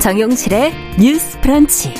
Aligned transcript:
정용실의 0.00 0.72
뉴스 0.98 1.38
프런치. 1.40 1.92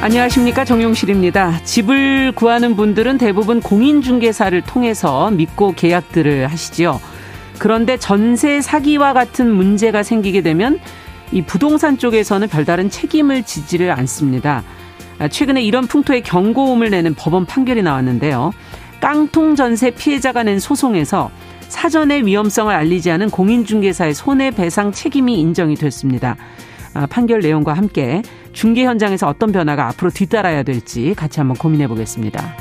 안녕하십니까 0.00 0.64
정용실입니다. 0.64 1.60
집을 1.64 2.30
구하는 2.36 2.76
분들은 2.76 3.18
대부분 3.18 3.60
공인중개사를 3.60 4.62
통해서 4.62 5.32
믿고 5.32 5.72
계약들을 5.72 6.46
하시지요. 6.46 7.00
그런데 7.58 7.96
전세 7.96 8.60
사기와 8.60 9.14
같은 9.14 9.50
문제가 9.52 10.04
생기게 10.04 10.42
되면 10.42 10.78
이 11.32 11.42
부동산 11.42 11.98
쪽에서는 11.98 12.46
별다른 12.46 12.88
책임을 12.88 13.42
지지를 13.42 13.90
않습니다. 13.90 14.62
최근에 15.28 15.60
이런 15.62 15.88
풍토에 15.88 16.20
경고음을 16.20 16.90
내는 16.90 17.14
법원 17.14 17.46
판결이 17.46 17.82
나왔는데요. 17.82 18.52
깡통 19.00 19.56
전세 19.56 19.90
피해자가 19.90 20.44
낸 20.44 20.60
소송에서 20.60 21.32
사전에 21.68 22.22
위험성을 22.22 22.74
알리지 22.74 23.10
않은 23.12 23.30
공인중개사의 23.30 24.14
손해배상 24.14 24.92
책임이 24.92 25.40
인정이 25.40 25.74
됐습니다. 25.76 26.36
아, 26.94 27.06
판결 27.06 27.40
내용과 27.40 27.74
함께 27.74 28.22
중개 28.52 28.84
현장에서 28.84 29.28
어떤 29.28 29.52
변화가 29.52 29.86
앞으로 29.88 30.10
뒤따라야 30.10 30.62
될지 30.62 31.14
같이 31.14 31.40
한번 31.40 31.56
고민해 31.56 31.86
보겠습니다. 31.88 32.56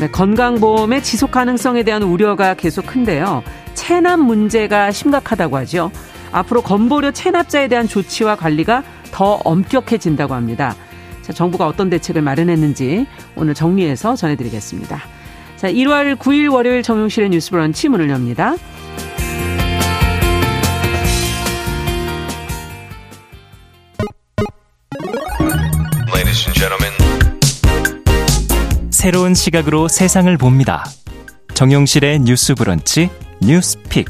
네, 0.00 0.08
건강보험의 0.08 1.02
지속 1.02 1.32
가능성에 1.32 1.82
대한 1.82 2.04
우려가 2.04 2.54
계속 2.54 2.86
큰데요. 2.86 3.42
체납 3.74 4.20
문제가 4.20 4.92
심각하다고 4.92 5.56
하죠. 5.58 5.90
앞으로 6.30 6.62
건보료 6.62 7.10
체납자에 7.10 7.66
대한 7.66 7.88
조치와 7.88 8.36
관리가 8.36 8.84
더 9.10 9.40
엄격해진다고 9.44 10.34
합니다. 10.34 10.76
자, 11.28 11.34
정부가 11.34 11.66
어떤 11.66 11.90
대책을 11.90 12.22
마련했는지 12.22 13.06
오늘 13.36 13.52
정리해서 13.52 14.16
전해드리겠습니다. 14.16 14.98
자, 15.56 15.70
1월 15.70 16.16
9일 16.16 16.50
월요일 16.50 16.82
정용실의 16.82 17.28
뉴스 17.28 17.50
브런치 17.50 17.90
문을 17.90 18.08
엽니다. 18.08 18.54
새로운 28.90 29.34
시각으로 29.34 29.88
세상을 29.88 30.34
봅니다. 30.38 30.84
정용실의 31.54 32.20
뉴스 32.20 32.54
브런치 32.54 33.10
뉴스 33.40 33.78
픽. 33.90 34.06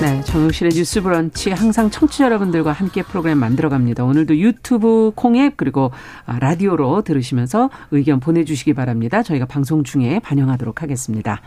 네, 0.00 0.22
정용실의 0.22 0.72
뉴스 0.74 1.02
브런치 1.02 1.50
항상 1.50 1.90
청취자 1.90 2.26
여러분들과 2.26 2.70
함께 2.70 3.02
프로그램 3.02 3.38
만들어 3.38 3.68
갑니다. 3.68 4.04
오늘도 4.04 4.36
유튜브 4.36 5.10
콩앱 5.16 5.56
그리고 5.56 5.90
아, 6.24 6.38
라디오로 6.38 7.02
들으시면서 7.02 7.68
의견 7.90 8.20
보내 8.20 8.44
주시기 8.44 8.74
바랍니다. 8.74 9.24
저희가 9.24 9.46
방송 9.46 9.82
중에 9.82 10.20
반영하도록 10.20 10.82
하겠습니다. 10.82 11.40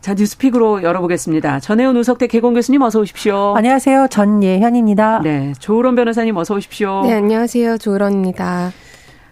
자, 0.00 0.14
뉴스픽으로 0.14 0.82
열어보겠습니다. 0.82 1.60
전혜원 1.60 1.96
우석대 1.96 2.26
개공 2.26 2.54
교수님 2.54 2.82
어서 2.82 2.98
오십시오. 2.98 3.54
안녕하세요. 3.56 4.08
전예현입니다. 4.10 5.20
네, 5.22 5.52
조으론 5.60 5.94
변호사님 5.94 6.36
어서 6.36 6.56
오십시오. 6.56 7.02
네, 7.04 7.14
안녕하세요. 7.14 7.78
조으론입니다. 7.78 8.72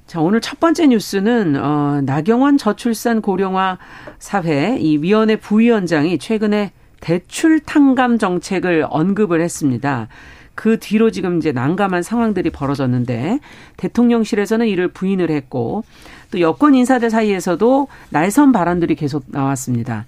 자, 0.06 0.20
오늘 0.20 0.40
첫 0.40 0.60
번째 0.60 0.86
뉴스는 0.86 1.56
어 1.56 2.00
나경원 2.04 2.58
저출산 2.58 3.22
고령화 3.22 3.78
사회 4.20 4.76
이 4.78 4.98
위원회 4.98 5.34
부위원장이 5.34 6.18
최근에 6.18 6.70
대출 7.00 7.60
탕감 7.60 8.18
정책을 8.18 8.86
언급을 8.88 9.40
했습니다. 9.40 10.08
그 10.54 10.78
뒤로 10.78 11.10
지금 11.10 11.38
이제 11.38 11.52
난감한 11.52 12.02
상황들이 12.02 12.50
벌어졌는데 12.50 13.38
대통령실에서는 13.76 14.66
이를 14.66 14.88
부인을 14.88 15.30
했고 15.30 15.84
또 16.30 16.40
여권 16.40 16.74
인사들 16.74 17.10
사이에서도 17.10 17.88
날선 18.10 18.52
발언들이 18.52 18.94
계속 18.94 19.24
나왔습니다. 19.28 20.06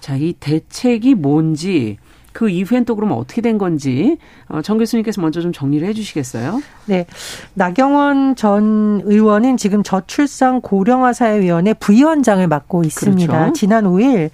자, 0.00 0.16
이 0.16 0.32
대책이 0.32 1.14
뭔지 1.14 1.98
그 2.32 2.50
이후엔 2.50 2.84
또 2.84 2.96
그러면 2.96 3.16
어떻게 3.16 3.40
된 3.40 3.56
건지 3.56 4.18
어, 4.48 4.60
정 4.60 4.76
교수님께서 4.76 5.22
먼저 5.22 5.40
좀 5.40 5.52
정리를 5.52 5.88
해주시겠어요? 5.88 6.60
네, 6.84 7.06
나경원 7.54 8.36
전 8.36 9.00
의원은 9.04 9.56
지금 9.56 9.82
저출산 9.82 10.60
고령화 10.60 11.14
사회위원회 11.14 11.72
부위원장을 11.74 12.46
맡고 12.46 12.84
있습니다. 12.84 13.32
그렇죠. 13.32 13.52
지난 13.54 13.84
5일 13.84 14.30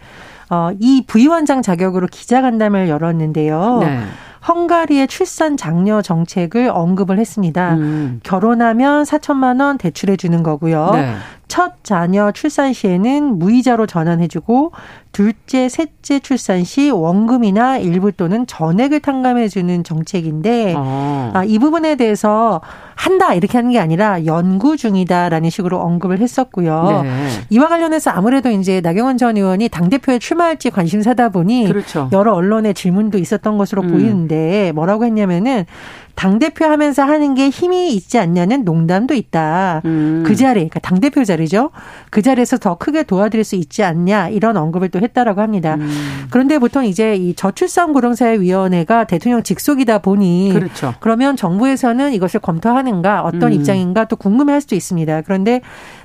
어, 0.53 0.71
이 0.79 1.03
부위원장 1.07 1.63
자격으로 1.63 2.07
기자간담회를 2.09 2.91
열었는데요. 2.91 3.79
네. 3.81 4.01
헝가리의 4.47 5.09
출산 5.09 5.57
장려 5.57 6.03
정책을 6.03 6.69
언급을 6.69 7.19
했습니다. 7.19 7.75
음. 7.77 8.21
결혼하면 8.23 9.05
4천만 9.05 9.63
원 9.63 9.79
대출해 9.79 10.17
주는 10.17 10.43
거고요. 10.43 10.91
네. 10.93 11.15
첫 11.53 11.85
자녀 11.85 12.33
출산 12.33 12.73
시에는 12.73 13.39
무이자로 13.39 13.87
전환해주고 13.87 14.73
둘째, 15.13 15.69
셋째 15.69 16.19
출산 16.19 16.65
시 16.65 16.89
원금이나 16.89 17.77
일부 17.77 18.11
또는 18.11 18.47
전액을 18.47 19.01
탕감해주는 19.01 19.85
정책인데 19.85 20.73
어. 20.75 21.31
아, 21.35 21.45
이 21.45 21.59
부분에 21.59 21.97
대해서 21.97 22.63
한다 22.95 23.35
이렇게 23.35 23.59
하는 23.59 23.71
게 23.71 23.79
아니라 23.79 24.25
연구 24.25 24.79
중이다라는 24.79 25.51
식으로 25.51 25.79
언급을 25.79 26.21
했었고요. 26.21 27.03
네. 27.05 27.29
이와 27.51 27.69
관련해서 27.69 28.11
아무래도 28.11 28.49
이제 28.49 28.81
나경원 28.81 29.19
전 29.19 29.37
의원이 29.37 29.69
당 29.69 29.91
대표에 29.91 30.19
출마할지 30.19 30.71
관심사다 30.71 31.29
보니 31.29 31.67
그렇죠. 31.69 32.09
여러 32.13 32.33
언론의 32.33 32.73
질문도 32.73 33.19
있었던 33.19 33.59
것으로 33.59 33.83
음. 33.83 33.91
보이는데 33.91 34.73
뭐라고 34.73 35.05
했냐면은 35.05 35.67
당대표 36.15 36.65
하면서 36.65 37.03
하는 37.03 37.35
게 37.35 37.49
힘이 37.49 37.95
있지 37.95 38.19
않냐는 38.19 38.65
농담도 38.65 39.15
있다. 39.15 39.83
음. 39.85 40.23
그 40.27 40.37
자리, 40.37 40.61
그러니까 40.61 40.81
당대표 40.81 41.25
자리죠. 41.25 41.71
그 42.11 42.23
자리에서 42.23 42.59
더 42.59 42.77
크게 42.77 43.03
도와드릴 43.05 43.45
수 43.45 43.57
있지 43.57 43.83
않냐 43.83 44.29
이런 44.29 44.57
언급을 44.57 44.91
또 44.91 45.01
했다라고 45.01 45.41
합니다. 45.41 45.77
음. 45.77 46.27
그런데 46.31 46.59
보통 46.59 46.85
이제 46.85 47.17
이 47.17 47.35
저출산 47.35 47.93
고령사회위원회가 47.93 49.05
대통령 49.05 49.43
직속이다 49.43 49.99
보니 49.99 50.51
그렇죠. 50.53 50.95
그러면 51.01 51.37
정부에서는 51.37 52.13
이것을 52.13 52.41
검토하는가 52.41 53.23
어떤 53.23 53.45
음. 53.45 53.53
입장인가 53.53 54.05
또 54.05 54.17
궁금해할 54.17 54.61
수도 54.61 54.75
있습니다. 54.75 55.23
그런데 55.23 55.61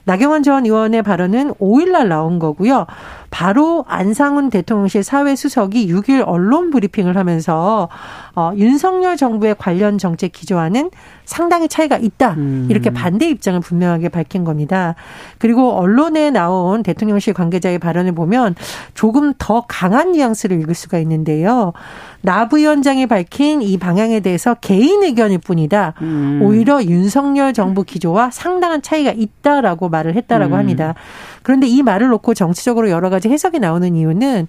나경원 0.08 0.42
전 0.42 0.66
의원의 0.66 1.04
발언은 1.04 1.56
5일날 1.56 2.08
나온 2.08 2.40
거고요. 2.40 2.88
바로 3.30 3.84
안상훈 3.90 4.50
대통령실 4.50 5.04
사회수석이 5.04 5.92
6일 5.94 6.24
언론 6.26 6.72
브리핑을 6.72 7.18
하면서 7.18 7.90
어, 8.34 8.52
윤석열 8.56 9.18
정부의 9.18 9.56
관련 9.60 9.98
정책 9.98 10.32
기조와는 10.32 10.92
상당히 11.26 11.68
차이가 11.68 11.98
있다. 11.98 12.36
음. 12.36 12.68
이렇게 12.70 12.90
반대 12.90 13.28
입장을 13.28 13.60
분명하게 13.60 14.08
밝힌 14.08 14.46
겁니다. 14.46 14.96
그리고 15.40 15.74
언론에 15.74 16.32
나온 16.32 16.84
대통령실 16.84 17.34
관계자의 17.34 17.78
발언을 17.78 18.14
보면 18.14 18.56
조금 18.94 19.34
더 19.38 19.66
강한 19.68 20.14
뉘앙스를 20.14 20.58
읽을 20.62 20.74
수가 20.74 21.00
있는데요. 21.00 21.74
나 22.22 22.48
부위원장이 22.48 23.06
밝힌 23.06 23.62
이 23.62 23.78
방향에 23.78 24.20
대해서 24.20 24.56
개인 24.56 25.04
의견일 25.04 25.40
뿐이다. 25.40 25.94
음. 26.02 26.42
오히려 26.44 26.84
윤석열 26.84 27.54
정부 27.54 27.84
기조와 27.84 28.32
상당한 28.32 28.82
차이가 28.82 29.12
있다라고 29.12 29.90
말을 29.90 30.16
했다라고 30.16 30.56
음. 30.56 30.60
합니다. 30.60 30.96
그런데 31.44 31.68
이 31.68 31.84
말을 31.84 32.08
놓고 32.10 32.34
정치적으로 32.34 32.90
여러 32.90 33.10
가지 33.10 33.30
해석이 33.30 33.60
나오는 33.60 33.96
이유는 33.96 34.48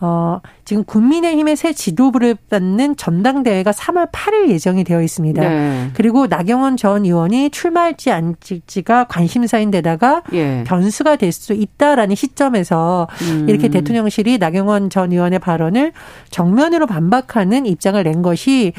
어, 0.00 0.40
지금 0.64 0.84
국민의힘의 0.84 1.56
새 1.56 1.72
지도부를 1.72 2.36
받는 2.50 2.96
전당대회가 2.96 3.70
3월 3.70 4.12
8일 4.12 4.50
예정이 4.50 4.84
되어 4.84 5.02
있습니다. 5.02 5.48
네. 5.48 5.90
그리고 5.94 6.26
나경원 6.26 6.76
전 6.76 7.04
의원이 7.04 7.50
출마할지 7.50 8.10
안지가 8.10 9.04
관심사인 9.04 9.70
데다가 9.70 10.22
예. 10.34 10.64
변수가 10.66 11.16
될 11.16 11.32
수 11.38 11.52
있다라는 11.52 12.14
시점에서 12.16 13.06
음. 13.22 13.46
이렇게 13.48 13.68
대통령실이 13.68 14.38
나경원 14.38 14.90
전 14.90 15.12
의원의 15.12 15.38
발언을 15.38 15.92
정면으로 16.30 16.86
반박하는 16.86 17.66
입장을 17.66 18.02
낸 18.02 18.22
것이 18.22 18.72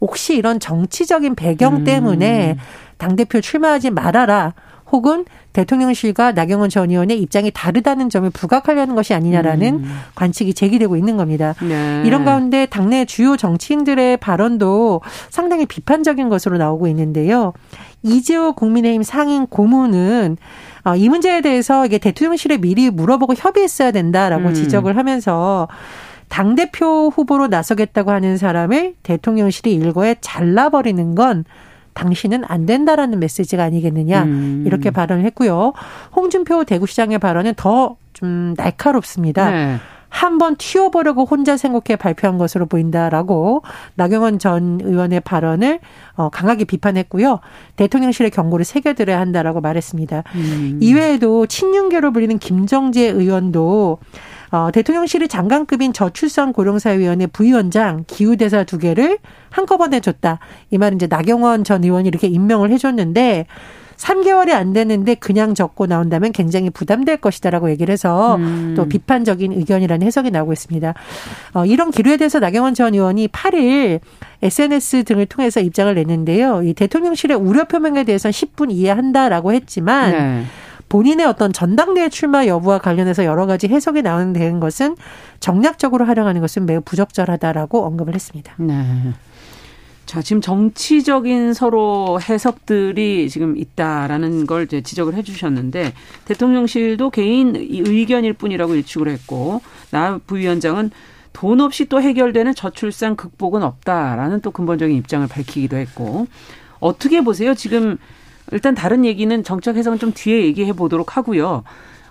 혹시 0.00 0.36
이런 0.36 0.58
정치적인 0.60 1.34
배경 1.34 1.76
음. 1.76 1.84
때문에 1.84 2.52
음. 2.52 2.58
당대표 2.98 3.40
출마하지 3.40 3.90
말아라. 3.90 4.54
혹은 4.92 5.24
대통령실과 5.52 6.32
나경원 6.32 6.70
전 6.70 6.90
의원의 6.90 7.20
입장이 7.20 7.50
다르다는 7.50 8.08
점을 8.08 8.28
부각하려는 8.30 8.94
것이 8.94 9.14
아니냐라는 9.14 9.74
음. 9.74 10.00
관측이 10.14 10.54
제기되고 10.54 10.96
있는 10.96 11.16
겁니다. 11.16 11.54
네. 11.60 12.02
이런 12.04 12.24
가운데 12.24 12.66
당내 12.66 13.04
주요 13.04 13.36
정치인들의 13.36 14.18
발언도 14.18 15.00
상당히 15.30 15.66
비판적인 15.66 16.28
것으로 16.28 16.58
나오고 16.58 16.86
있는데요. 16.88 17.52
이재호 18.02 18.52
국민의힘 18.52 19.02
상임 19.02 19.46
고문은 19.46 20.36
어, 20.84 20.94
이 20.94 21.08
문제에 21.08 21.40
대해서 21.40 21.84
이게 21.84 21.98
대통령실에 21.98 22.58
미리 22.58 22.90
물어보고 22.90 23.34
협의했어야 23.36 23.90
된다라고 23.90 24.48
음. 24.48 24.54
지적을 24.54 24.96
하면서 24.96 25.66
당대표 26.28 27.08
후보로 27.08 27.48
나서겠다고 27.48 28.10
하는 28.10 28.36
사람을 28.36 28.94
대통령실이 29.02 29.72
일거에 29.74 30.16
잘라버리는 30.20 31.14
건 31.14 31.44
당신은 31.96 32.44
안 32.46 32.66
된다라는 32.66 33.18
메시지가 33.18 33.64
아니겠느냐 33.64 34.22
음. 34.22 34.62
이렇게 34.66 34.90
발언을 34.92 35.24
했고요. 35.24 35.72
홍준표 36.14 36.62
대구시장의 36.64 37.18
발언은 37.18 37.54
더 37.56 37.96
좀 38.16 38.54
날카롭습니다. 38.56 39.50
네. 39.50 39.76
한번 40.08 40.56
튀어보려고 40.56 41.26
혼자 41.26 41.58
생각해 41.58 41.96
발표한 41.96 42.38
것으로 42.38 42.64
보인다라고 42.64 43.62
나경원 43.96 44.38
전 44.38 44.80
의원의 44.82 45.20
발언을 45.20 45.80
어, 46.14 46.30
강하게 46.30 46.64
비판했고요. 46.64 47.40
대통령실의 47.76 48.30
경고를 48.30 48.64
새겨들어야 48.64 49.20
한다라고 49.20 49.60
말했습니다. 49.60 50.22
음. 50.34 50.78
이외에도 50.80 51.44
친윤계로 51.46 52.12
불리는 52.12 52.38
김정재 52.38 53.02
의원도 53.08 53.98
어, 54.50 54.70
대통령실이 54.72 55.28
장관급인 55.28 55.92
저출산 55.92 56.52
고령사위원회 56.52 57.26
부위원장 57.26 58.04
기후대사 58.06 58.64
두 58.64 58.78
개를 58.78 59.18
한꺼번에 59.50 60.00
줬다. 60.00 60.38
이 60.70 60.78
말은 60.78 60.96
이제 60.96 61.06
나경원 61.06 61.64
전 61.64 61.84
의원이 61.84 62.08
이렇게 62.08 62.26
임명을 62.26 62.70
해줬는데 62.70 63.46
3개월이 63.96 64.50
안 64.50 64.72
됐는데 64.72 65.14
그냥 65.14 65.54
적고 65.54 65.86
나온다면 65.86 66.32
굉장히 66.32 66.70
부담될 66.70 67.18
것이다라고 67.18 67.70
얘기를 67.70 67.92
해서 67.92 68.36
음. 68.36 68.74
또 68.76 68.86
비판적인 68.86 69.52
의견이라는 69.52 70.06
해석이 70.06 70.30
나오고 70.30 70.52
있습니다. 70.52 70.94
어, 71.54 71.64
이런 71.64 71.90
기류에 71.90 72.18
대해서 72.18 72.38
나경원 72.38 72.74
전 72.74 72.94
의원이 72.94 73.28
8일 73.28 74.00
SNS 74.42 75.04
등을 75.04 75.26
통해서 75.26 75.60
입장을 75.60 75.94
냈는데요. 75.94 76.62
이 76.62 76.74
대통령실의 76.74 77.36
우려 77.36 77.64
표명에 77.64 78.04
대해서는 78.04 78.32
10분 78.32 78.70
이해한다라고 78.70 79.52
했지만 79.54 80.10
네. 80.12 80.44
본인의 80.88 81.26
어떤 81.26 81.52
전당대회 81.52 82.08
출마 82.08 82.46
여부와 82.46 82.78
관련해서 82.78 83.24
여러 83.24 83.46
가지 83.46 83.68
해석이 83.68 84.02
나오는 84.02 84.60
것은 84.60 84.96
정략적으로 85.40 86.04
활용하는 86.04 86.40
것은 86.40 86.66
매우 86.66 86.80
부적절하다라고 86.80 87.84
언급을 87.84 88.14
했습니다. 88.14 88.54
네. 88.58 89.12
자, 90.06 90.22
지금 90.22 90.40
정치적인 90.40 91.52
서로 91.52 92.20
해석들이 92.20 93.28
지금 93.28 93.56
있다라는 93.56 94.46
걸 94.46 94.62
이제 94.62 94.80
지적을 94.80 95.14
해 95.14 95.22
주셨는데 95.24 95.94
대통령실도 96.26 97.10
개인 97.10 97.56
의견일 97.56 98.34
뿐이라고 98.34 98.76
예측을 98.76 99.08
했고 99.08 99.60
나 99.90 100.20
부위원장은 100.24 100.92
돈 101.32 101.60
없이 101.60 101.86
또 101.86 102.00
해결되는 102.00 102.54
저출산 102.54 103.16
극복은 103.16 103.64
없다라는 103.64 104.40
또 104.42 104.52
근본적인 104.52 104.96
입장을 104.96 105.26
밝히기도 105.26 105.76
했고 105.76 106.28
어떻게 106.78 107.20
보세요? 107.20 107.54
지금 107.54 107.98
일단 108.52 108.74
다른 108.74 109.04
얘기는 109.04 109.42
정책 109.42 109.76
해석은 109.76 109.98
좀 109.98 110.12
뒤에 110.14 110.44
얘기해 110.44 110.72
보도록 110.72 111.16
하고요. 111.16 111.64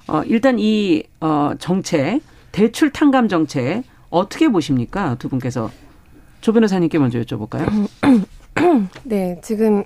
어, 0.08 0.22
일단 0.26 0.60
이, 0.60 1.04
어, 1.22 1.54
정책, 1.60 2.22
대출 2.52 2.92
탕감 2.92 3.28
정책, 3.28 3.84
어떻게 4.10 4.48
보십니까? 4.50 5.16
두 5.16 5.30
분께서. 5.30 5.72
조 6.42 6.54
변호사님께 6.54 7.00
먼저 7.00 7.20
여쭤볼까요? 7.22 7.90
네, 9.04 9.40
지금, 9.42 9.84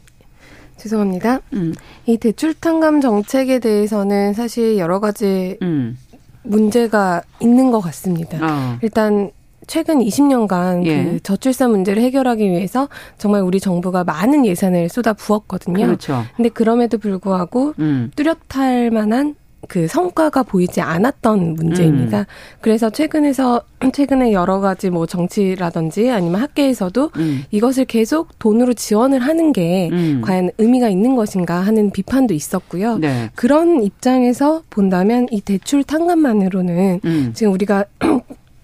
죄송합니다. 0.76 1.40
음. 1.54 1.74
이 2.06 2.18
대출 2.18 2.54
탕감 2.54 3.00
정책에 3.00 3.60
대해서는 3.60 4.34
사실 4.34 4.78
여러 4.78 5.00
가지 5.00 5.58
음. 5.62 5.98
문제가 6.44 7.22
있는 7.40 7.72
것 7.72 7.80
같습니다. 7.80 8.38
어. 8.42 8.78
일단 8.82 9.32
최근 9.70 10.00
20년간 10.00 10.86
예. 10.88 11.04
그 11.04 11.20
저출산 11.22 11.70
문제를 11.70 12.02
해결하기 12.02 12.44
위해서 12.44 12.90
정말 13.20 13.42
우리 13.42 13.60
정부가 13.60 14.04
많은 14.04 14.44
예산을 14.44 14.90
쏟아 14.90 15.14
부었거든요. 15.14 15.86
그렇죠. 15.86 16.24
근데 16.36 16.50
그럼에도 16.50 16.98
불구하고 16.98 17.76
음. 17.78 18.12
뚜렷할 18.16 18.90
만한 18.90 19.36
그 19.68 19.88
성과가 19.88 20.42
보이지 20.42 20.82
않았던 20.82 21.54
문제입니다. 21.54 22.22
음. 22.22 22.26
그래서 22.62 22.90
최근에서 22.90 23.62
최근에 23.94 24.32
여러 24.34 24.60
가지 24.60 24.90
뭐 24.90 25.06
정치라든지 25.06 26.10
아니면 26.10 26.42
학계에서도 26.42 27.12
음. 27.18 27.44
이것을 27.52 27.86
계속 27.86 28.40
돈으로 28.40 28.74
지원을 28.74 29.20
하는 29.20 29.54
게 29.54 29.90
음. 29.92 30.22
과연 30.26 30.50
의미가 30.58 30.90
있는 30.90 31.16
것인가 31.16 31.60
하는 31.60 31.92
비판도 31.92 32.34
있었고요. 32.34 32.98
네. 32.98 33.30
그런 33.36 33.84
입장에서 33.84 34.64
본다면 34.72 35.28
이 35.30 35.42
대출 35.42 35.84
탕감만으로는 35.84 37.02
음. 37.06 37.32
지금 37.36 37.54
우리가 37.54 37.86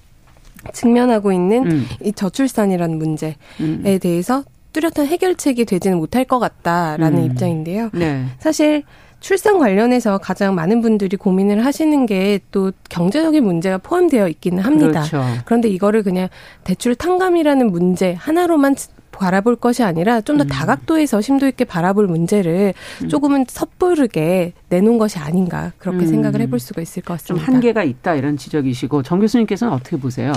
직면하고 0.72 1.32
있는 1.32 1.70
음. 1.70 1.86
이 2.02 2.12
저출산이라는 2.12 2.98
문제에 2.98 3.36
음. 3.60 3.98
대해서 4.00 4.44
뚜렷한 4.72 5.06
해결책이 5.06 5.64
되지는 5.64 5.98
못할 5.98 6.24
것 6.24 6.38
같다라는 6.38 7.18
음. 7.18 7.24
입장인데요. 7.26 7.90
네. 7.92 8.24
사실 8.38 8.84
출산 9.20 9.58
관련해서 9.58 10.18
가장 10.18 10.54
많은 10.54 10.80
분들이 10.80 11.16
고민을 11.16 11.64
하시는 11.64 12.06
게 12.06 12.40
또 12.52 12.72
경제적인 12.88 13.44
문제가 13.44 13.78
포함되어 13.78 14.28
있기는 14.28 14.62
합니다. 14.62 15.02
그렇죠. 15.02 15.24
그런데 15.44 15.68
이거를 15.68 16.02
그냥 16.02 16.28
대출 16.64 16.94
탕감이라는 16.94 17.70
문제 17.70 18.14
하나로만 18.14 18.74
바라볼 19.20 19.56
것이 19.56 19.82
아니라 19.82 20.22
좀더 20.22 20.44
음. 20.44 20.48
다각도에서 20.48 21.20
심도 21.20 21.46
있게 21.46 21.64
바라볼 21.64 22.06
문제를 22.06 22.72
음. 23.02 23.08
조금은 23.08 23.44
섣부르게 23.46 24.54
내놓은 24.70 24.96
것이 24.96 25.18
아닌가 25.18 25.72
그렇게 25.76 25.98
음. 25.98 26.06
생각을 26.06 26.40
해볼 26.40 26.58
수가 26.58 26.80
있을 26.80 27.02
것 27.02 27.14
같습니다. 27.14 27.44
좀 27.44 27.54
한계가 27.54 27.84
있다 27.84 28.14
이런 28.14 28.38
지적이시고 28.38 29.02
정 29.02 29.20
교수님께서는 29.20 29.74
어떻게 29.74 29.98
보세요? 29.98 30.32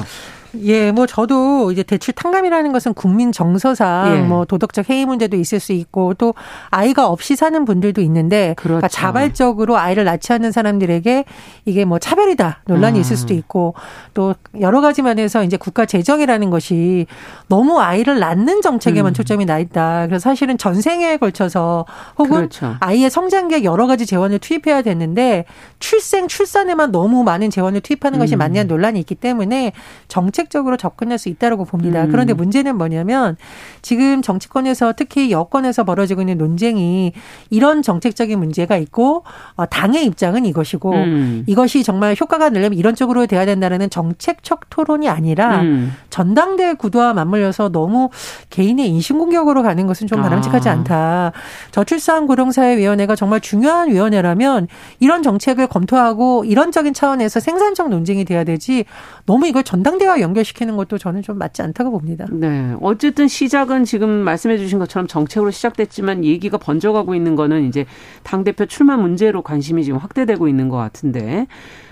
예, 0.61 0.91
뭐 0.91 1.07
저도 1.07 1.71
이제 1.71 1.83
대출 1.83 2.13
탕감이라는 2.13 2.71
것은 2.71 2.93
국민 2.93 3.31
정서상 3.31 4.15
예. 4.15 4.21
뭐 4.21 4.45
도덕적 4.45 4.89
해이 4.89 5.05
문제도 5.05 5.35
있을 5.35 5.59
수 5.59 5.73
있고 5.73 6.13
또 6.13 6.35
아이가 6.69 7.07
없이 7.07 7.35
사는 7.35 7.65
분들도 7.65 8.01
있는데 8.01 8.53
그러니까 8.57 8.61
그렇죠. 8.61 8.67
그러니까 8.67 8.87
자발적으로 8.87 9.77
아이를 9.77 10.03
낳지 10.03 10.31
않는 10.33 10.51
사람들에게 10.51 11.25
이게 11.65 11.85
뭐 11.85 11.97
차별이다 11.97 12.61
논란이 12.65 12.99
음. 12.99 13.01
있을 13.01 13.17
수도 13.17 13.33
있고 13.33 13.73
또 14.13 14.35
여러 14.59 14.81
가지 14.81 15.01
면에서 15.01 15.43
이제 15.43 15.57
국가 15.57 15.85
재정이라는 15.85 16.49
것이 16.49 17.07
너무 17.47 17.79
아이를 17.79 18.19
낳는 18.19 18.61
정책에만 18.61 19.11
음. 19.11 19.13
초점이 19.13 19.45
나 19.45 19.59
있다. 19.59 20.07
그래서 20.07 20.29
사실은 20.29 20.57
전생에 20.57 21.17
걸쳐서 21.17 21.85
혹은 22.17 22.37
그렇죠. 22.37 22.75
아이의 22.79 23.09
성장기에 23.09 23.63
여러 23.63 23.87
가지 23.87 24.05
재원을 24.05 24.39
투입해야 24.39 24.81
되는데 24.83 25.45
출생 25.79 26.27
출산에만 26.27 26.91
너무 26.91 27.23
많은 27.23 27.49
재원을 27.49 27.81
투입하는 27.81 28.19
것이 28.19 28.35
음. 28.35 28.39
맞냐는 28.39 28.67
논란이 28.67 28.99
있기 28.99 29.15
때문에 29.15 29.73
정책 30.07 30.42
정책적으로 30.43 30.77
접근할 30.77 31.17
수 31.17 31.29
있다라고 31.29 31.65
봅니다. 31.65 32.03
음. 32.03 32.11
그런데 32.11 32.33
문제는 32.33 32.77
뭐냐면 32.77 33.37
지금 33.81 34.21
정치권에서 34.21 34.93
특히 34.95 35.31
여권에서 35.31 35.83
벌어지고 35.83 36.21
있는 36.21 36.37
논쟁이 36.37 37.13
이런 37.49 37.81
정책적인 37.81 38.37
문제가 38.37 38.77
있고 38.77 39.23
어, 39.55 39.65
당의 39.65 40.05
입장은 40.05 40.45
이것이고 40.45 40.91
음. 40.91 41.43
이것이 41.47 41.83
정말 41.83 42.15
효과가 42.19 42.49
내려면 42.49 42.77
이런 42.77 42.95
쪽으로 42.95 43.25
돼야 43.25 43.45
된다는 43.45 43.89
정책적 43.89 44.69
토론이 44.69 45.07
아니라 45.09 45.61
음. 45.61 45.93
전당대 46.09 46.73
구도와 46.73 47.13
맞물려서 47.13 47.69
너무 47.69 48.09
개인의 48.49 48.89
인신공격으로 48.89 49.63
가는 49.63 49.87
것은 49.87 50.07
좀 50.07 50.21
바람직하지 50.21 50.69
아. 50.69 50.71
않다. 50.73 51.31
저출산 51.71 52.27
고령사회위원회가 52.27 53.15
정말 53.15 53.39
중요한 53.39 53.89
위원회라면 53.89 54.67
이런 54.99 55.23
정책을 55.23 55.67
검토하고 55.67 56.43
이런적인 56.45 56.93
차원에서 56.93 57.39
생산적 57.39 57.89
논쟁이 57.89 58.25
돼야 58.25 58.43
되지 58.43 58.85
너무 59.25 59.47
이걸 59.47 59.63
전당대와 59.63 60.19
연 60.21 60.32
연결시키는 60.33 60.75
것도 60.75 60.97
저는 60.97 61.21
좀 61.21 61.37
맞지 61.37 61.61
않다고 61.61 61.91
봅니다. 61.91 62.25
네. 62.31 62.75
어쨌든 62.81 63.27
시작은 63.27 63.85
지금 63.85 64.09
말씀해 64.09 64.57
주신 64.57 64.79
것처럼 64.79 65.07
정책으로 65.07 65.51
시작됐지만 65.51 66.25
얘기가 66.25 66.57
번져가고 66.57 67.15
있는 67.15 67.35
거는 67.35 67.67
이제 67.67 67.85
당대표 68.23 68.65
출마 68.65 68.97
문제로 68.97 69.41
관심이 69.41 69.83
지금 69.83 69.99
확대되고 69.99 70.47
있는 70.47 70.69
것 70.69 70.77
같은데, 70.77 71.47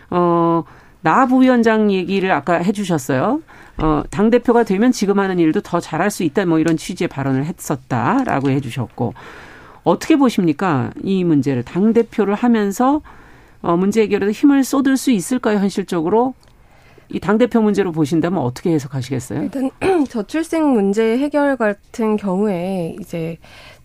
어, 0.09 0.63
나 1.01 1.25
부위원장 1.25 1.91
얘기를 1.91 2.31
아까 2.31 2.55
해 2.55 2.71
주셨어요. 2.71 3.41
어, 3.77 4.03
당대표가 4.09 4.63
되면 4.63 4.91
지금 4.91 5.19
하는 5.19 5.39
일도 5.39 5.61
더 5.61 5.79
잘할 5.79 6.11
수 6.11 6.23
있다, 6.23 6.45
뭐 6.45 6.59
이런 6.59 6.77
취지의 6.77 7.07
발언을 7.07 7.45
했었다라고 7.45 8.49
해 8.49 8.59
주셨고, 8.59 9.13
어떻게 9.83 10.15
보십니까? 10.15 10.91
이 11.03 11.23
문제를. 11.23 11.63
당대표를 11.63 12.35
하면서 12.35 13.01
어, 13.63 13.77
문제 13.77 14.01
해결에도 14.01 14.31
힘을 14.31 14.63
쏟을 14.63 14.97
수 14.97 15.11
있을까요, 15.11 15.59
현실적으로? 15.59 16.33
이 17.13 17.19
당대표 17.19 17.61
문제로 17.61 17.91
보신다면 17.91 18.39
어떻게 18.41 18.71
해석하시겠어요? 18.71 19.43
일단 19.43 19.69
저출생 20.09 20.71
문제 20.71 21.17
해결 21.17 21.57
같은 21.57 22.15
경우에 22.15 22.95
이제 22.99 23.37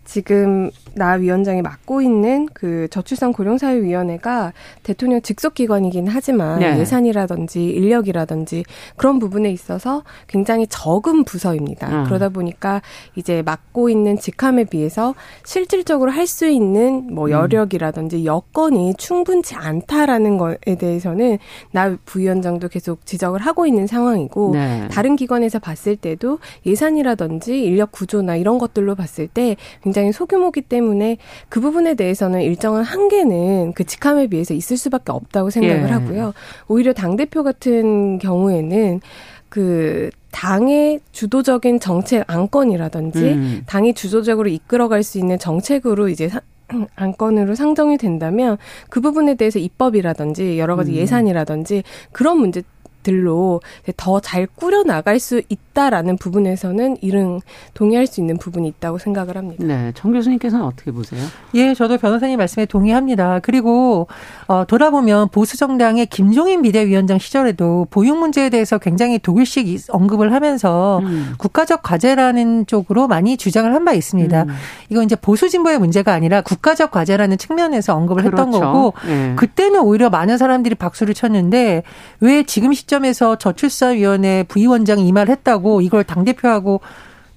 지금 0.07 0.71
나 0.95 1.13
위원장이 1.13 1.61
맡고 1.61 2.01
있는 2.01 2.47
그 2.53 2.87
저출산 2.89 3.33
고령사회위원회가 3.33 4.53
대통령 4.81 5.21
직속 5.21 5.53
기관이긴 5.53 6.07
하지만 6.07 6.59
네. 6.59 6.79
예산이라든지 6.79 7.65
인력이라든지 7.65 8.63
그런 8.95 9.19
부분에 9.19 9.51
있어서 9.51 10.03
굉장히 10.27 10.65
적은 10.67 11.25
부서입니다. 11.25 11.89
음. 11.89 12.03
그러다 12.05 12.29
보니까 12.29 12.81
이제 13.15 13.41
맡고 13.41 13.89
있는 13.89 14.17
직함에 14.17 14.63
비해서 14.63 15.13
실질적으로 15.43 16.11
할 16.11 16.27
수 16.27 16.45
있는 16.45 17.07
뭐 17.09 17.27
음. 17.27 17.31
여력이라든지 17.31 18.25
여건이 18.25 18.95
충분치 18.97 19.55
않다라는 19.55 20.37
것에 20.37 20.75
대해서는 20.77 21.39
나 21.71 21.95
부위원장도 22.05 22.67
계속 22.67 23.05
지적을 23.05 23.39
하고 23.39 23.65
있는 23.65 23.87
상황이고 23.87 24.51
네. 24.53 24.87
다른 24.91 25.15
기관에서 25.15 25.59
봤을 25.59 25.95
때도 25.95 26.39
예산이라든지 26.65 27.63
인력 27.63 27.91
구조나 27.91 28.35
이런 28.35 28.57
것들로 28.57 28.95
봤을 28.95 29.27
때 29.27 29.55
굉장히 29.81 29.96
소규모기 30.11 30.61
때문에 30.61 31.17
그 31.49 31.59
부분에 31.59 31.95
대해서는 31.95 32.41
일정한 32.41 32.83
한계는 32.83 33.73
그 33.73 33.83
직함에 33.83 34.27
비해서 34.27 34.53
있을 34.53 34.77
수밖에 34.77 35.11
없다고 35.11 35.49
생각을 35.49 35.83
예. 35.83 35.91
하고요. 35.91 36.33
오히려 36.67 36.93
당 36.93 37.15
대표 37.15 37.43
같은 37.43 38.19
경우에는 38.19 39.01
그 39.49 40.09
당의 40.31 40.99
주도적인 41.11 41.79
정책 41.79 42.23
안건이라든지 42.27 43.19
음. 43.19 43.63
당이 43.65 43.93
주도적으로 43.93 44.49
이끌어갈 44.49 45.03
수 45.03 45.17
있는 45.17 45.39
정책으로 45.39 46.09
이제 46.09 46.29
사, 46.29 46.41
안건으로 46.95 47.55
상정이 47.55 47.97
된다면 47.97 48.57
그 48.89 49.01
부분에 49.01 49.35
대해서 49.35 49.57
입법이라든지 49.57 50.59
여러 50.59 50.75
가지 50.75 50.91
음. 50.91 50.95
예산이라든지 50.97 51.83
그런 52.11 52.39
문제 52.39 52.61
들로 53.07 53.61
더 53.95 54.19
잘 54.19 54.47
꾸려 54.55 54.83
나갈 54.83 55.19
수 55.19 55.41
있다라는 55.49 56.17
부분에서는 56.17 56.97
이른 57.01 57.39
동의할 57.73 58.05
수 58.07 58.19
있는 58.19 58.37
부분이 58.37 58.67
있다고 58.67 58.97
생각을 58.97 59.37
합니다. 59.37 59.63
네, 59.65 59.91
정 59.95 60.11
교수님께서는 60.11 60.65
어떻게 60.65 60.91
보세요? 60.91 61.21
예, 61.55 61.73
저도 61.73 61.97
변호사님 61.97 62.37
말씀에 62.37 62.65
동의합니다. 62.65 63.39
그리고 63.41 64.07
어, 64.47 64.65
돌아보면 64.67 65.29
보수 65.29 65.55
정당의 65.57 66.07
김종인 66.07 66.61
비대위원장 66.61 67.17
시절에도 67.19 67.87
보육 67.89 68.17
문제에 68.17 68.49
대해서 68.49 68.77
굉장히 68.77 69.17
독일식 69.19 69.85
언급을 69.89 70.33
하면서 70.33 70.99
음. 71.03 71.33
국가적 71.37 71.81
과제라는 71.83 72.65
쪽으로 72.67 73.07
많이 73.07 73.37
주장을 73.37 73.73
한 73.73 73.87
바 73.87 73.93
있습니다. 73.93 74.43
음. 74.43 74.49
이건 74.89 75.05
이제 75.05 75.15
보수 75.15 75.47
진보의 75.47 75.79
문제가 75.79 76.11
아니라 76.11 76.41
국가적 76.41 76.91
과제라는 76.91 77.37
측면에서 77.37 77.95
언급을 77.95 78.23
그렇죠. 78.23 78.43
했던 78.43 78.51
거고 78.51 78.93
네. 79.05 79.33
그때는 79.37 79.79
오히려 79.79 80.09
많은 80.09 80.37
사람들이 80.37 80.75
박수를 80.75 81.13
쳤는데 81.13 81.83
왜 82.19 82.43
지금 82.43 82.73
시점 82.73 82.96
에서 83.05 83.37
저출산위원회 83.37 84.43
부위원장이 84.43 85.07
이 85.07 85.11
말을 85.11 85.31
했다고 85.35 85.81
이걸 85.81 86.03
당대표하고 86.03 86.81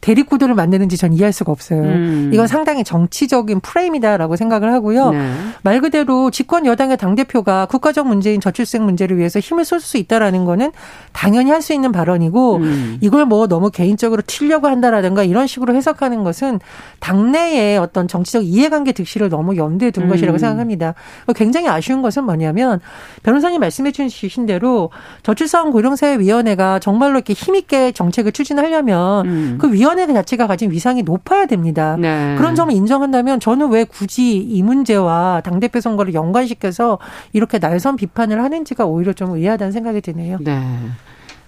대립구도를 0.00 0.54
만드는지 0.54 0.96
전 0.96 1.12
이해할 1.12 1.32
수가 1.32 1.52
없어요. 1.52 1.82
음. 1.82 2.30
이건 2.32 2.46
상당히 2.46 2.84
정치적인 2.84 3.60
프레임이다라고 3.60 4.36
생각을 4.36 4.72
하고요. 4.72 5.10
네. 5.10 5.32
말 5.62 5.80
그대로 5.80 6.30
집권 6.30 6.66
여당의 6.66 6.96
당대표가 6.96 7.66
국가적 7.66 8.06
문제인 8.06 8.40
저출생 8.40 8.84
문제를 8.84 9.18
위해서 9.18 9.40
힘을 9.40 9.64
쏠 9.64 9.80
수 9.80 9.96
있다라는 9.96 10.44
거는 10.44 10.72
당연히 11.12 11.50
할 11.50 11.60
수 11.60 11.74
있는 11.74 11.92
발언이고 11.92 12.56
음. 12.56 12.98
이걸 13.00 13.26
뭐 13.26 13.46
너무 13.46 13.70
개인적으로 13.70 14.22
튀려고 14.26 14.66
한다라든가 14.68 15.24
이런 15.24 15.46
식으로 15.46 15.74
해석하는 15.74 16.24
것은 16.24 16.58
당내의 17.00 17.78
어떤 17.78 18.08
정치적 18.08 18.44
이해관계 18.44 18.92
득실을 18.92 19.28
너무 19.28 19.56
염두에 19.56 19.90
둔 19.90 20.04
음. 20.04 20.08
것이라고 20.08 20.38
생각합니다. 20.38 20.94
굉장히 21.34 21.68
아쉬운 21.68 22.00
것은 22.02 22.24
뭐냐면 22.24 22.80
변호사님 23.22 23.60
말씀해 23.60 23.92
주신 23.92 24.46
대로 24.46 24.90
저출산 25.22 25.70
고령사회위원회가 25.70 26.78
정말로 26.78 27.14
이렇게 27.14 27.34
힘있게 27.34 27.92
정책을 27.92 28.32
추진하려면 28.32 29.26
음. 29.26 29.58
그 29.60 29.72
위원 29.72 29.89
위원회 29.90 30.12
자체가 30.12 30.46
가진 30.46 30.70
위상이 30.70 31.02
높아야 31.02 31.46
됩니다. 31.46 31.96
네. 31.98 32.34
그런 32.38 32.54
점을 32.54 32.72
인정한다면 32.72 33.40
저는 33.40 33.70
왜 33.70 33.84
굳이 33.84 34.36
이 34.36 34.62
문제와 34.62 35.42
당대표 35.44 35.80
선거를 35.80 36.14
연관시켜서 36.14 36.98
이렇게 37.32 37.58
날선 37.58 37.96
비판을 37.96 38.42
하는지가 38.42 38.86
오히려 38.86 39.12
좀 39.12 39.32
의아하다는 39.32 39.72
생각이 39.72 40.00
드네요. 40.00 40.38
네. 40.40 40.60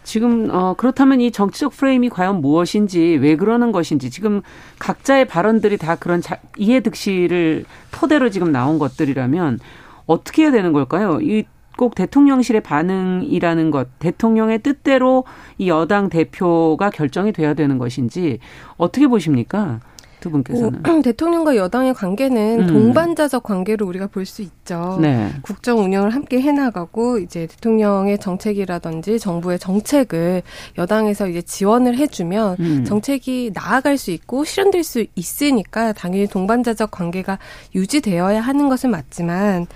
지금 0.04 0.48
어 0.50 0.74
그렇다면 0.76 1.20
이 1.20 1.30
정치적 1.30 1.72
프레임이 1.72 2.08
과연 2.08 2.40
무엇인지 2.40 3.18
왜 3.20 3.36
그러는 3.36 3.70
것인지 3.70 4.10
지금 4.10 4.42
각자의 4.80 5.26
발언들이 5.26 5.76
다 5.76 5.94
그런 5.94 6.20
자, 6.20 6.38
이해득실을 6.56 7.64
토대로 7.92 8.28
지금 8.28 8.50
나온 8.50 8.80
것들이라면 8.80 9.60
어떻게 10.06 10.42
해야 10.42 10.50
되는 10.50 10.72
걸까요? 10.72 11.20
이 11.20 11.44
꼭 11.76 11.94
대통령실의 11.94 12.62
반응이라는 12.62 13.70
것, 13.70 13.88
대통령의 13.98 14.60
뜻대로 14.60 15.24
이 15.58 15.68
여당 15.68 16.08
대표가 16.08 16.90
결정이 16.90 17.32
돼야 17.32 17.54
되는 17.54 17.78
것인지 17.78 18.38
어떻게 18.76 19.06
보십니까? 19.06 19.80
두 20.22 20.30
분께서는 20.30 20.80
오, 20.88 21.02
대통령과 21.02 21.56
여당의 21.56 21.94
관계는 21.94 22.60
음. 22.60 22.66
동반자적 22.68 23.42
관계로 23.42 23.86
우리가 23.86 24.06
볼 24.06 24.22
수 24.24 24.40
있죠. 24.42 24.98
네. 25.02 25.30
국정 25.42 25.80
운영을 25.80 26.10
함께 26.10 26.40
해나가고 26.40 27.18
이제 27.18 27.48
대통령의 27.48 28.18
정책이라든지 28.18 29.18
정부의 29.18 29.58
정책을 29.58 30.42
여당에서 30.78 31.26
이제 31.26 31.42
지원을 31.42 31.98
해주면 31.98 32.56
음. 32.60 32.84
정책이 32.84 33.50
나아갈 33.52 33.98
수 33.98 34.12
있고 34.12 34.44
실현될 34.44 34.84
수 34.84 35.04
있으니까 35.16 35.92
당연히 35.92 36.28
동반자적 36.28 36.92
관계가 36.92 37.38
유지되어야 37.74 38.40
하는 38.40 38.68
것은 38.68 38.92
맞지만 38.92 39.66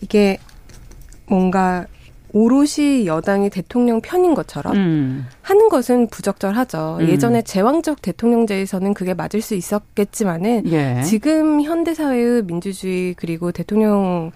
이게 0.00 0.38
뭔가 1.30 1.86
오롯이 2.32 3.06
여당이 3.06 3.50
대통령 3.50 4.00
편인 4.00 4.34
것처럼 4.34 4.76
음. 4.76 5.26
하는 5.42 5.68
것은 5.68 6.08
부적절하죠. 6.08 6.98
음. 7.00 7.08
예전에 7.08 7.42
제왕적 7.42 8.02
대통령제에서는 8.02 8.94
그게 8.94 9.14
맞을 9.14 9.40
수 9.40 9.54
있었겠지만은 9.54 10.62
예. 10.66 11.02
지금 11.02 11.62
현대 11.62 11.94
사회의 11.94 12.42
민주주의 12.42 13.14
그리고 13.14 13.50
대통령 13.50 14.30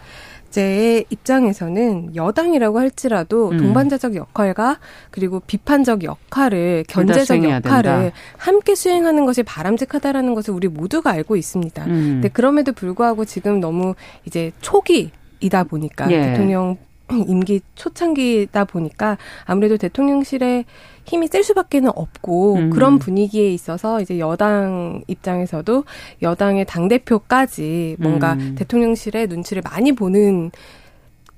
제의 0.50 1.04
입장에서는 1.10 2.14
여당이라고 2.14 2.78
할지라도 2.78 3.48
음. 3.50 3.58
동반자적 3.58 4.14
역할과 4.14 4.78
그리고 5.10 5.40
비판적 5.40 6.04
역할을 6.04 6.84
견제적 6.86 7.42
역할을 7.42 7.92
된다. 7.92 8.16
함께 8.36 8.76
수행하는 8.76 9.24
것이 9.26 9.42
바람직하다라는 9.42 10.32
것을 10.34 10.54
우리 10.54 10.68
모두가 10.68 11.10
알고 11.10 11.34
있습니다. 11.34 11.84
음. 11.86 11.90
근데 11.90 12.28
그럼에도 12.28 12.72
불구하고 12.72 13.24
지금 13.24 13.58
너무 13.58 13.96
이제 14.26 14.52
초기 14.60 15.10
이다 15.40 15.64
보니까 15.64 16.10
예. 16.10 16.20
대통령 16.22 16.76
임기 17.28 17.60
초창기다 17.74 18.64
보니까 18.64 19.18
아무래도 19.44 19.76
대통령실에 19.76 20.64
힘이 21.04 21.28
셀 21.28 21.44
수밖에는 21.44 21.90
없고 21.94 22.54
음. 22.54 22.70
그런 22.70 22.98
분위기에 22.98 23.50
있어서 23.50 24.00
이제 24.00 24.18
여당 24.18 25.02
입장에서도 25.06 25.84
여당의 26.22 26.64
당 26.64 26.88
대표까지 26.88 27.96
뭔가 27.98 28.34
음. 28.34 28.54
대통령실의 28.56 29.26
눈치를 29.26 29.62
많이 29.62 29.92
보는 29.92 30.50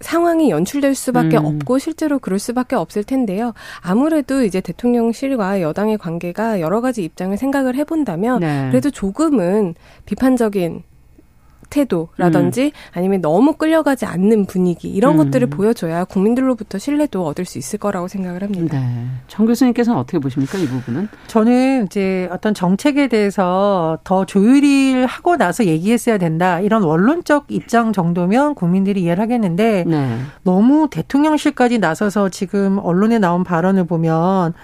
상황이 0.01 0.51
연출될 0.51 0.95
수밖에 0.95 1.39
음. 1.39 1.47
없고 1.47 1.79
실제로 1.79 2.19
그럴 2.19 2.39
수밖에 2.39 2.77
없을 2.77 3.03
텐데요. 3.03 3.55
아무래도 3.81 4.45
이제 4.45 4.61
대통령실과 4.61 5.63
여당의 5.63 5.99
관계가 5.99 6.61
여러 6.61 6.81
가지 6.81 7.03
입장을 7.03 7.37
생각을 7.37 7.75
해본다면 7.77 8.41
네. 8.41 8.69
그래도 8.71 8.91
조금은 8.91 9.75
비판적인 10.05 10.83
태도라든지 11.71 12.67
음. 12.67 12.71
아니면 12.93 13.21
너무 13.21 13.55
끌려가지 13.55 14.07
않는 14.07 14.47
분위기 14.47 14.89
이런 14.89 15.13
음. 15.13 15.17
것들을 15.19 15.49
보여줘야 15.49 16.05
국민들로부터 16.05 16.79
신뢰도 16.79 17.25
얻을 17.27 17.45
수 17.45 17.59
있을 17.59 17.79
거라고 17.79 18.09
생각을 18.09 18.43
합니다. 18.43 18.79
네. 18.79 19.07
정 19.29 19.47
교수님께서는 19.47 19.99
어떻게 19.99 20.19
보십니까 20.19 20.59
이 20.59 20.67
부분은? 20.67 21.09
저는 21.27 21.87
이제 21.87 22.29
어떤 22.31 22.55
정책에 22.55 23.09
대해서 23.09 23.99
더 24.05 24.25
조율을 24.25 25.07
하고 25.07 25.37
나서 25.37 25.65
얘기했어야 25.65 26.19
된다 26.19 26.61
이런 26.61 26.83
원론적 26.83 27.47
입장 27.49 27.93
정도면 27.93 28.55
국민들이 28.55 29.03
이해를 29.03 29.23
하겠는데 29.23 29.85
네. 29.87 30.19
너무 30.43 30.89
대통령실까지 30.91 31.79
나서서 31.79 32.29
지금 32.29 32.79
언론에 32.79 33.19
나온 33.19 33.45
발언을 33.45 33.85
보면 33.85 34.55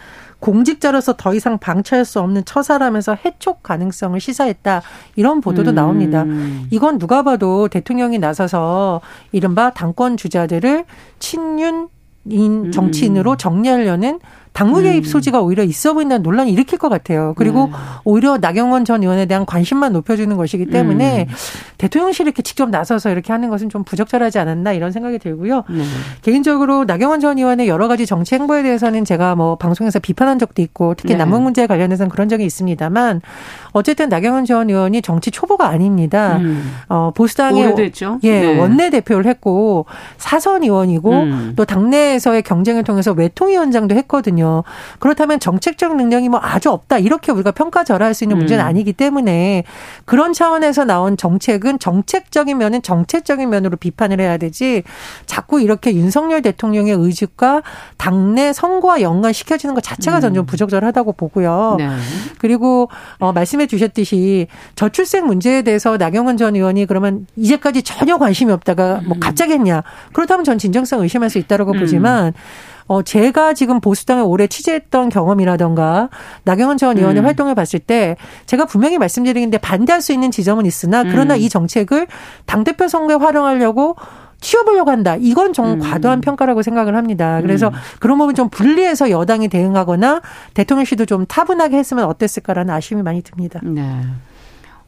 공직자로서 0.42 1.14
더 1.16 1.34
이상 1.34 1.56
방치할 1.58 2.04
수 2.04 2.20
없는 2.20 2.44
처사라면서 2.44 3.16
해촉 3.24 3.62
가능성을 3.62 4.18
시사했다. 4.20 4.82
이런 5.14 5.40
보도도 5.40 5.70
음. 5.70 5.74
나옵니다. 5.76 6.24
이건 6.70 6.98
누가 6.98 7.22
봐도 7.22 7.68
대통령이 7.68 8.18
나서서 8.18 9.00
이른바 9.30 9.70
당권 9.70 10.16
주자들을 10.16 10.84
친윤 11.20 11.88
인 12.28 12.70
정치인으로 12.70 13.36
정리하려는 13.36 14.20
당무 14.52 14.82
개입 14.82 15.04
음. 15.04 15.08
소지가 15.08 15.40
오히려 15.40 15.62
있어 15.62 15.94
보인다는 15.94 16.22
논란이 16.22 16.52
일으킬 16.52 16.78
것 16.78 16.88
같아요. 16.88 17.32
그리고 17.36 17.66
네. 17.66 17.72
오히려 18.04 18.36
나경원 18.38 18.84
전 18.84 19.02
의원에 19.02 19.24
대한 19.26 19.46
관심만 19.46 19.92
높여주는 19.92 20.36
것이기 20.36 20.66
때문에 20.66 21.26
음. 21.28 21.34
대통령실이 21.78 22.28
이렇게 22.28 22.42
직접 22.42 22.68
나서서 22.68 23.10
이렇게 23.10 23.32
하는 23.32 23.48
것은 23.48 23.70
좀 23.70 23.82
부적절하지 23.82 24.38
않았나 24.38 24.74
이런 24.74 24.92
생각이 24.92 25.18
들고요. 25.18 25.64
네. 25.70 25.82
개인적으로 26.20 26.84
나경원 26.84 27.20
전 27.20 27.38
의원의 27.38 27.66
여러 27.66 27.88
가지 27.88 28.04
정치 28.04 28.34
행보에 28.34 28.62
대해서는 28.62 29.04
제가 29.06 29.34
뭐 29.36 29.56
방송에서 29.56 29.98
비판한 29.98 30.38
적도 30.38 30.60
있고 30.60 30.94
특히 30.96 31.14
네. 31.14 31.18
남북 31.18 31.42
문제에 31.42 31.66
관련해서는 31.66 32.10
그런 32.10 32.28
적이 32.28 32.44
있습니다만 32.44 33.22
어쨌든 33.72 34.10
나경원 34.10 34.44
전 34.44 34.68
의원이 34.68 35.00
정치 35.00 35.30
초보가 35.30 35.66
아닙니다. 35.66 36.36
음. 36.36 36.72
어, 36.90 37.10
보수당의? 37.14 37.62
예 38.22 38.40
네. 38.40 38.58
원내 38.58 38.90
대표를 38.90 39.24
했고 39.26 39.86
사선 40.18 40.62
의원이고 40.62 41.10
음. 41.10 41.52
또 41.56 41.64
당내 41.64 42.11
에서의 42.12 42.42
경쟁을 42.42 42.84
통해서 42.84 43.12
외통위원장도 43.12 43.94
했거든요. 43.96 44.62
그렇다면 44.98 45.40
정책적 45.40 45.96
능력이 45.96 46.28
뭐 46.28 46.40
아주 46.42 46.70
없다 46.70 46.98
이렇게 46.98 47.32
우리가 47.32 47.50
평가절하할 47.52 48.14
수 48.14 48.24
있는 48.24 48.38
문제는 48.38 48.64
음. 48.64 48.68
아니기 48.68 48.92
때문에 48.92 49.64
그런 50.04 50.32
차원에서 50.32 50.84
나온 50.84 51.16
정책은 51.16 51.78
정책적인 51.78 52.58
면은 52.58 52.82
정책적인 52.82 53.48
면으로 53.50 53.76
비판을 53.76 54.20
해야 54.20 54.36
되지 54.36 54.82
자꾸 55.26 55.60
이렇게 55.60 55.94
윤석열 55.94 56.42
대통령의 56.42 56.94
의지과 56.94 57.62
당내 57.96 58.52
선거와 58.52 59.00
연관시켜지는 59.00 59.74
것 59.74 59.82
자체가 59.82 60.20
전좀 60.20 60.46
부적절하다고 60.46 61.12
보고요. 61.12 61.76
네. 61.78 61.88
그리고 62.38 62.88
어, 63.18 63.32
말씀해 63.32 63.66
주셨듯이 63.66 64.46
저출생 64.76 65.26
문제에 65.26 65.62
대해서 65.62 65.96
나경원 65.96 66.36
전 66.36 66.56
의원이 66.56 66.86
그러면 66.86 67.26
이제까지 67.36 67.82
전혀 67.82 68.18
관심이 68.18 68.52
없다가 68.52 69.00
뭐 69.04 69.16
음. 69.16 69.20
갑자기 69.20 69.52
했냐 69.52 69.82
그렇다면 70.12 70.44
전 70.44 70.58
진정성 70.58 71.00
의심할 71.00 71.30
수 71.30 71.38
있다라고 71.38 71.72
음. 71.72 71.78
보지만 71.80 72.01
어, 72.86 73.02
제가 73.02 73.54
지금 73.54 73.80
보수당에 73.80 74.20
오래 74.20 74.46
취재했던 74.46 75.08
경험이라던가 75.08 76.10
나경원 76.44 76.76
전 76.76 76.98
의원의 76.98 77.22
음. 77.22 77.26
활동을 77.26 77.54
봤을 77.54 77.78
때 77.78 78.16
제가 78.46 78.66
분명히 78.66 78.98
말씀드리는데 78.98 79.58
반대할 79.58 80.02
수 80.02 80.12
있는 80.12 80.30
지점은 80.30 80.66
있으나 80.66 81.02
그러나 81.02 81.34
음. 81.34 81.40
이 81.40 81.48
정책을 81.48 82.06
당대표 82.44 82.88
선거에 82.88 83.16
활용하려고 83.16 83.96
치워보려고 84.40 84.90
한다. 84.90 85.16
이건 85.18 85.52
좀 85.52 85.64
음. 85.66 85.78
과도한 85.78 86.20
평가라고 86.20 86.62
생각을 86.62 86.96
합니다. 86.96 87.40
그래서 87.40 87.68
음. 87.68 87.74
그런 88.00 88.18
부분 88.18 88.34
좀 88.34 88.50
분리해서 88.50 89.08
여당이 89.08 89.48
대응하거나 89.48 90.20
대통령실도 90.54 91.06
좀 91.06 91.24
타분하게 91.26 91.78
했으면 91.78 92.04
어땠을까라는 92.04 92.74
아쉬움이 92.74 93.02
많이 93.02 93.22
듭니다. 93.22 93.60
네. 93.62 94.02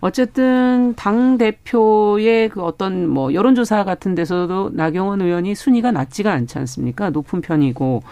어쨌든 0.05 0.93
당 0.97 1.39
대표의 1.39 2.51
그 2.51 2.61
어떤 2.61 3.09
뭐 3.09 3.33
여론조사 3.33 3.85
같은 3.85 4.15
데서도 4.15 4.73
나경원 4.75 5.23
의원이 5.23 5.55
순위가 5.55 5.93
낮지가 5.93 6.31
않지 6.31 6.59
않습니까? 6.59 7.09
높은 7.09 7.41
편이고 7.41 8.03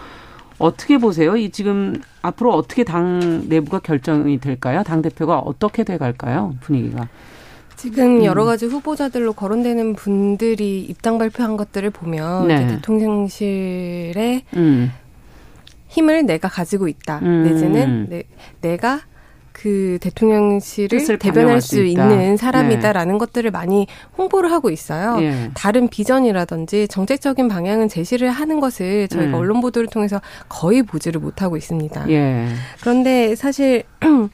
어떻게 0.59 0.97
보세요? 0.97 1.37
이 1.37 1.51
지금 1.51 2.01
앞으로 2.23 2.55
어떻게 2.55 2.83
당 2.83 3.47
내부가 3.47 3.79
결정이 3.79 4.41
될까요? 4.41 4.83
당 4.85 5.03
대표가 5.03 5.41
어떻게 5.41 5.85
돼 5.85 5.99
갈까요? 5.99 6.55
분위기가. 6.63 7.09
지금 7.77 8.21
음. 8.21 8.25
여러 8.25 8.47
가지 8.47 8.65
후보자들로 8.65 9.35
거론되는 9.35 9.95
분들이 9.95 10.81
입당 10.81 11.19
발표한 11.19 11.59
것들을 11.59 11.91
보면 11.91 12.49
네. 12.49 12.69
대통령실의 12.69 14.45
음. 14.57 14.91
힘을 15.89 16.25
내가 16.25 16.49
가지고 16.49 16.89
있다. 16.89 17.19
음. 17.19 17.43
내지는 17.43 18.07
내, 18.09 18.23
내가 18.63 19.03
그 19.53 19.99
대통령실을 20.01 21.19
대변할 21.19 21.61
수, 21.61 21.77
수 21.77 21.85
있는 21.85 22.37
사람이다라는 22.37 23.15
네. 23.15 23.19
것들을 23.19 23.51
많이 23.51 23.87
홍보를 24.17 24.51
하고 24.51 24.71
있어요. 24.71 25.19
예. 25.21 25.51
다른 25.55 25.89
비전이라든지 25.89 26.89
정책적인 26.89 27.49
방향은 27.49 27.89
제시를 27.89 28.31
하는 28.31 28.61
것을 28.61 29.09
저희가 29.09 29.31
음. 29.31 29.35
언론 29.35 29.61
보도를 29.61 29.89
통해서 29.89 30.21
거의 30.49 30.83
보지를 30.83 31.21
못하고 31.21 31.57
있습니다. 31.57 32.09
예. 32.11 32.47
그런데 32.81 33.35
사실 33.37 33.85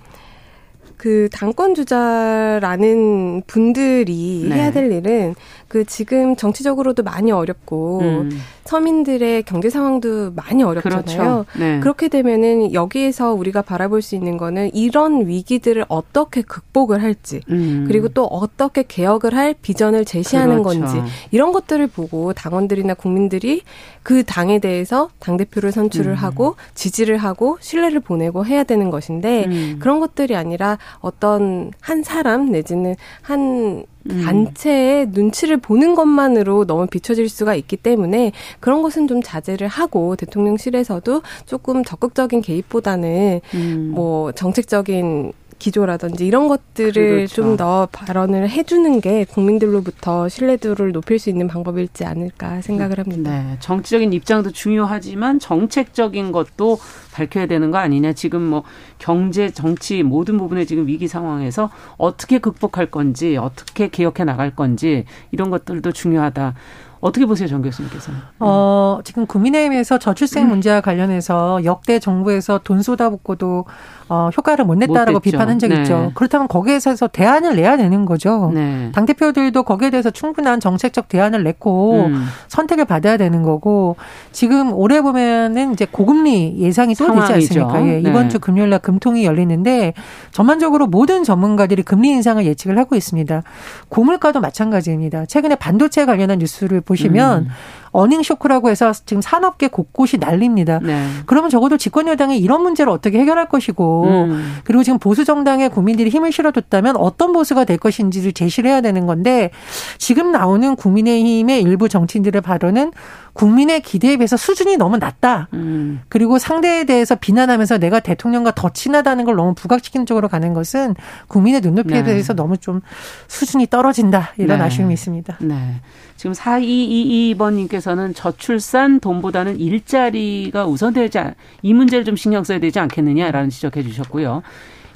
그 0.97 1.29
당권 1.33 1.75
주자라는 1.75 3.43
분들이 3.47 4.47
네. 4.49 4.57
해야 4.57 4.71
될 4.73 4.91
일은 4.91 5.35
그 5.69 5.85
지금 5.85 6.35
정치적으로도 6.35 7.03
많이 7.03 7.31
어렵고 7.31 8.01
음. 8.01 8.31
서민들의 8.65 9.43
경제 9.45 9.71
상황도 9.71 10.33
많이 10.33 10.63
어렵잖아요. 10.63 11.03
그렇죠. 11.03 11.47
네. 11.59 11.81
그렇게 11.81 12.09
되면은 12.09 12.73
여기에서 12.73 13.33
우리가 13.33 13.63
바라볼 13.63 14.03
수 14.03 14.15
있는 14.15 14.37
거는 14.37 14.75
이런 14.75 15.27
위기들을 15.27 15.85
어떻게 15.89 16.43
극복을 16.43 17.03
할지 17.03 17.41
음. 17.51 17.85
그리고 17.87 18.09
또 18.09 18.25
어떻게 18.25 18.83
개혁을 18.83 19.35
할 19.35 19.55
비전을 19.61 20.05
제시하는 20.05 20.63
그렇죠. 20.63 20.81
건지 20.81 21.13
이런 21.31 21.53
것들을 21.53 21.87
보고 21.87 22.33
당원들이나 22.33 22.95
국민들이 22.95 23.63
그 24.03 24.23
당에 24.25 24.59
대해서 24.59 25.11
당 25.19 25.37
대표를 25.37 25.71
선출을 25.73 26.13
음. 26.13 26.17
하고 26.17 26.57
지지를 26.75 27.19
하고 27.19 27.59
신뢰를 27.61 28.01
보내고 28.01 28.47
해야 28.47 28.65
되는 28.65 28.91
것인데 28.91 29.45
음. 29.47 29.77
그런 29.81 30.01
것들이 30.01 30.35
아니라 30.35 30.79
어떤 31.01 31.73
한 31.81 32.03
사람 32.03 32.51
내지는 32.51 32.97
한 33.23 33.85
음. 34.11 34.23
단체의 34.23 35.09
눈치를 35.11 35.59
보는 35.59 35.95
것만으로 35.95 36.67
너무 36.67 36.87
비춰질 36.87 37.29
수가 37.29 37.55
있기 37.55 37.77
때문에 37.77 38.33
그런 38.61 38.83
것은 38.83 39.07
좀 39.09 39.23
자제를 39.23 39.69
하고 39.69 40.17
대통령실에서도 40.17 41.23
조금 41.47 41.85
적극적인 41.85 42.41
개입보다는 42.41 43.41
음. 43.55 43.93
뭐 43.95 44.33
정책적인 44.33 45.33
기조라든지 45.59 46.27
이런 46.27 46.49
것들을 46.49 46.93
그렇죠. 46.93 47.35
좀더 47.35 47.89
발언을 47.93 48.49
해주는 48.49 49.01
게 49.01 49.25
국민들로부터 49.25 50.29
신뢰도를 50.29 50.93
높일 50.93 51.19
수 51.19 51.31
있는 51.31 51.49
방법일지 51.49 52.05
않을까 52.05 52.61
생각을 52.61 52.99
합니다. 52.99 53.31
네, 53.31 53.57
정치적인 53.61 54.13
입장도 54.13 54.53
중요하지만 54.53 55.39
정책적인 55.39 56.33
것도 56.33 56.79
밝혀야 57.13 57.47
되는 57.47 57.71
거 57.71 57.79
아니냐. 57.79 58.13
지금 58.13 58.43
뭐 58.43 58.63
경제, 58.99 59.51
정치 59.51 60.03
모든 60.03 60.39
부분에 60.39 60.65
지금 60.65 60.87
위기 60.87 61.09
상황에서 61.09 61.71
어떻게 61.97 62.39
극복할 62.39 62.91
건지, 62.91 63.37
어떻게 63.37 63.89
개혁해 63.89 64.25
나갈 64.25 64.55
건지 64.55 65.05
이런 65.33 65.51
것들도 65.51 65.93
중요하다. 65.93 66.55
어떻게 67.01 67.27
보세요, 67.27 67.49
정 67.49 67.63
교수님께서는? 67.63 68.21
어, 68.41 68.99
지금 69.05 69.27
국민의힘에서 69.27 69.99
저출생 69.99 70.47
음. 70.47 70.49
문제와 70.51 70.81
관련해서 70.81 71.65
역대 71.65 72.01
정부에서 72.01 72.61
돈 72.65 72.83
쏟아붓고도 72.83 73.67
어, 74.09 74.31
효과를 74.37 74.65
못 74.65 74.77
냈다라고 74.77 75.13
못 75.13 75.21
비판한 75.21 75.59
적 75.59 75.69
네. 75.69 75.83
있죠. 75.83 76.13
그렇다면 76.15 76.49
거기에서 76.49 76.95
대안을 77.09 77.57
내야 77.57 77.77
되는 77.77 78.05
거죠. 78.07 78.51
네. 78.55 78.91
당 78.95 79.05
대표들도 79.05 79.63
거기에 79.63 79.91
대해서 79.91 80.11
충분한 80.11 80.61
정책적 80.61 81.09
대안을 81.09 81.45
냈고 81.45 82.07
음. 82.07 82.27
선택을 82.49 82.85
받아야 82.87 83.17
되는 83.17 83.43
거고 83.43 83.97
지금 84.33 84.73
올해 84.73 85.03
보면은 85.03 85.73
이제 85.73 85.87
고금리 85.91 86.57
예상이 86.59 86.95
또 86.95 87.13
되지 87.13 87.33
않습니까? 87.33 87.87
예, 87.87 88.01
이번 88.01 88.25
네. 88.25 88.29
주 88.29 88.39
금요일 88.39 88.71
날 88.71 88.79
금통이 88.79 89.25
열리는데 89.25 89.93
전반적으로 90.31 90.87
모든 90.87 91.23
전문가들이 91.25 91.83
금리 91.83 92.09
인상을 92.11 92.45
예측을 92.47 92.79
하고 92.79 92.97
있습니다. 92.97 93.43
고물가도 93.89 94.41
마찬가지입니다. 94.41 95.27
최근에 95.27 95.57
반도체 95.57 96.07
관련한 96.07 96.39
뉴스를 96.39 96.81
보시면 96.81 97.43
음. 97.43 97.49
어닝 97.93 98.23
쇼크라고 98.23 98.71
해서 98.71 98.93
지금 98.93 99.21
산업계 99.21 99.69
곳곳이 99.69 100.19
난립니다. 100.19 100.79
네. 100.83 101.07
그러면 101.27 101.51
적어도 101.51 101.77
집권 101.77 102.09
여당이 102.09 102.39
이런 102.39 102.63
문제를 102.63 102.91
어떻게 102.91 103.19
해결할 103.19 103.49
것이고 103.49 104.05
음. 104.05 104.57
그리고 104.65 104.83
지금 104.83 104.99
보수 104.99 105.25
정당에 105.25 105.69
국민들이 105.69 106.11
힘을 106.11 106.33
실어줬다면 106.33 106.97
어떤 106.97 107.33
보수가 107.33 107.65
될 107.65 107.79
것인지를 107.79 108.33
제시를 108.33 108.71
해야 108.71 108.81
되는 108.81 109.07
건데 109.07 109.51
지금 109.99 110.33
나오는 110.33 110.77
국민의힘의 110.77 111.63
일부 111.63 111.89
정치인들의 111.89 112.41
발언은 112.43 112.93
국민의 113.39 113.83
기대에 113.83 114.17
비해서 114.17 114.37
수준이 114.37 114.77
너무 114.79 114.97
낮다. 114.97 115.47
음. 115.53 116.01
그리고 116.09 116.39
상대에 116.39 116.83
대해서 116.85 117.15
비난하면서 117.15 117.79
내가 117.79 118.01
대통령과 118.01 118.51
더 118.51 118.71
친하다는 118.71 119.25
걸 119.25 119.37
너무 119.37 119.55
부각시키는 119.55 120.07
쪽으로 120.07 120.27
가는 120.27 120.55
것은 120.55 120.97
국민의 121.29 121.61
눈높이에 121.61 121.99
네. 121.99 122.03
대해서 122.03 122.35
너무 122.35 122.57
좀 122.57 122.81
수준이 123.29 123.69
떨어진다. 123.69 124.33
이런 124.39 124.59
네. 124.59 124.65
아쉬움이 124.65 124.93
있습니다. 124.93 125.39
네. 125.43 125.81
지금 126.17 126.33
4222번님께서는 126.33 128.13
저출산 128.13 128.99
돈보다는 128.99 129.61
일자리가 129.61 130.67
우선되지, 130.67 131.21
않, 131.21 131.35
이 131.63 131.73
문제를 131.73 132.05
좀 132.05 132.17
신경 132.17 132.43
써야 132.43 132.59
되지 132.59 132.81
않겠느냐라는 132.81 133.51
지적해 133.51 133.85
주셨고요. 133.85 134.43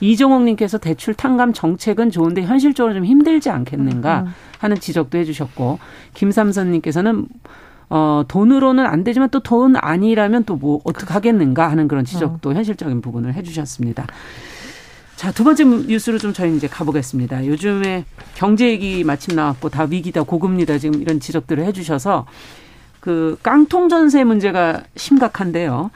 이종옥님께서 0.00 0.78
대출 0.78 1.14
탕감 1.14 1.52
정책은 1.52 2.10
좋은데 2.10 2.42
현실적으로 2.42 2.92
좀 2.92 3.04
힘들지 3.04 3.50
않겠는가 3.50 4.22
음. 4.22 4.34
하는 4.58 4.80
지적도 4.80 5.16
해주셨고 5.18 5.78
김삼선님께서는 6.14 7.28
어, 7.94 8.24
돈으로는 8.26 8.86
안 8.86 9.04
되지만 9.04 9.28
또 9.28 9.40
돈 9.40 9.74
아니라면 9.76 10.44
또 10.44 10.56
뭐 10.56 10.80
어떻게 10.84 11.12
하겠는가 11.12 11.70
하는 11.70 11.88
그런 11.88 12.04
지적도 12.04 12.50
어. 12.50 12.54
현실적인 12.54 13.00
부분을 13.02 13.34
해주셨습니다. 13.34 14.06
자, 15.16 15.30
두 15.32 15.44
번째 15.44 15.64
뉴스로 15.64 16.18
좀 16.18 16.32
저희 16.32 16.56
이제 16.56 16.66
가보겠습니다. 16.68 17.46
요즘에 17.46 18.04
경제 18.34 18.68
얘기 18.68 19.04
마침 19.04 19.36
나왔고 19.36 19.68
다 19.68 19.84
위기다, 19.88 20.22
고금리다 20.22 20.78
지금 20.78 21.00
이런 21.00 21.20
지적들을 21.20 21.64
해주셔서 21.64 22.26
그 23.00 23.36
깡통 23.42 23.88
전세 23.88 24.24
문제가 24.24 24.82
심각한데요. 24.96 25.90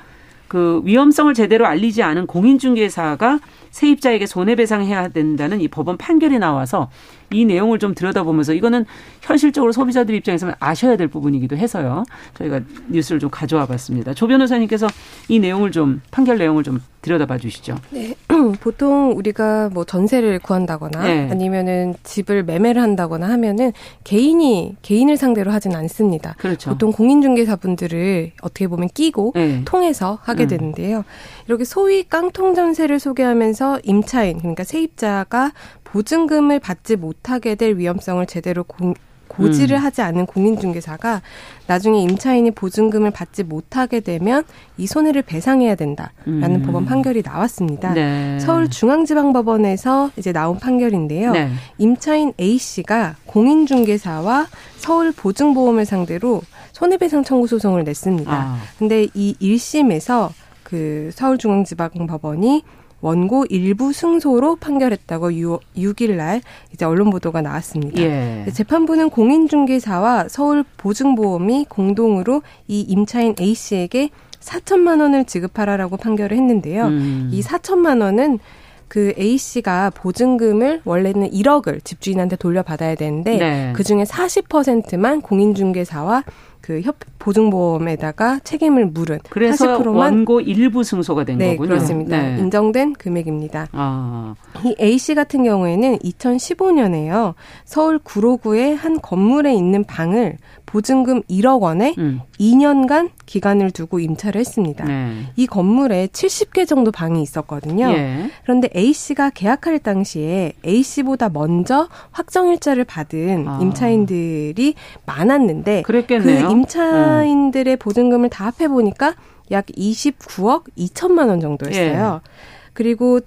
그 0.49 0.81
위험성을 0.85 1.33
제대로 1.35 1.67
알리지 1.67 2.03
않은 2.05 2.27
공인중개사가 2.27 3.41
세입자에게 3.71 4.27
손해배상해야 4.27 5.09
된다는 5.09 5.61
이 5.61 5.69
법원 5.69 5.97
판결이 5.97 6.39
나와서 6.39 6.89
이 7.33 7.45
내용을 7.45 7.79
좀 7.79 7.95
들여다보면서 7.95 8.53
이거는 8.55 8.85
현실적으로 9.23 9.73
소비자들 9.73 10.15
입장에서는 10.15 10.55
아셔야 10.61 10.97
될 10.97 11.09
부분이기도 11.09 11.57
해서요. 11.57 12.05
저희가 12.35 12.61
뉴스를 12.89 13.19
좀 13.19 13.31
가져와 13.31 13.67
봤습니다. 13.67 14.15
조 14.15 14.27
변호사님께서 14.27 14.87
이 15.29 15.39
내용을 15.39 15.73
좀 15.73 16.01
판결 16.11 16.39
내용을 16.39 16.63
좀 16.63 16.81
들여다봐 17.07 17.39
주시죠. 17.39 17.77
네. 17.91 18.15
보통 18.61 19.13
우리가 19.17 19.71
뭐 19.73 19.85
전세를 19.85 20.41
구한다거나 20.41 21.05
네. 21.05 21.29
아니면은 21.31 21.95
집을 22.03 22.43
매매를 22.43 22.83
한다거나 22.83 23.29
하면은 23.31 23.73
개인이 24.03 24.77
개인을 24.83 25.17
상대로 25.17 25.53
하진 25.53 25.77
않습니다. 25.77 26.35
그렇죠. 26.39 26.71
보통 26.71 26.91
공인중개사분들을 26.91 28.33
어떻게 28.43 28.67
보면 28.67 28.89
끼고 28.93 29.33
네. 29.37 29.63
통해서 29.65 30.19
하게 30.23 30.45
음. 30.45 30.49
되는데요. 30.49 31.05
이렇게 31.47 31.65
소위 31.65 32.03
깡통 32.03 32.55
전세를 32.55 32.99
소개하면서 32.99 33.81
임차인 33.85 34.39
그러니까 34.39 34.65
세입자가 34.65 35.53
보증금을 35.85 36.59
받지 36.59 36.97
못 36.97 37.26
하게 37.29 37.55
될 37.55 37.77
위험성을 37.77 38.25
제대로 38.27 38.65
고, 38.65 38.95
고지를 39.29 39.77
음. 39.77 39.83
하지 39.83 40.03
않은 40.03 40.27
공인중개사가 40.27 41.23
나중에 41.67 42.01
임차인이 42.03 42.51
보증금을 42.53 43.11
받지 43.11 43.43
못하게 43.43 44.01
되면 44.01 44.45
이 44.79 44.87
손해를 44.87 45.23
배상해야 45.23 45.75
된다라는 45.75 46.57
음. 46.57 46.63
법원 46.65 46.85
판결이 46.87 47.23
나왔습니다. 47.25 47.93
네. 47.93 48.39
서울중앙지방법원에서 48.41 50.13
이제 50.17 50.33
나온 50.33 50.59
판결인데요. 50.59 51.33
네. 51.33 51.51
임차인 51.79 52.35
A 52.41 52.59
씨가 52.59 53.17
공인중개사와 53.27 54.47
서울보증보험을 54.79 55.85
상대로 55.85 56.43
손해배상 56.73 57.25
청구 57.25 57.47
소송을 57.47 57.85
냈습니다. 57.85 58.33
아. 58.33 58.59
근데 58.79 59.07
이 59.15 59.35
1심에서 59.41 60.31
그 60.63 61.11
서울중앙지방법원이 61.13 62.63
원고 63.07 63.47
일부 63.51 63.93
승소로 63.93 64.57
판결했다고 64.57 65.35
6, 65.35 65.61
6일 65.77 66.17
날 66.17 66.41
이제 66.73 66.85
언론 66.85 67.11
보도가 67.11 67.41
나왔습니다. 67.41 68.03
예. 68.03 68.47
재판부는 68.53 69.11
공인중개사와 69.11 70.27
서울보증보험이 70.29 71.67
공동으로 71.69 72.43
이 72.67 72.81
임차인 72.81 73.37
A 73.41 73.55
씨에게 73.55 74.11
4천만 74.41 75.01
원을 75.01 75.25
지급하라라고 75.25 75.97
판결을 75.99 76.37
했는데요. 76.37 76.87
음. 76.87 77.31
이 77.33 77.43
4천만 77.43 78.03
원은 78.03 78.41
그 78.89 79.15
A 79.17 79.39
씨가 79.39 79.91
보증금을 79.91 80.83
원래는 80.85 81.31
1억을 81.31 81.85
집주인한테 81.85 82.35
돌려받아야 82.35 82.97
되는데 82.97 83.37
네. 83.37 83.73
그 83.77 83.85
중에 83.85 84.03
40%만 84.03 85.21
공인중개사와 85.21 86.25
그 86.67 86.81
협, 86.81 86.97
보증보험에다가 87.21 88.41
책임을 88.41 88.87
물은 88.87 89.21
그래서 89.31 89.79
40%만 89.79 89.95
원고 89.95 90.41
일부 90.41 90.83
승소가 90.83 91.23
된 91.23 91.39
네, 91.39 91.53
거군요. 91.53 91.69
그렇습니다. 91.69 92.21
네. 92.21 92.39
인정된 92.41 92.95
금액입니다. 92.95 93.69
아. 93.71 94.35
이 94.65 94.75
A 94.81 94.99
씨 94.99 95.15
같은 95.15 95.45
경우에는 95.45 95.99
2015년에요. 95.99 97.35
서울 97.65 98.01
구로구의 98.01 98.75
한 98.75 99.01
건물에 99.01 99.55
있는 99.55 99.85
방을 99.85 100.39
보증금 100.67 101.23
1억 101.23 101.61
원에 101.61 101.95
음. 101.97 102.21
2년간 102.39 103.11
기간을 103.25 103.71
두고 103.71 104.01
임차를 104.01 104.41
했습니다. 104.41 104.85
네. 104.85 105.13
이 105.37 105.47
건물에 105.47 106.09
70개 106.09 106.67
정도 106.67 106.91
방이 106.91 107.23
있었거든요. 107.23 107.89
예. 107.93 108.31
그런데 108.43 108.69
A 108.77 108.93
씨가 108.93 109.31
계약할 109.31 109.79
당시에 109.79 110.53
A 110.67 110.83
씨보다 110.83 111.29
먼저 111.29 111.89
확정일자를 112.11 112.85
받은 112.85 113.47
아. 113.49 113.59
임차인들이 113.63 114.75
많았는데 115.07 115.83
그랬겠네요. 115.83 116.47
그 116.47 116.53
임차인들의 116.53 117.75
음. 117.75 117.79
보증금을 117.79 118.29
다 118.29 118.47
합해 118.47 118.69
보니까 118.69 119.15
약 119.53 119.67
29억 119.67 120.65
2천만 120.77 121.29
원 121.29 121.41
정도였어요. 121.41 122.21
예. 122.23 122.31
그리고 122.73 123.21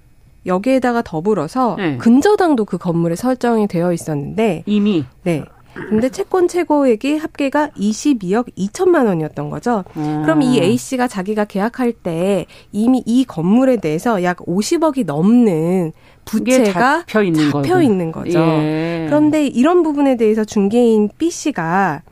여기에다가 0.46 1.02
더불어서 1.02 1.76
네. 1.78 1.98
근저당도 1.98 2.66
그 2.66 2.78
건물에 2.78 3.16
설정이 3.16 3.68
되어 3.68 3.94
있었는데 3.94 4.64
이미 4.66 5.06
네. 5.24 5.44
근데 5.90 6.10
채권 6.10 6.48
최고액이 6.48 7.18
합계가 7.18 7.70
22억 7.70 8.56
2천만 8.58 9.06
원이었던 9.08 9.50
거죠. 9.50 9.84
음. 9.98 10.22
그럼 10.24 10.42
이 10.42 10.60
A 10.60 10.78
씨가 10.78 11.08
자기가 11.08 11.46
계약할 11.46 11.94
때 11.94 12.46
이미 12.72 13.04
이 13.06 13.26
건물에 13.26 13.78
대해서 13.78 14.24
약 14.24 14.38
50억이 14.38 15.06
넘는 15.06 15.94
부채가 16.26 17.00
잡혀 17.08 17.24
있는, 17.24 17.52
잡혀 17.52 17.82
있는 17.82 18.12
거죠. 18.12 18.40
예. 18.40 19.06
그런데 19.08 19.48
이런 19.48 19.84
부분에 19.84 20.18
대해서 20.18 20.44
중개인 20.44 21.10
B 21.18 21.32
씨가 21.32 22.04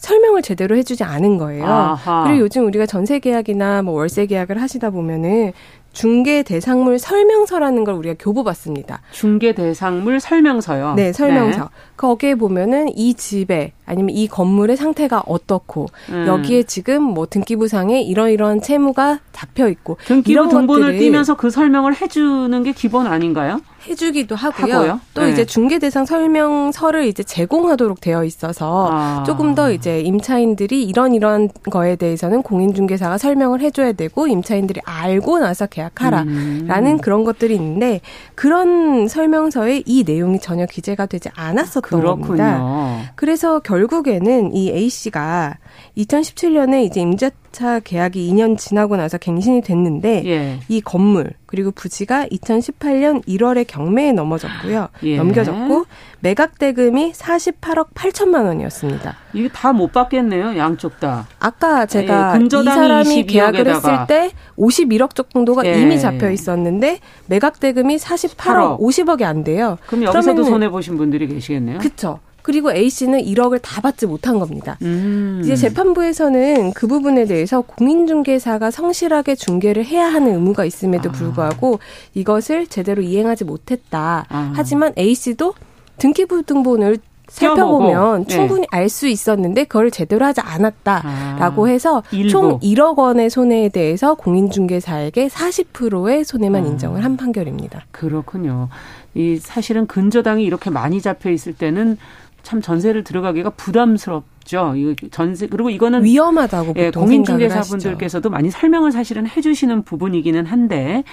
설명을 0.00 0.40
제대로 0.40 0.76
해주지 0.76 1.04
않은 1.04 1.36
거예요. 1.36 1.66
아하. 1.66 2.24
그리고 2.24 2.40
요즘 2.40 2.66
우리가 2.66 2.86
전세 2.86 3.18
계약이나 3.18 3.82
뭐 3.82 3.94
월세 3.94 4.24
계약을 4.24 4.60
하시다 4.60 4.88
보면은 4.90 5.52
중개 5.92 6.42
대상물 6.42 6.98
설명서라는 6.98 7.84
걸 7.84 7.94
우리가 7.94 8.14
교보받습니다. 8.18 9.02
중개 9.10 9.54
대상물 9.54 10.20
설명서요. 10.20 10.94
네, 10.94 11.12
설명서. 11.12 11.58
네. 11.58 11.68
거기에 11.96 12.34
보면은 12.34 12.88
이 12.96 13.14
집에 13.14 13.72
아니면 13.84 14.14
이 14.14 14.26
건물의 14.28 14.76
상태가 14.76 15.22
어떻고 15.26 15.88
음. 16.10 16.26
여기에 16.26 16.62
지금 16.62 17.02
뭐 17.02 17.26
등기부상에 17.26 18.00
이러이러한 18.02 18.62
채무가 18.62 19.20
잡혀 19.32 19.68
있고 19.68 19.98
등기부 20.06 20.48
등본을 20.48 20.98
띄면서 20.98 21.36
그 21.36 21.50
설명을 21.50 22.00
해주는 22.00 22.62
게 22.62 22.72
기본 22.72 23.06
아닌가요? 23.06 23.60
해주기도 23.86 24.36
하고요. 24.36 24.74
하고요? 24.74 25.00
또 25.14 25.22
네. 25.22 25.30
이제 25.30 25.44
중개 25.44 25.78
대상 25.78 26.04
설명서를 26.04 27.06
이제 27.06 27.22
제공하도록 27.22 28.00
되어 28.00 28.24
있어서 28.24 28.88
아. 28.92 29.24
조금 29.26 29.54
더 29.54 29.72
이제 29.72 30.00
임차인들이 30.00 30.84
이런 30.84 31.14
이런 31.14 31.48
거에 31.70 31.96
대해서는 31.96 32.42
공인중개사가 32.42 33.18
설명을 33.18 33.60
해줘야 33.60 33.92
되고 33.92 34.26
임차인들이 34.26 34.80
알고 34.84 35.38
나서 35.38 35.66
계약하라라는 35.66 36.92
음. 36.92 36.98
그런 36.98 37.24
것들이 37.24 37.54
있는데 37.54 38.00
그런 38.34 39.08
설명서에 39.08 39.82
이 39.86 40.04
내용이 40.06 40.40
전혀 40.40 40.66
기재가 40.66 41.06
되지 41.06 41.30
않았었던 41.34 42.00
그렇군요. 42.00 42.26
겁니다. 42.26 43.12
그래서 43.16 43.60
결국에는 43.60 44.54
이 44.54 44.70
A 44.70 44.88
씨가 44.88 45.56
2017년에 45.96 46.84
이제 46.84 47.00
임대차 47.00 47.80
계약이 47.80 48.30
2년 48.32 48.56
지나고 48.56 48.96
나서 48.96 49.18
갱신이 49.18 49.62
됐는데 49.62 50.22
예. 50.26 50.58
이 50.68 50.80
건물 50.80 51.32
그리고 51.46 51.70
부지가 51.72 52.26
2018년 52.26 53.26
1월에 53.26 53.66
경매에 53.66 54.12
넘어졌고요. 54.12 54.88
예. 55.02 55.16
넘겨졌고 55.16 55.84
매각 56.20 56.58
대금이 56.58 57.12
48억 57.12 57.88
8천만 57.94 58.44
원이었습니다. 58.46 59.16
이게 59.32 59.48
다 59.48 59.72
못 59.72 59.92
받겠네요, 59.92 60.58
양쪽 60.58 61.00
다. 61.00 61.26
아까 61.38 61.86
제가 61.86 62.38
예, 62.38 62.44
이 62.44 62.64
사람이 62.64 63.24
계약을 63.24 63.66
했을 63.66 64.06
때 64.06 64.30
51억 64.58 65.30
정도가 65.32 65.64
예. 65.66 65.80
이미 65.80 65.98
잡혀 65.98 66.30
있었는데 66.30 66.98
매각 67.26 67.58
대금이 67.60 67.96
48억, 67.96 68.36
8억. 68.36 68.80
50억이 68.80 69.22
안 69.22 69.42
돼요. 69.44 69.78
그럼 69.86 70.04
여기서도 70.04 70.44
손해 70.44 70.68
보신 70.68 70.96
분들이 70.96 71.26
계시겠네요. 71.26 71.78
그렇죠. 71.78 72.20
그리고 72.42 72.72
A 72.72 72.88
씨는 72.90 73.20
1억을 73.22 73.60
다 73.62 73.80
받지 73.80 74.06
못한 74.06 74.38
겁니다. 74.38 74.76
음. 74.82 75.40
이제 75.42 75.56
재판부에서는 75.56 76.72
그 76.72 76.86
부분에 76.86 77.24
대해서 77.26 77.60
공인중개사가 77.62 78.70
성실하게 78.70 79.34
중개를 79.34 79.84
해야 79.84 80.06
하는 80.06 80.34
의무가 80.34 80.64
있음에도 80.64 81.10
아. 81.10 81.12
불구하고 81.12 81.78
이것을 82.14 82.66
제대로 82.66 83.02
이행하지 83.02 83.44
못했다. 83.44 84.26
아. 84.28 84.52
하지만 84.54 84.92
A 84.98 85.14
씨도 85.14 85.54
등기부 85.98 86.42
등본을 86.44 86.98
살펴보면 87.30 88.24
네. 88.24 88.34
충분히 88.34 88.66
알 88.72 88.88
수 88.88 89.06
있었는데 89.06 89.64
그걸 89.64 89.92
제대로 89.92 90.24
하지 90.26 90.40
않았다라고 90.40 91.66
아, 91.66 91.68
해서 91.68 92.02
일부. 92.10 92.28
총 92.28 92.58
1억 92.58 92.98
원의 92.98 93.30
손해에 93.30 93.68
대해서 93.68 94.14
공인중개사에게 94.14 95.28
40%의 95.28 96.24
손해만 96.24 96.64
아, 96.64 96.66
인정을 96.66 97.04
한 97.04 97.16
판결입니다. 97.16 97.84
그렇군요. 97.92 98.68
이 99.14 99.36
사실은 99.36 99.86
근저당이 99.86 100.42
이렇게 100.42 100.70
많이 100.70 101.00
잡혀 101.00 101.30
있을 101.30 101.52
때는 101.52 101.98
참 102.42 102.60
전세를 102.60 103.04
들어가기가 103.04 103.50
부담스럽죠. 103.50 104.74
이 104.76 104.96
전세 105.10 105.46
그리고 105.46 105.70
이거는 105.70 106.04
위험하다고 106.04 106.74
예, 106.76 106.90
공인중개사분들께서도 106.90 108.30
많이 108.30 108.50
설명을 108.50 108.92
사실은 108.92 109.26
해주시는 109.26 109.82
부분이기는 109.82 110.46
한데 110.46 111.04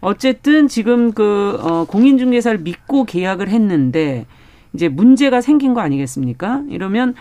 어쨌든 0.00 0.68
지금 0.68 1.12
그 1.12 1.58
어, 1.60 1.84
공인중개사를 1.84 2.60
믿고 2.60 3.04
계약을 3.04 3.48
했는데 3.48 4.26
이제 4.72 4.88
문제가 4.88 5.40
생긴 5.40 5.74
거 5.74 5.80
아니겠습니까? 5.80 6.62
이러면 6.68 7.14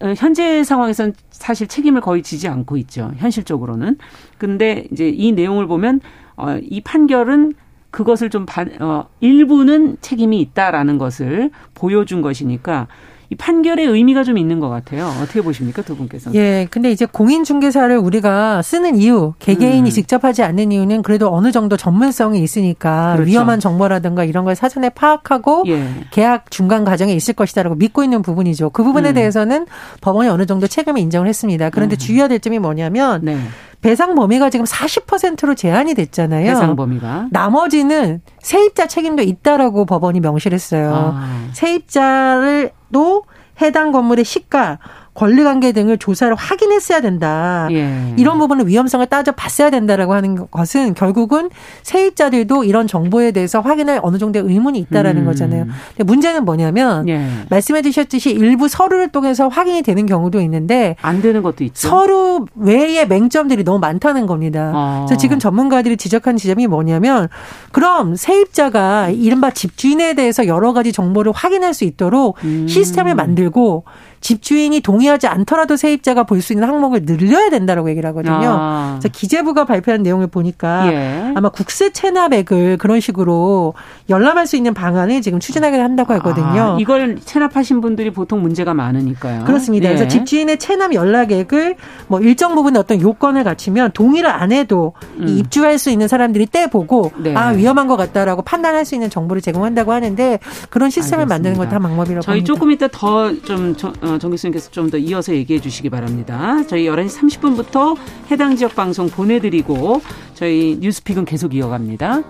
어, 0.00 0.12
현재 0.16 0.64
상황에선 0.64 1.14
사실 1.30 1.66
책임을 1.66 2.00
거의 2.00 2.22
지지 2.22 2.48
않고 2.48 2.76
있죠. 2.78 3.12
현실적으로는. 3.16 3.96
근데 4.38 4.86
이제 4.92 5.08
이 5.08 5.32
내용을 5.32 5.66
보면 5.66 6.00
어, 6.36 6.58
이 6.60 6.80
판결은 6.80 7.52
그것을 7.94 8.28
좀 8.28 8.44
반, 8.44 8.70
어, 8.80 9.06
일부는 9.20 9.98
책임이 10.00 10.40
있다라는 10.40 10.98
것을 10.98 11.50
보여준 11.74 12.22
것이니까 12.22 12.88
이 13.30 13.36
판결의 13.36 13.86
의미가 13.86 14.24
좀 14.24 14.36
있는 14.36 14.58
것 14.58 14.68
같아요. 14.68 15.06
어떻게 15.22 15.40
보십니까, 15.40 15.80
두 15.80 15.96
분께서는? 15.96 16.36
예, 16.36 16.66
근데 16.70 16.90
이제 16.90 17.06
공인중개사를 17.06 17.96
우리가 17.96 18.62
쓰는 18.62 18.96
이유, 18.96 19.34
개개인이 19.38 19.88
음. 19.88 19.90
직접 19.90 20.24
하지 20.24 20.42
않는 20.42 20.72
이유는 20.72 21.02
그래도 21.02 21.32
어느 21.32 21.52
정도 21.52 21.76
전문성이 21.76 22.42
있으니까 22.42 23.14
그렇죠. 23.14 23.30
위험한 23.30 23.60
정보라든가 23.60 24.24
이런 24.24 24.44
걸 24.44 24.56
사전에 24.56 24.88
파악하고 24.88 25.62
예. 25.68 25.86
계약 26.10 26.50
중간 26.50 26.84
과정에 26.84 27.12
있을 27.12 27.34
것이다라고 27.34 27.76
믿고 27.76 28.02
있는 28.02 28.22
부분이죠. 28.22 28.70
그 28.70 28.82
부분에 28.82 29.10
음. 29.10 29.14
대해서는 29.14 29.66
법원이 30.00 30.28
어느 30.28 30.46
정도 30.46 30.66
책임을 30.66 31.00
인정을 31.00 31.28
했습니다. 31.28 31.70
그런데 31.70 31.94
음. 31.94 31.98
주의해야 31.98 32.26
될 32.26 32.40
점이 32.40 32.58
뭐냐면 32.58 33.20
네. 33.22 33.38
배상 33.84 34.14
범위가 34.14 34.48
지금 34.48 34.64
40%로 34.64 35.54
제한이 35.54 35.92
됐잖아요. 35.92 36.46
배상 36.46 36.74
범위가. 36.74 37.28
나머지는 37.30 38.22
세입자 38.40 38.86
책임도 38.86 39.22
있다라고 39.22 39.84
법원이 39.84 40.20
명시를 40.20 40.54
했어요. 40.54 41.12
아. 41.14 41.50
세입자를도 41.52 43.24
해당 43.60 43.92
건물의 43.92 44.24
시가 44.24 44.78
권리관계 45.14 45.72
등을 45.72 45.96
조사를 45.98 46.34
확인했어야 46.34 47.00
된다. 47.00 47.68
예. 47.70 48.14
이런 48.16 48.38
부분은 48.38 48.66
위험성을 48.66 49.06
따져봤어야 49.06 49.70
된다라고 49.70 50.12
하는 50.12 50.50
것은 50.50 50.94
결국은 50.94 51.50
세입자들도 51.82 52.64
이런 52.64 52.86
정보에 52.86 53.30
대해서 53.30 53.60
확인할 53.60 54.00
어느 54.02 54.18
정도의 54.18 54.44
의문이 54.44 54.78
있다라는 54.80 55.22
음. 55.22 55.26
거잖아요. 55.26 55.66
근데 55.96 56.04
문제는 56.04 56.44
뭐냐면 56.44 57.08
예. 57.08 57.24
말씀해 57.48 57.82
주셨듯이 57.82 58.30
일부 58.30 58.68
서류를 58.68 59.08
통해서 59.08 59.48
확인이 59.48 59.82
되는 59.82 60.06
경우도 60.06 60.40
있는데 60.40 60.96
안 61.00 61.22
되는 61.22 61.42
것도 61.42 61.62
있죠. 61.64 61.88
서류 61.88 62.46
외에 62.56 63.04
맹점들이 63.06 63.62
너무 63.64 63.78
많다는 63.78 64.26
겁니다. 64.26 64.72
아. 64.74 65.04
그래서 65.06 65.18
지금 65.20 65.38
전문가들이 65.38 65.96
지적한 65.96 66.36
지점이 66.36 66.66
뭐냐면 66.66 67.28
그럼 67.70 68.16
세입자가 68.16 69.10
이른바 69.10 69.50
집주인에 69.50 70.14
대해서 70.14 70.46
여러 70.46 70.72
가지 70.72 70.92
정보를 70.92 71.32
확인할 71.32 71.72
수 71.72 71.84
있도록 71.84 72.36
음. 72.42 72.66
시스템을 72.68 73.14
만들고 73.14 73.84
집주인이 74.24 74.80
동의하지 74.80 75.26
않더라도 75.26 75.76
세입자가 75.76 76.22
볼 76.24 76.40
수 76.40 76.52
있는 76.52 76.66
항목을 76.68 77.04
늘려야 77.06 77.48
된다라고 77.50 77.88
얘기를 77.90 78.08
하거든요. 78.10 78.56
아. 78.58 78.96
그래서 78.98 79.08
기재부가 79.12 79.64
발표한 79.64 80.02
내용을 80.02 80.26
보니까 80.26 80.92
예. 80.92 81.32
아마 81.34 81.48
국세 81.48 81.90
체납액을 81.90 82.76
그런 82.78 83.00
식으로 83.00 83.74
열람할 84.10 84.46
수 84.46 84.56
있는 84.56 84.74
방안을 84.74 85.22
지금 85.22 85.40
추진하게 85.40 85.78
한다고 85.78 86.12
하거든요. 86.14 86.74
아, 86.74 86.76
이걸 86.80 87.18
체납하신 87.24 87.80
분들이 87.80 88.10
보통 88.10 88.42
문제가 88.42 88.74
많으니까요. 88.74 89.44
그렇습니다. 89.44 89.88
예. 89.90 89.94
그래서 89.94 90.08
집주인의 90.08 90.58
체납 90.58 90.92
연락액을 90.94 91.76
뭐 92.08 92.20
일정 92.20 92.54
부분의 92.54 92.80
어떤 92.80 93.00
요건을 93.00 93.44
갖추면 93.44 93.92
동의를 93.92 94.30
안 94.30 94.52
해도 94.52 94.92
음. 95.18 95.28
입주할 95.28 95.78
수 95.78 95.90
있는 95.90 96.08
사람들이 96.08 96.46
떼보고 96.46 97.12
네. 97.18 97.34
아 97.34 97.48
위험한 97.50 97.86
것 97.86 97.96
같다라고 97.96 98.42
판단할 98.42 98.84
수 98.84 98.94
있는 98.94 99.08
정보를 99.10 99.40
제공한다고 99.42 99.92
하는데 99.92 100.38
그런 100.70 100.90
시스템을 100.90 101.22
알겠습니다. 101.24 101.34
만드는 101.34 101.56
건 101.56 101.68
다 101.68 101.78
방법이라고 101.78 102.22
저희 102.22 102.40
봅니다. 102.44 102.46
조금 102.54 102.70
이따 102.70 102.88
더좀 102.88 103.74
어, 104.02 104.13
정 104.18 104.30
교수님께서 104.30 104.70
좀 104.70 104.90
더 104.90 104.98
이어서 104.98 105.34
얘기해 105.34 105.60
주시기 105.60 105.90
바랍니다. 105.90 106.62
저희 106.68 106.84
11시 106.84 107.40
30분부터 107.40 107.96
해당 108.30 108.54
지역 108.56 108.74
방송 108.74 109.08
보내드리고 109.08 110.02
저희 110.34 110.76
뉴스픽은 110.80 111.24
계속 111.24 111.54
이어갑니다. 111.54 112.22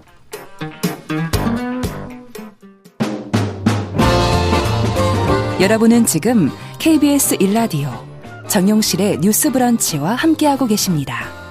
여러분은 5.60 6.04
지금 6.06 6.50
KBS 6.78 7.36
1라디오 7.38 7.88
정용실의 8.48 9.18
뉴스 9.20 9.50
브런치와 9.50 10.14
함께하고 10.14 10.66
계십니다. 10.66 11.43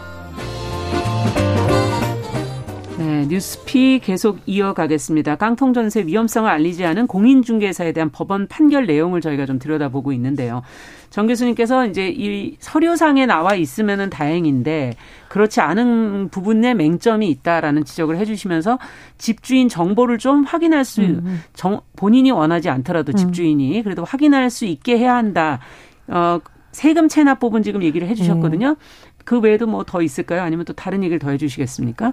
네, 3.24 3.28
뉴스피 3.28 4.02
계속 4.04 4.40
이어가겠습니다. 4.46 5.36
깡통전세 5.36 6.06
위험성을 6.08 6.50
알리지 6.50 6.84
않은 6.86 7.08
공인중개사에 7.08 7.94
대한 7.94 8.10
법원 8.10 8.48
판결 8.48 8.86
내용을 8.86 9.22
저희가 9.22 9.46
좀 9.46 9.60
들여다보고 9.60 10.12
있는데요. 10.14 10.62
정 11.10 11.28
교수님께서 11.28 11.86
이제 11.88 12.10
이 12.10 12.58
서류상에 12.60 13.26
나와 13.26 13.56
있으면은 13.56 14.10
다행인데 14.10 14.96
그렇지 15.30 15.62
않은 15.62 16.30
부분에 16.30 16.74
맹점이 16.74 17.30
있다라는 17.30 17.86
지적을 17.86 18.18
해주시면서 18.18 18.78
집주인 19.18 19.70
정보를 19.70 20.18
좀 20.18 20.44
확인할 20.44 20.84
수 20.84 21.02
음. 21.02 21.22
음. 21.24 21.42
정, 21.54 21.82
본인이 21.96 22.32
원하지 22.32 22.70
않더라도 22.70 23.14
음. 23.14 23.16
집주인이 23.16 23.84
그래도 23.84 24.04
확인할 24.04 24.50
수 24.50 24.66
있게 24.66 24.98
해야 24.98 25.16
한다. 25.16 25.60
어, 26.08 26.40
세금 26.72 27.08
체납 27.08 27.40
부분 27.40 27.64
지금 27.64 27.84
얘기를 27.84 28.08
해주셨거든요. 28.08 28.70
음. 28.70 28.76
그 29.24 29.40
외에도 29.40 29.68
뭐 29.68 29.84
더 29.86 30.02
있을까요? 30.02 30.42
아니면 30.42 30.66
또 30.66 30.74
다른 30.74 31.04
얘기를 31.04 31.20
더 31.20 31.30
해주시겠습니까? 31.30 32.12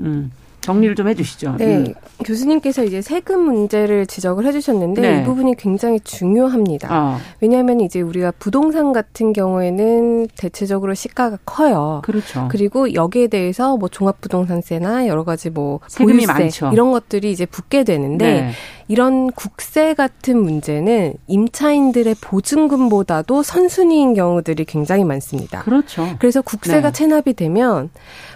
음. 0.00 0.30
정리를 0.60 0.94
좀 0.96 1.08
해주시죠. 1.08 1.54
네, 1.56 1.76
음. 1.78 1.94
교수님께서 2.24 2.84
이제 2.84 3.00
세금 3.00 3.40
문제를 3.40 4.06
지적을 4.06 4.44
해주셨는데 4.44 5.00
네. 5.00 5.20
이 5.20 5.24
부분이 5.24 5.54
굉장히 5.54 5.98
중요합니다. 6.00 6.88
어. 6.90 7.18
왜냐하면 7.40 7.80
이제 7.80 8.02
우리가 8.02 8.32
부동산 8.38 8.92
같은 8.92 9.32
경우에는 9.32 10.28
대체적으로 10.36 10.92
시가가 10.92 11.38
커요. 11.46 12.02
그렇죠. 12.04 12.48
그리고 12.50 12.92
여기에 12.92 13.28
대해서 13.28 13.78
뭐 13.78 13.88
종합부동산세나 13.88 15.06
여러 15.06 15.24
가지 15.24 15.48
뭐 15.48 15.80
세금이 15.86 16.26
많죠. 16.26 16.70
이런 16.72 16.92
것들이 16.92 17.30
이제 17.30 17.46
붙게 17.46 17.84
되는데 17.84 18.42
네. 18.42 18.50
이런 18.88 19.30
국세 19.30 19.92
같은 19.92 20.42
문제는 20.42 21.14
임차인들의 21.26 22.16
보증금보다도 22.20 23.42
선순위인 23.42 24.14
경우들이 24.14 24.64
굉장히 24.64 25.04
많습니다. 25.04 25.62
그렇죠. 25.62 26.08
그래서 26.18 26.40
국세가 26.40 26.90
네. 26.90 26.92
체납이 26.92 27.34
되면 27.34 27.90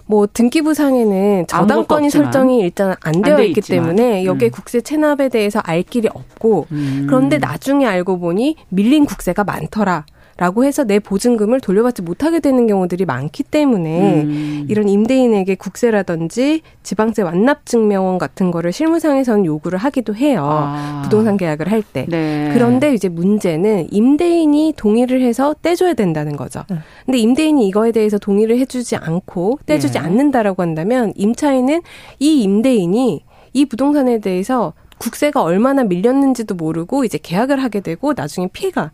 뭐 0.04 0.28
등기부상에는 0.30 1.46
저당권이 1.46 2.10
설정이 2.10 2.60
일단 2.60 2.94
안 3.00 3.22
되어 3.22 3.40
있기 3.40 3.60
있지만. 3.60 3.96
때문에 3.96 4.24
여기에 4.26 4.48
음. 4.48 4.50
국세 4.50 4.82
체납에 4.82 5.30
대해서 5.30 5.60
알 5.60 5.82
길이 5.82 6.08
없고 6.12 6.66
음. 6.70 7.06
그런데 7.08 7.38
나중에 7.38 7.86
알고 7.86 8.18
보니 8.18 8.56
밀린 8.68 9.06
국세가 9.06 9.44
많더라. 9.44 10.04
라고 10.36 10.64
해서 10.64 10.84
내 10.84 10.98
보증금을 10.98 11.60
돌려받지 11.60 12.02
못하게 12.02 12.40
되는 12.40 12.66
경우들이 12.66 13.04
많기 13.04 13.42
때문에 13.42 14.22
음. 14.22 14.66
이런 14.68 14.88
임대인에게 14.88 15.54
국세라든지 15.56 16.62
지방세 16.82 17.22
완납 17.22 17.66
증명원 17.66 18.18
같은 18.18 18.50
거를 18.50 18.72
실무상에서는 18.72 19.44
요구를 19.44 19.78
하기도 19.78 20.14
해요. 20.14 20.42
아. 20.44 21.02
부동산 21.04 21.36
계약을 21.36 21.70
할 21.70 21.82
때. 21.82 22.06
네. 22.08 22.50
그런데 22.54 22.94
이제 22.94 23.08
문제는 23.08 23.88
임대인이 23.90 24.74
동의를 24.76 25.20
해서 25.20 25.54
떼줘야 25.60 25.94
된다는 25.94 26.36
거죠. 26.36 26.64
네. 26.70 26.78
근데 27.04 27.18
임대인이 27.18 27.66
이거에 27.68 27.92
대해서 27.92 28.18
동의를 28.18 28.58
해주지 28.58 28.96
않고 28.96 29.60
떼주지 29.66 29.94
네. 29.94 29.98
않는다라고 30.00 30.62
한다면 30.62 31.12
임차인은 31.16 31.82
이 32.18 32.42
임대인이 32.42 33.24
이 33.52 33.64
부동산에 33.66 34.18
대해서 34.20 34.72
국세가 34.98 35.42
얼마나 35.42 35.82
밀렸는지도 35.82 36.54
모르고 36.54 37.04
이제 37.04 37.18
계약을 37.20 37.62
하게 37.62 37.80
되고 37.80 38.12
나중에 38.14 38.48
피해가 38.52 38.92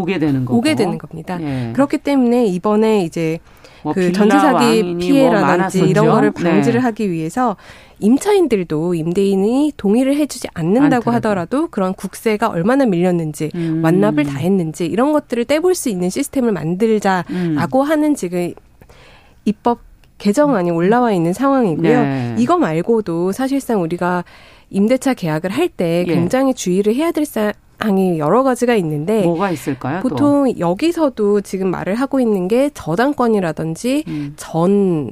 오게 0.00 0.18
되는 0.18 0.44
거고. 0.44 0.58
오게 0.58 0.74
되는 0.74 0.98
겁니다. 0.98 1.38
예. 1.40 1.72
그렇기 1.72 1.98
때문에 1.98 2.46
이번에 2.46 3.04
이제 3.04 3.38
뭐 3.82 3.94
그 3.94 4.12
전세 4.12 4.38
사기 4.38 4.82
뭐 4.82 4.98
피해라든지 4.98 5.78
뭐 5.78 5.86
이런 5.88 6.06
거를 6.08 6.30
방지를 6.30 6.80
네. 6.80 6.84
하기 6.84 7.10
위해서 7.10 7.56
임차인들도 8.00 8.94
임대인이 8.94 9.72
동의를 9.76 10.16
해주지 10.16 10.48
않는다고 10.54 11.10
하더라도 11.12 11.68
그런 11.68 11.94
국세가 11.94 12.48
얼마나 12.48 12.86
밀렸는지 12.86 13.50
음. 13.54 13.80
완납을 13.82 14.24
다 14.24 14.38
했는지 14.38 14.86
이런 14.86 15.12
것들을 15.12 15.44
떼볼 15.44 15.74
수 15.74 15.88
있는 15.88 16.10
시스템을 16.10 16.52
만들자라고 16.52 17.82
음. 17.82 17.82
하는 17.82 18.14
지금 18.14 18.52
입법 19.44 19.80
개정안이 20.18 20.70
올라와 20.70 21.12
있는 21.12 21.32
상황이고요. 21.32 22.02
네. 22.02 22.34
이거 22.38 22.58
말고도 22.58 23.32
사실상 23.32 23.82
우리가 23.82 24.24
임대차 24.70 25.14
계약을 25.14 25.50
할때 25.50 26.04
예. 26.06 26.12
굉장히 26.12 26.50
예. 26.50 26.52
주의를 26.54 26.94
해야 26.94 27.12
될 27.12 27.24
사, 27.24 27.52
항이 27.78 28.18
여러 28.18 28.42
가지가 28.42 28.74
있는데 28.76 29.22
뭐가 29.22 29.50
있을까요? 29.50 30.00
보통 30.00 30.52
또? 30.52 30.58
여기서도 30.58 31.40
지금 31.42 31.70
말을 31.70 31.94
하고 31.94 32.20
있는 32.20 32.48
게 32.48 32.70
저당권이라든지 32.74 34.04
음. 34.08 34.34
전 34.36 35.10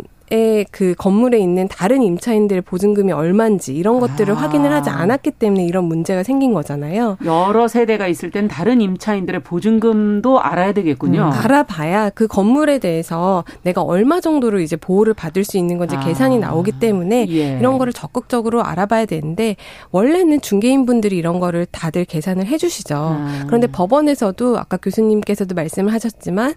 그 0.71 0.95
건물에 0.97 1.39
있는 1.39 1.69
다른 1.69 2.03
임차인들의 2.03 2.62
보증금이 2.62 3.12
얼마인지 3.12 3.75
이런 3.75 4.01
것들을 4.01 4.35
아. 4.35 4.37
확인을 4.37 4.73
하지 4.73 4.91
않았기 4.91 5.33
때문에 5.33 5.65
이런 5.65 5.85
문제가 5.85 6.23
생긴 6.23 6.53
거잖아요. 6.53 7.19
여러 7.25 7.69
세대가 7.69 8.09
있을 8.09 8.31
땐 8.31 8.49
다른 8.49 8.81
임차인들의 8.81 9.43
보증금도 9.43 10.41
알아야 10.41 10.73
되겠군요. 10.73 11.23
음, 11.23 11.33
알아봐야 11.33 12.11
그 12.11 12.27
건물에 12.27 12.79
대해서 12.79 13.45
내가 13.62 13.83
얼마 13.83 14.21
정도로 14.21 14.61
이제 14.61 14.77
보호를 14.77 15.15
받을 15.15 15.45
수 15.45 15.59
있는 15.59 15.79
건지 15.79 15.97
아. 15.97 16.01
계산이 16.01 16.39
나오기 16.39 16.73
때문에 16.81 17.27
예. 17.31 17.59
이런 17.59 17.79
거를 17.79 17.93
적극적으로 17.93 18.62
알아봐야 18.62 19.07
되는데 19.07 19.57
원래는 19.91 20.41
중개인분들이 20.41 21.17
이런 21.17 21.41
거를 21.41 21.67
다들 21.67 22.05
계산을 22.05 22.47
해주시죠. 22.47 22.95
아. 22.97 23.45
그런데 23.47 23.67
법원에서도 23.67 24.59
아까 24.59 24.77
교수님께서도 24.77 25.55
말씀을 25.55 25.93
하셨지만 25.93 26.55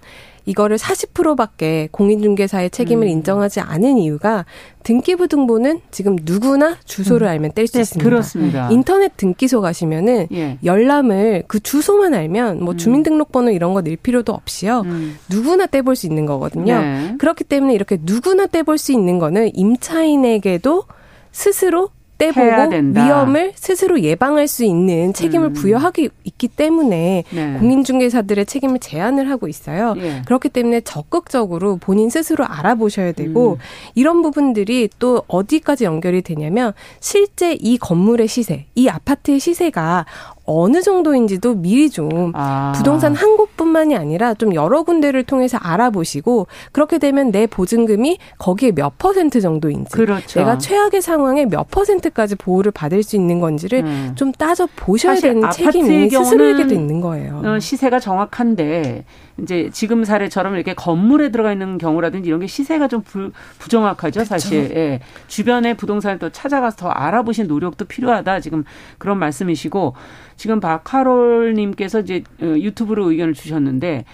이거를 0.50 0.78
40%밖에 0.78 1.90
공인중개사의 1.92 2.70
책임을 2.72 3.08
음. 3.08 3.10
인정하지 3.10 3.60
않은 3.60 3.98
이유가 3.98 4.46
등기부 4.84 5.28
등본은 5.28 5.82
지금 5.92 6.16
누구나 6.24 6.78
주소를 6.86 7.28
음. 7.28 7.30
알면 7.30 7.52
뗄수 7.54 7.74
네, 7.74 7.82
있습니다. 7.82 8.10
그렇습니다. 8.10 8.70
인터넷 8.72 9.16
등기소 9.18 9.62
가시면은 9.62 10.28
예. 10.32 10.58
열람을 10.64 11.44
그 11.48 11.60
주소만 11.60 12.14
알면 12.14 12.64
뭐 12.64 12.74
음. 12.74 12.78
주민등록번호 12.78 13.52
이런 13.52 13.74
거 13.74 13.82
낼 13.82 13.96
필요도 13.96 14.34
없이요. 14.34 14.82
음. 14.86 15.18
누구나 15.30 15.66
떼볼 15.66 15.96
수 15.96 16.06
있는 16.08 16.26
거거든요. 16.26 16.80
네. 16.80 17.16
그렇기 17.18 17.44
때문에 17.44 17.74
이렇게 17.74 17.98
누구나 18.02 18.46
떼볼 18.48 18.78
수 18.78 18.92
있는 18.92 19.20
거는 19.20 19.52
임차인에게도 19.56 20.84
스스로 21.32 21.90
떼보고 22.20 22.76
위험을 23.00 23.54
스스로 23.56 24.02
예방할 24.02 24.48
수 24.48 24.64
있는 24.64 25.14
책임을 25.14 25.48
음. 25.48 25.54
부여하기 25.54 26.10
있기 26.26 26.50
때문에 26.50 27.24
네. 27.30 27.54
공인중개사들의 27.58 28.46
책임을 28.46 28.80
제한을 28.80 29.30
하고 29.30 29.48
있어요. 29.48 29.96
예. 29.98 30.22
그렇기 30.26 30.50
때문에 30.50 30.82
적극적으로 30.82 31.78
본인 31.78 32.10
스스로 32.10 32.46
알아보셔야 32.46 33.14
되고 33.14 33.54
음. 33.54 33.58
이런 33.96 34.22
부분들이 34.22 34.90
또 35.00 35.24
어디까지 35.28 35.86
연결이 35.86 36.22
되냐면 36.22 36.74
실제 37.00 37.54
이 37.54 37.78
건물의 37.78 38.28
시세, 38.28 38.66
이 38.76 38.90
아파트의 38.90 39.40
시세가 39.40 40.06
어느 40.50 40.82
정도인지도 40.82 41.56
미리 41.56 41.90
좀 41.90 42.32
아. 42.36 42.74
부동산 42.76 43.14
한 43.14 43.38
곳뿐만이 43.38 43.96
아니라 43.96 44.34
좀 44.34 44.56
여러 44.56 44.82
군데를 44.82 45.24
통해서 45.24 45.58
알아보시고 45.62 46.48
그렇게 46.72 46.98
되면 46.98 47.32
내 47.32 47.46
보증금이 47.46 48.18
거기에 48.40 48.72
몇 48.72 48.98
퍼센트 48.98 49.42
정도인지 49.42 49.92
그렇죠. 49.92 50.40
내가 50.40 50.58
최악의 50.58 51.02
상황에 51.02 51.46
몇 51.46 51.70
퍼센트까지 51.70 52.36
보호를 52.36 52.72
받을 52.72 53.04
수 53.04 53.16
있는 53.16 53.40
건지를 53.40 53.84
음. 53.84 54.14
좀 54.16 54.32
따져 54.32 54.68
보셔야 54.76 55.16
되는 55.16 55.50
책임이 55.52 56.10
스스로에게도 56.10 56.74
있는 56.74 57.00
거예요. 57.00 57.42
어, 57.46 57.60
시세가 57.60 58.00
정확한데 58.00 59.06
이제 59.42 59.70
지금 59.72 60.04
사례처럼 60.04 60.56
이렇게 60.56 60.74
건물에 60.74 61.30
들어가 61.30 61.52
있는 61.52 61.78
경우라든지 61.78 62.28
이런 62.28 62.40
게 62.40 62.48
시세가 62.48 62.88
좀 62.88 63.02
부, 63.02 63.32
부정확하죠, 63.60 64.24
사실. 64.24 64.72
예. 64.76 65.00
주변에 65.28 65.76
부동산을 65.76 66.20
또 66.20 66.30
찾아가서 66.30 66.78
더 66.78 66.90
알아보신 66.90 67.48
노력도 67.48 67.86
필요하다. 67.86 68.40
지금 68.40 68.64
그런 68.98 69.20
말씀이시고 69.20 69.96
지금 70.36 70.60
박하롤 70.60 71.54
님께서 71.56 72.00
이제 72.02 72.24
어, 72.42 72.46
유튜브로 72.46 73.12
의견을 73.12 73.34
주셨는데 73.34 74.06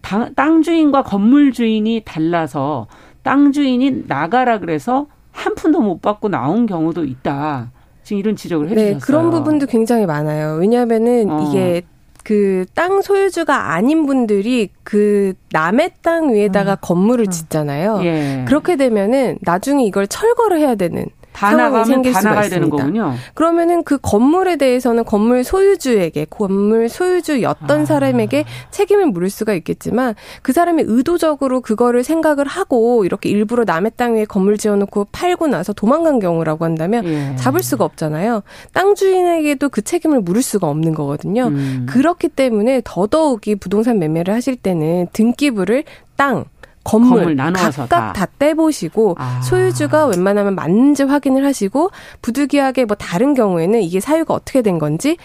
땅, 0.00 0.34
땅 0.34 0.62
주인과 0.62 1.02
건물 1.02 1.52
주인이 1.52 2.02
달라서 2.04 2.86
땅 3.22 3.52
주인이 3.52 4.04
나가라 4.06 4.58
그래서 4.58 5.06
한 5.32 5.54
푼도 5.54 5.80
못 5.80 6.02
받고 6.02 6.28
나온 6.28 6.66
경우도 6.66 7.04
있다. 7.04 7.70
지금 8.02 8.18
이런 8.18 8.36
지적을 8.36 8.66
네, 8.66 8.72
해주셨어요. 8.72 8.94
네, 8.94 9.00
그런 9.00 9.30
부분도 9.30 9.66
굉장히 9.66 10.06
많아요. 10.06 10.56
왜냐하면은 10.58 11.30
어. 11.30 11.48
이게 11.48 11.82
그 12.30 12.64
땅 12.76 13.02
소유주가 13.02 13.72
아닌 13.72 14.06
분들이 14.06 14.68
그 14.84 15.32
남의 15.50 15.94
땅 16.00 16.32
위에다가 16.32 16.74
음. 16.74 16.76
건물을 16.80 17.26
음. 17.26 17.30
짓잖아요. 17.30 18.00
예. 18.04 18.44
그렇게 18.46 18.76
되면은 18.76 19.38
나중에 19.42 19.84
이걸 19.84 20.06
철거를 20.06 20.60
해야 20.60 20.76
되는 20.76 21.06
다 21.40 21.56
나가면 21.56 22.02
다 22.02 22.20
나가야 22.20 22.44
있습니다. 22.44 22.76
거군요. 22.76 23.14
그러면은 23.32 23.82
그 23.82 23.96
건물에 23.96 24.56
대해서는 24.56 25.04
건물 25.04 25.42
소유주에게 25.42 26.26
건물 26.28 26.90
소유주였던 26.90 27.80
아. 27.80 27.84
사람에게 27.86 28.44
책임을 28.70 29.06
물을 29.06 29.30
수가 29.30 29.54
있겠지만 29.54 30.14
그 30.42 30.52
사람이 30.52 30.84
의도적으로 30.86 31.62
그거를 31.62 32.04
생각을 32.04 32.46
하고 32.46 33.06
이렇게 33.06 33.30
일부러 33.30 33.64
남의 33.64 33.92
땅 33.96 34.14
위에 34.14 34.26
건물 34.26 34.58
지어놓고 34.58 35.06
팔고 35.12 35.46
나서 35.46 35.72
도망간 35.72 36.18
경우라고 36.18 36.66
한다면 36.66 37.06
예. 37.06 37.36
잡을 37.36 37.62
수가 37.62 37.84
없잖아요. 37.86 38.42
땅 38.74 38.94
주인에게도 38.94 39.70
그 39.70 39.80
책임을 39.80 40.20
물을 40.20 40.42
수가 40.42 40.68
없는 40.68 40.94
거거든요. 40.94 41.46
음. 41.46 41.86
그렇기 41.88 42.28
때문에 42.28 42.82
더더욱이 42.84 43.54
부동산 43.54 43.98
매매를 43.98 44.34
하실 44.34 44.56
때는 44.56 45.06
등기부를 45.12 45.84
땅 46.16 46.44
건물, 46.84 47.36
건물 47.36 47.52
각각 47.52 47.88
다, 47.88 48.12
다 48.12 48.26
떼보시고 48.38 49.16
아. 49.18 49.40
소유주가 49.42 50.06
웬만하면 50.06 50.54
맞는지 50.54 51.02
확인을 51.04 51.44
하시고 51.44 51.90
부득이하게 52.22 52.86
뭐 52.86 52.96
다른 52.96 53.34
경우에는 53.34 53.82
이게 53.82 54.00
사유가 54.00 54.34
어떻게 54.34 54.62
된 54.62 54.78
건지 54.78 55.16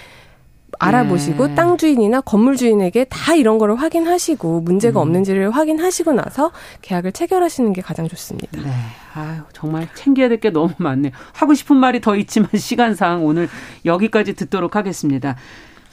알아보시고 0.79 1.47
네. 1.47 1.55
땅 1.55 1.77
주인이나 1.77 2.19
건물 2.21 2.57
주인에게 2.57 3.05
다 3.05 3.33
이런 3.33 3.57
거를 3.57 3.75
확인하시고 3.75 4.61
문제가 4.61 4.99
음. 4.99 5.03
없는지를 5.07 5.51
확인하시고 5.51 6.11
나서 6.13 6.51
계약을 6.81 7.13
체결하시는 7.13 7.71
게 7.71 7.81
가장 7.81 8.07
좋습니다. 8.07 8.61
네. 8.61 8.69
아유, 9.13 9.39
정말 9.53 9.87
챙겨야 9.95 10.27
될 10.27 10.39
게 10.41 10.49
너무 10.49 10.73
많네요. 10.77 11.13
하고 11.31 11.53
싶은 11.53 11.77
말이 11.77 12.01
더 12.01 12.17
있지만 12.17 12.49
시간상 12.57 13.25
오늘 13.25 13.47
여기까지 13.85 14.33
듣도록 14.33 14.75
하겠습니다. 14.75 15.37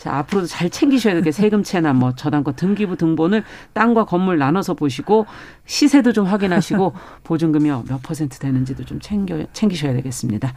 자, 0.02 0.16
앞으로도 0.16 0.48
잘 0.48 0.68
챙기셔야 0.68 1.14
될게 1.14 1.30
세금채나 1.30 1.92
뭐 1.92 2.12
저당권 2.16 2.56
등기부 2.56 2.96
등본을 2.96 3.44
땅과 3.72 4.04
건물 4.04 4.36
나눠서 4.36 4.74
보시고 4.74 5.26
시세도 5.64 6.12
좀 6.12 6.26
확인하시고 6.26 6.92
보증금이 7.22 7.70
몇 7.70 8.02
퍼센트 8.02 8.40
되는지도 8.40 8.84
좀 8.84 8.98
챙겨 8.98 9.44
챙기셔야 9.52 9.92
되겠습니다. 9.92 10.54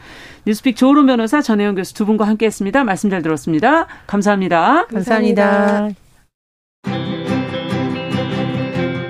뉴스픽 0.47 0.75
조론 0.75 1.05
변호사 1.05 1.43
전혜영 1.43 1.75
교수 1.75 1.93
두 1.93 2.07
분과 2.07 2.27
함께 2.27 2.47
했습니다. 2.47 2.83
말씀 2.83 3.11
잘 3.11 3.21
들었습니다. 3.21 3.85
감사합니다. 4.07 4.87
감사합니다. 4.87 5.89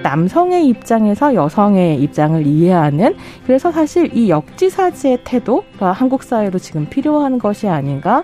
남성의 0.04 0.68
입장에서 0.68 1.34
여성의 1.34 2.02
입장을 2.02 2.46
이해하는 2.46 3.16
그래서 3.46 3.72
사실 3.72 4.16
이 4.16 4.30
역지사지의 4.30 5.20
태도가 5.24 5.94
한국 5.94 6.24
사회로 6.24 6.60
지금 6.60 6.88
필요한 6.90 7.40
것이 7.40 7.70
아닌가 7.70 8.24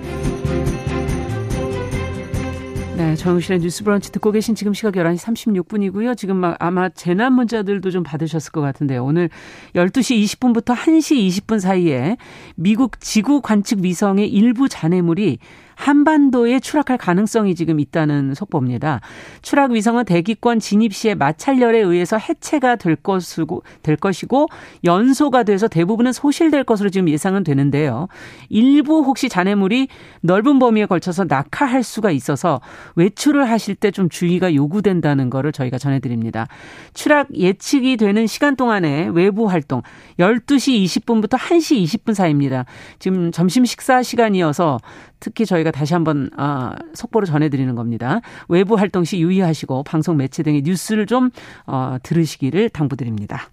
네, 3.11 3.17
정영실의 3.17 3.59
뉴스 3.59 3.83
브런치 3.83 4.09
듣고 4.13 4.31
계신 4.31 4.55
지금 4.55 4.73
시각 4.73 4.93
11시 4.93 5.17
36분이고요. 5.17 6.15
지금 6.15 6.37
막 6.37 6.55
아마 6.59 6.87
재난 6.87 7.33
문자들도 7.33 7.91
좀 7.91 8.03
받으셨을 8.03 8.53
것 8.53 8.61
같은데요. 8.61 9.03
오늘 9.03 9.29
12시 9.75 10.23
20분부터 10.23 10.73
1시 10.73 11.27
20분 11.27 11.59
사이에 11.59 12.15
미국 12.55 13.01
지구 13.01 13.41
관측 13.41 13.79
위성의 13.81 14.29
일부 14.29 14.69
잔해물이 14.69 15.39
한반도에 15.81 16.59
추락할 16.59 16.97
가능성이 16.97 17.55
지금 17.55 17.79
있다는 17.79 18.33
속보입니다. 18.33 19.01
추락 19.41 19.71
위성은 19.71 20.05
대기권 20.05 20.59
진입 20.59 20.93
시에 20.93 21.13
마찰열에 21.15 21.79
의해서 21.79 22.17
해체가 22.17 22.77
될 22.77 22.95
것이고 22.95 23.63
될 23.83 23.95
것이고 23.95 24.47
연소가 24.83 25.43
돼서 25.43 25.67
대부분은 25.67 26.11
소실될 26.11 26.63
것으로 26.63 26.89
지금 26.89 27.07
예상은 27.07 27.43
되는데요. 27.43 28.07
일부 28.49 29.01
혹시 29.01 29.29
잔해물이 29.29 29.87
넓은 30.21 30.59
범위에 30.59 30.85
걸쳐서 30.85 31.25
낙하할 31.27 31.83
수가 31.83 32.11
있어서 32.11 32.61
외출을 32.95 33.49
하실 33.49 33.75
때 33.75 33.91
좀 33.91 34.09
주의가 34.09 34.55
요구된다는 34.55 35.29
거를 35.29 35.51
저희가 35.51 35.77
전해드립니다. 35.77 36.47
추락 36.93 37.35
예측이 37.35 37.97
되는 37.97 38.25
시간 38.27 38.55
동안에 38.55 39.09
외부 39.13 39.45
활동 39.45 39.81
12시 40.19 40.83
20분부터 40.85 41.37
1시 41.37 41.83
20분 41.83 42.13
사이입니다. 42.13 42.65
지금 42.99 43.31
점심 43.31 43.65
식사 43.65 44.01
시간이어서 44.01 44.79
특히 45.19 45.45
저희가 45.45 45.70
다시 45.71 45.93
한번 45.93 46.29
아, 46.37 46.73
속보로 46.93 47.25
전해드리는 47.25 47.73
겁니다. 47.75 48.21
외부 48.47 48.75
활동 48.75 49.03
시 49.03 49.19
유의하시고 49.19 49.83
방송 49.83 50.17
매체 50.17 50.43
등의 50.43 50.61
뉴스를 50.63 51.05
좀 51.05 51.29
어, 51.65 51.97
들으시기를 52.03 52.69
당부드립니다. 52.69 53.49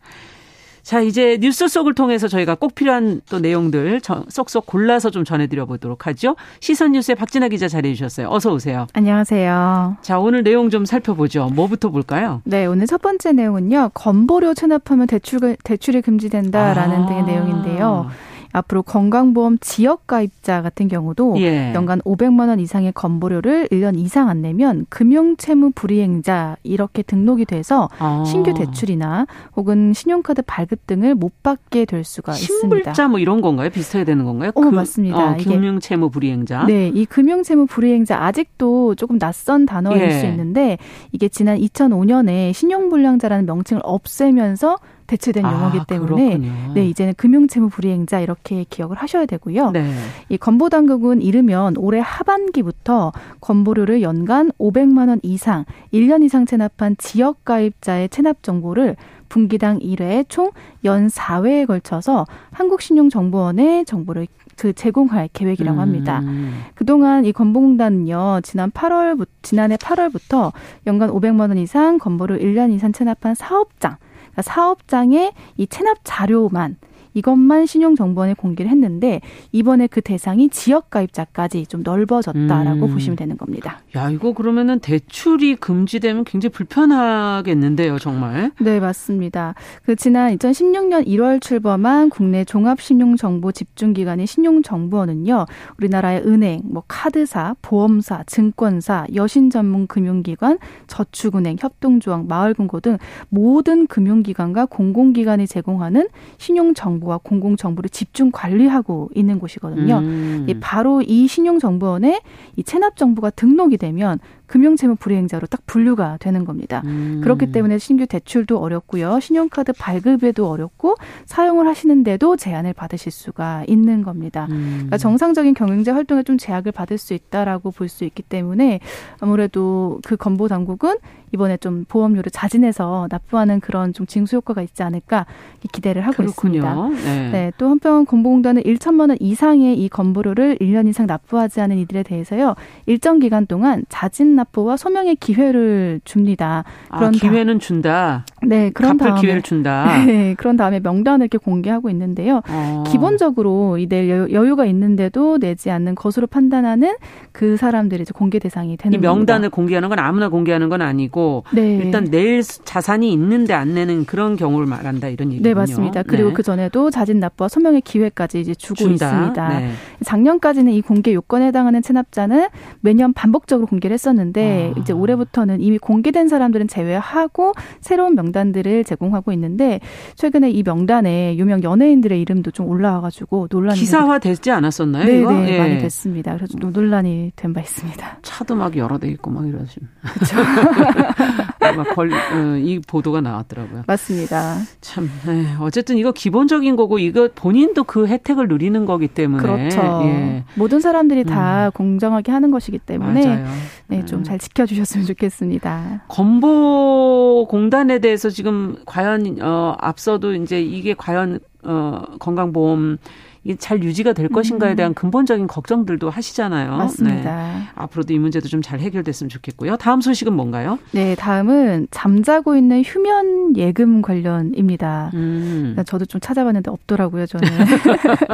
자, 0.88 1.00
이제 1.00 1.36
뉴스 1.38 1.68
속을 1.68 1.94
통해서 1.94 2.28
저희가 2.28 2.54
꼭 2.54 2.74
필요한 2.74 3.20
또 3.28 3.40
내용들 3.40 4.00
쏙쏙 4.28 4.64
골라서 4.64 5.10
좀 5.10 5.22
전해드려 5.22 5.66
보도록 5.66 6.06
하죠. 6.06 6.34
시선 6.60 6.92
뉴스의 6.92 7.14
박진아 7.14 7.48
기자 7.48 7.68
자리해 7.68 7.94
주셨어요. 7.94 8.30
어서 8.30 8.50
오세요. 8.54 8.86
안녕하세요. 8.94 9.98
자, 10.00 10.18
오늘 10.18 10.42
내용 10.42 10.70
좀 10.70 10.86
살펴보죠. 10.86 11.50
뭐부터 11.54 11.90
볼까요? 11.90 12.40
네, 12.44 12.64
오늘 12.64 12.86
첫 12.86 13.02
번째 13.02 13.32
내용은요. 13.32 13.90
건보료 13.92 14.54
체납하면 14.54 15.08
대출, 15.08 15.58
대출이 15.62 16.00
금지된다라는 16.00 17.02
아. 17.02 17.06
등의 17.06 17.24
내용인데요. 17.24 18.08
앞으로 18.52 18.82
건강보험 18.82 19.58
지역가입자 19.60 20.62
같은 20.62 20.88
경우도 20.88 21.36
예. 21.38 21.72
연간 21.74 22.00
500만 22.00 22.48
원 22.48 22.60
이상의 22.60 22.92
건보료를 22.92 23.68
1년 23.68 23.98
이상 23.98 24.28
안 24.28 24.42
내면 24.42 24.86
금융채무 24.88 25.72
불이행자 25.74 26.56
이렇게 26.62 27.02
등록이 27.02 27.44
돼서 27.44 27.88
아. 27.98 28.24
신규 28.26 28.54
대출이나 28.54 29.26
혹은 29.56 29.92
신용카드 29.92 30.42
발급 30.42 30.86
등을 30.86 31.14
못 31.14 31.42
받게 31.42 31.84
될 31.84 32.04
수가 32.04 32.32
있습니다. 32.32 32.58
신불자 32.60 33.08
뭐 33.08 33.18
이런 33.18 33.40
건가요? 33.40 33.70
비슷하게 33.70 34.04
되는 34.04 34.24
건가요? 34.24 34.50
어, 34.54 34.60
그, 34.60 34.68
맞습니다. 34.68 35.32
어, 35.32 35.36
금융채무 35.36 36.10
불이행자. 36.10 36.66
네, 36.66 36.88
이 36.88 37.04
금융채무 37.04 37.66
불이행자 37.66 38.22
아직도 38.22 38.94
조금 38.94 39.18
낯선 39.18 39.66
단어일 39.66 40.02
예. 40.02 40.10
수 40.10 40.26
있는데 40.26 40.78
이게 41.12 41.28
지난 41.28 41.58
2005년에 41.58 42.52
신용불량자라는 42.52 43.46
명칭을 43.46 43.82
없애면서 43.84 44.78
대체된 45.08 45.44
아, 45.44 45.52
용어기 45.52 45.80
때문에 45.88 46.38
그렇군요. 46.38 46.74
네 46.74 46.88
이제는 46.88 47.14
금융채무 47.16 47.70
불이행자 47.70 48.20
이렇게 48.20 48.64
기억을 48.70 48.96
하셔야 48.96 49.26
되고요. 49.26 49.72
네. 49.72 49.92
이 50.28 50.36
건보 50.36 50.68
당국은 50.68 51.20
이르면 51.22 51.76
올해 51.78 51.98
하반기부터 51.98 53.12
건보료를 53.40 54.02
연간 54.02 54.52
500만 54.58 55.08
원 55.08 55.18
이상 55.22 55.64
1년 55.92 56.22
이상 56.22 56.46
체납한 56.46 56.94
지역 56.98 57.44
가입자의 57.44 58.10
체납 58.10 58.42
정보를 58.44 58.94
분기당 59.28 59.78
1회 59.80 60.26
총 60.28 60.50
연 60.84 61.08
4회에 61.08 61.66
걸쳐서 61.66 62.26
한국신용정보원에 62.52 63.84
정보를 63.84 64.26
그 64.56 64.72
제공할 64.72 65.28
계획이라고 65.32 65.80
합니다. 65.80 66.20
음. 66.20 66.64
그동안 66.74 67.24
이 67.24 67.32
건보공단은요, 67.32 68.40
지난 68.42 68.70
8월, 68.70 69.24
지난해 69.42 69.76
8월부터 69.76 70.52
연간 70.86 71.10
500만 71.10 71.48
원 71.48 71.58
이상 71.58 71.98
건보를 71.98 72.40
1년 72.40 72.72
이상 72.72 72.92
체납한 72.92 73.34
사업장, 73.34 73.96
그러니까 74.38 74.42
사업장의 74.42 75.32
이 75.56 75.66
체납 75.66 75.98
자료만 76.04 76.76
이것만 77.14 77.66
신용정보원에 77.66 78.34
공개를 78.34 78.70
했는데 78.70 79.20
이번에 79.52 79.86
그 79.86 80.00
대상이 80.00 80.48
지역 80.48 80.90
가입자까지 80.90 81.66
좀 81.66 81.82
넓어졌다라고 81.82 82.86
음. 82.86 82.92
보시면 82.92 83.16
되는 83.16 83.36
겁니다. 83.36 83.80
야 83.96 84.10
이거 84.10 84.32
그러면은 84.32 84.78
대출이 84.78 85.56
금지되면 85.56 86.24
굉장히 86.24 86.52
불편하겠는데요, 86.52 87.98
정말. 87.98 88.52
네 88.60 88.80
맞습니다. 88.80 89.54
그 89.84 89.96
지난 89.96 90.36
2016년 90.36 91.06
1월 91.06 91.40
출범한 91.40 92.10
국내 92.10 92.44
종합신용정보 92.44 93.52
집중기관인 93.52 94.26
신용정보원은요, 94.26 95.46
우리나라의 95.78 96.22
은행, 96.26 96.62
뭐 96.64 96.82
카드사, 96.86 97.56
보험사, 97.62 98.24
증권사, 98.26 99.06
여신 99.14 99.50
전문 99.50 99.86
금융기관, 99.86 100.58
저축은행, 100.86 101.56
협동조합, 101.60 102.26
마을금고 102.26 102.80
등 102.80 102.98
모든 103.28 103.86
금융기관과 103.86 104.66
공공기관이 104.66 105.46
제공하는 105.46 106.08
신용정보 106.38 107.07
정보와 107.08 107.18
공공 107.22 107.56
정보를 107.56 107.90
집중 107.90 108.30
관리하고 108.30 109.10
있는 109.14 109.38
곳이거든요. 109.38 109.98
음. 109.98 110.46
바로 110.60 111.02
이 111.02 111.26
신용 111.26 111.58
정보원에 111.58 112.20
이 112.56 112.62
체납 112.62 112.96
정보가 112.96 113.30
등록이 113.30 113.78
되면 113.78 114.20
금융채무 114.48 114.96
불이행자로 114.96 115.46
딱 115.46 115.60
분류가 115.66 116.16
되는 116.18 116.44
겁니다. 116.44 116.82
음. 116.86 117.20
그렇기 117.22 117.52
때문에 117.52 117.78
신규 117.78 118.06
대출도 118.06 118.58
어렵고요. 118.58 119.20
신용카드 119.20 119.72
발급에도 119.78 120.48
어렵고 120.50 120.96
사용을 121.26 121.68
하시는데도 121.68 122.36
제한을 122.36 122.72
받으실 122.72 123.12
수가 123.12 123.64
있는 123.68 124.02
겁니다. 124.02 124.46
음. 124.50 124.72
그러니까 124.76 124.96
정상적인 124.98 125.54
경영자 125.54 125.94
활동에 125.94 126.22
좀 126.22 126.38
제약을 126.38 126.72
받을 126.72 126.98
수 126.98 127.14
있다라고 127.14 127.70
볼 127.70 127.88
수 127.88 128.04
있기 128.04 128.22
때문에 128.22 128.80
아무래도 129.20 129.98
그 130.04 130.16
건보 130.16 130.48
당국은 130.48 130.96
이번에 131.32 131.58
좀 131.58 131.84
보험료를 131.88 132.30
자진해서 132.30 133.06
납부하는 133.10 133.60
그런 133.60 133.92
좀 133.92 134.06
징수 134.06 134.36
효과가 134.36 134.62
있지 134.62 134.82
않을까 134.82 135.26
기대를 135.72 136.02
하고 136.02 136.16
그렇군요. 136.16 136.58
있습니다. 136.58 136.88
네. 137.04 137.30
네. 137.30 137.52
또 137.58 137.68
한편 137.68 138.06
건보공단은 138.06 138.62
1천만 138.62 139.10
원 139.10 139.16
이상의 139.20 139.78
이 139.78 139.88
건보료를 139.90 140.56
1년 140.58 140.88
이상 140.88 141.06
납부하지 141.06 141.60
않은 141.60 141.76
이들에 141.78 142.02
대해서요. 142.02 142.54
일정 142.86 143.18
기간 143.18 143.46
동안 143.46 143.84
자진 143.90 144.36
납부와 144.38 144.76
소명의 144.76 145.16
기회를 145.16 146.00
줍니다. 146.04 146.64
아, 146.88 146.98
그런 146.98 147.14
아, 147.14 147.18
기회는 147.18 147.60
준다. 147.60 148.24
네, 148.42 148.70
그런 148.70 148.96
다음에 148.96 149.20
기회를 149.20 149.42
준다. 149.42 150.02
네, 150.06 150.34
그런 150.34 150.56
다음에 150.56 150.80
명단을 150.80 151.24
이렇게 151.24 151.38
공개하고 151.38 151.90
있는데요. 151.90 152.40
어. 152.48 152.84
기본적으로 152.86 153.78
이낼 153.78 154.08
여유가 154.32 154.64
있는데도 154.66 155.38
내지 155.38 155.70
않는 155.70 155.94
것으로 155.94 156.26
판단하는 156.26 156.94
그 157.32 157.56
사람들이 157.56 158.02
이제 158.02 158.12
공개 158.14 158.38
대상이 158.38 158.76
되는 158.76 158.96
이 158.96 159.00
명단을 159.00 159.50
겁니다. 159.50 159.56
공개하는 159.56 159.88
건 159.88 159.98
아무나 159.98 160.28
공개하는 160.28 160.68
건 160.68 160.82
아니고 160.82 161.44
네. 161.52 161.76
일단 161.76 162.04
낼 162.04 162.42
자산이 162.42 163.12
있는데 163.12 163.54
안 163.54 163.74
내는 163.74 164.04
그런 164.04 164.36
경우를 164.36 164.66
말한다 164.66 165.08
이런 165.08 165.32
얘기군요. 165.32 165.48
네, 165.48 165.54
맞습니다. 165.54 166.02
그리고 166.04 166.28
네. 166.28 166.34
그 166.34 166.42
전에도 166.42 166.90
자진 166.90 167.20
납부와 167.20 167.48
소명의 167.48 167.80
기회까지 167.82 168.40
이제 168.40 168.54
주고 168.54 168.76
준다. 168.76 169.10
있습니다. 169.10 169.48
네. 169.60 169.70
작년까지는 170.04 170.72
이 170.72 170.80
공개 170.80 171.12
요건에 171.12 171.46
해당하는 171.48 171.82
체납자는 171.82 172.48
매년 172.80 173.12
반복적으로 173.12 173.66
공개를 173.66 173.94
했었는데 173.94 174.27
아. 174.76 174.80
이제 174.80 174.92
올해부터는 174.92 175.60
이미 175.60 175.78
공개된 175.78 176.28
사람들은 176.28 176.68
제외하고 176.68 177.52
새로운 177.80 178.14
명단들을 178.14 178.84
제공하고 178.84 179.32
있는데 179.32 179.80
최근에 180.16 180.50
이 180.50 180.62
명단에 180.62 181.36
유명 181.36 181.62
연예인들의 181.62 182.20
이름도 182.20 182.50
좀 182.50 182.68
올라와가지고 182.68 183.48
논란이 183.50 183.78
기사화 183.78 184.18
되지 184.18 184.50
않았었나요? 184.50 185.04
네? 185.04 185.20
네, 185.24 185.54
예. 185.54 185.58
많이 185.58 185.78
됐습니다. 185.78 186.34
그래서 186.36 186.56
논란이 186.58 187.32
된 187.36 187.52
바 187.52 187.60
있습니다. 187.60 188.18
차도 188.22 188.54
막 188.56 188.76
여러 188.76 188.98
대 188.98 189.08
있고 189.08 189.30
막 189.30 189.46
이러시면. 189.48 189.88
그렇죠. 190.02 190.36
걸, 191.94 192.12
어, 192.12 192.56
이 192.58 192.80
보도가 192.80 193.20
나왔더라고요. 193.20 193.82
맞습니다. 193.86 194.56
참, 194.80 195.10
네. 195.26 195.46
어쨌든 195.60 195.96
이거 195.96 196.12
기본적인 196.12 196.76
거고 196.76 196.98
이거 196.98 197.28
본인도 197.34 197.84
그 197.84 198.06
혜택을 198.06 198.48
누리는 198.48 198.84
거기 198.86 199.08
때문에 199.08 199.42
그렇죠. 199.42 200.02
예. 200.04 200.44
모든 200.54 200.80
사람들이 200.80 201.24
다 201.24 201.66
음. 201.66 201.70
공정하게 201.72 202.32
하는 202.32 202.50
것이기 202.50 202.78
때문에 202.78 203.26
맞아요. 203.26 203.46
네, 203.88 204.04
좀잘 204.04 204.36
음. 204.36 204.38
지켜주셨으면 204.38 205.06
좋겠습니다. 205.06 206.04
건보 206.08 207.46
공단에 207.48 207.98
대해서 207.98 208.30
지금 208.30 208.76
과연 208.86 209.38
어 209.40 209.74
앞서도 209.78 210.34
이제 210.34 210.60
이게 210.60 210.94
과연 210.94 211.40
어 211.64 212.02
건강보험 212.18 212.98
이게 213.44 213.56
잘 213.56 213.82
유지가 213.82 214.12
될 214.12 214.28
것인가에 214.28 214.72
음. 214.72 214.76
대한 214.76 214.94
근본적인 214.94 215.46
걱정들도 215.46 216.10
하시잖아요. 216.10 216.76
맞습니다. 216.76 217.36
네. 217.36 217.62
앞으로도 217.74 218.12
이 218.12 218.18
문제도 218.18 218.46
좀 218.46 218.58
잘 218.68 218.80
해결됐으면 218.80 219.30
좋겠고요. 219.30 219.76
다음 219.76 220.00
소식은 220.00 220.32
뭔가요? 220.32 220.78
네, 220.90 221.14
다음은 221.14 221.86
잠자고 221.90 222.56
있는 222.56 222.82
휴면 222.82 223.56
예금 223.56 224.02
관련입니다. 224.02 225.10
음. 225.14 225.58
그러니까 225.60 225.84
저도 225.84 226.04
좀 226.04 226.20
찾아봤는데 226.20 226.70
없더라고요, 226.70 227.24
저는. 227.26 227.48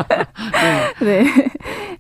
네. 1.01 1.05
네. 1.05 1.25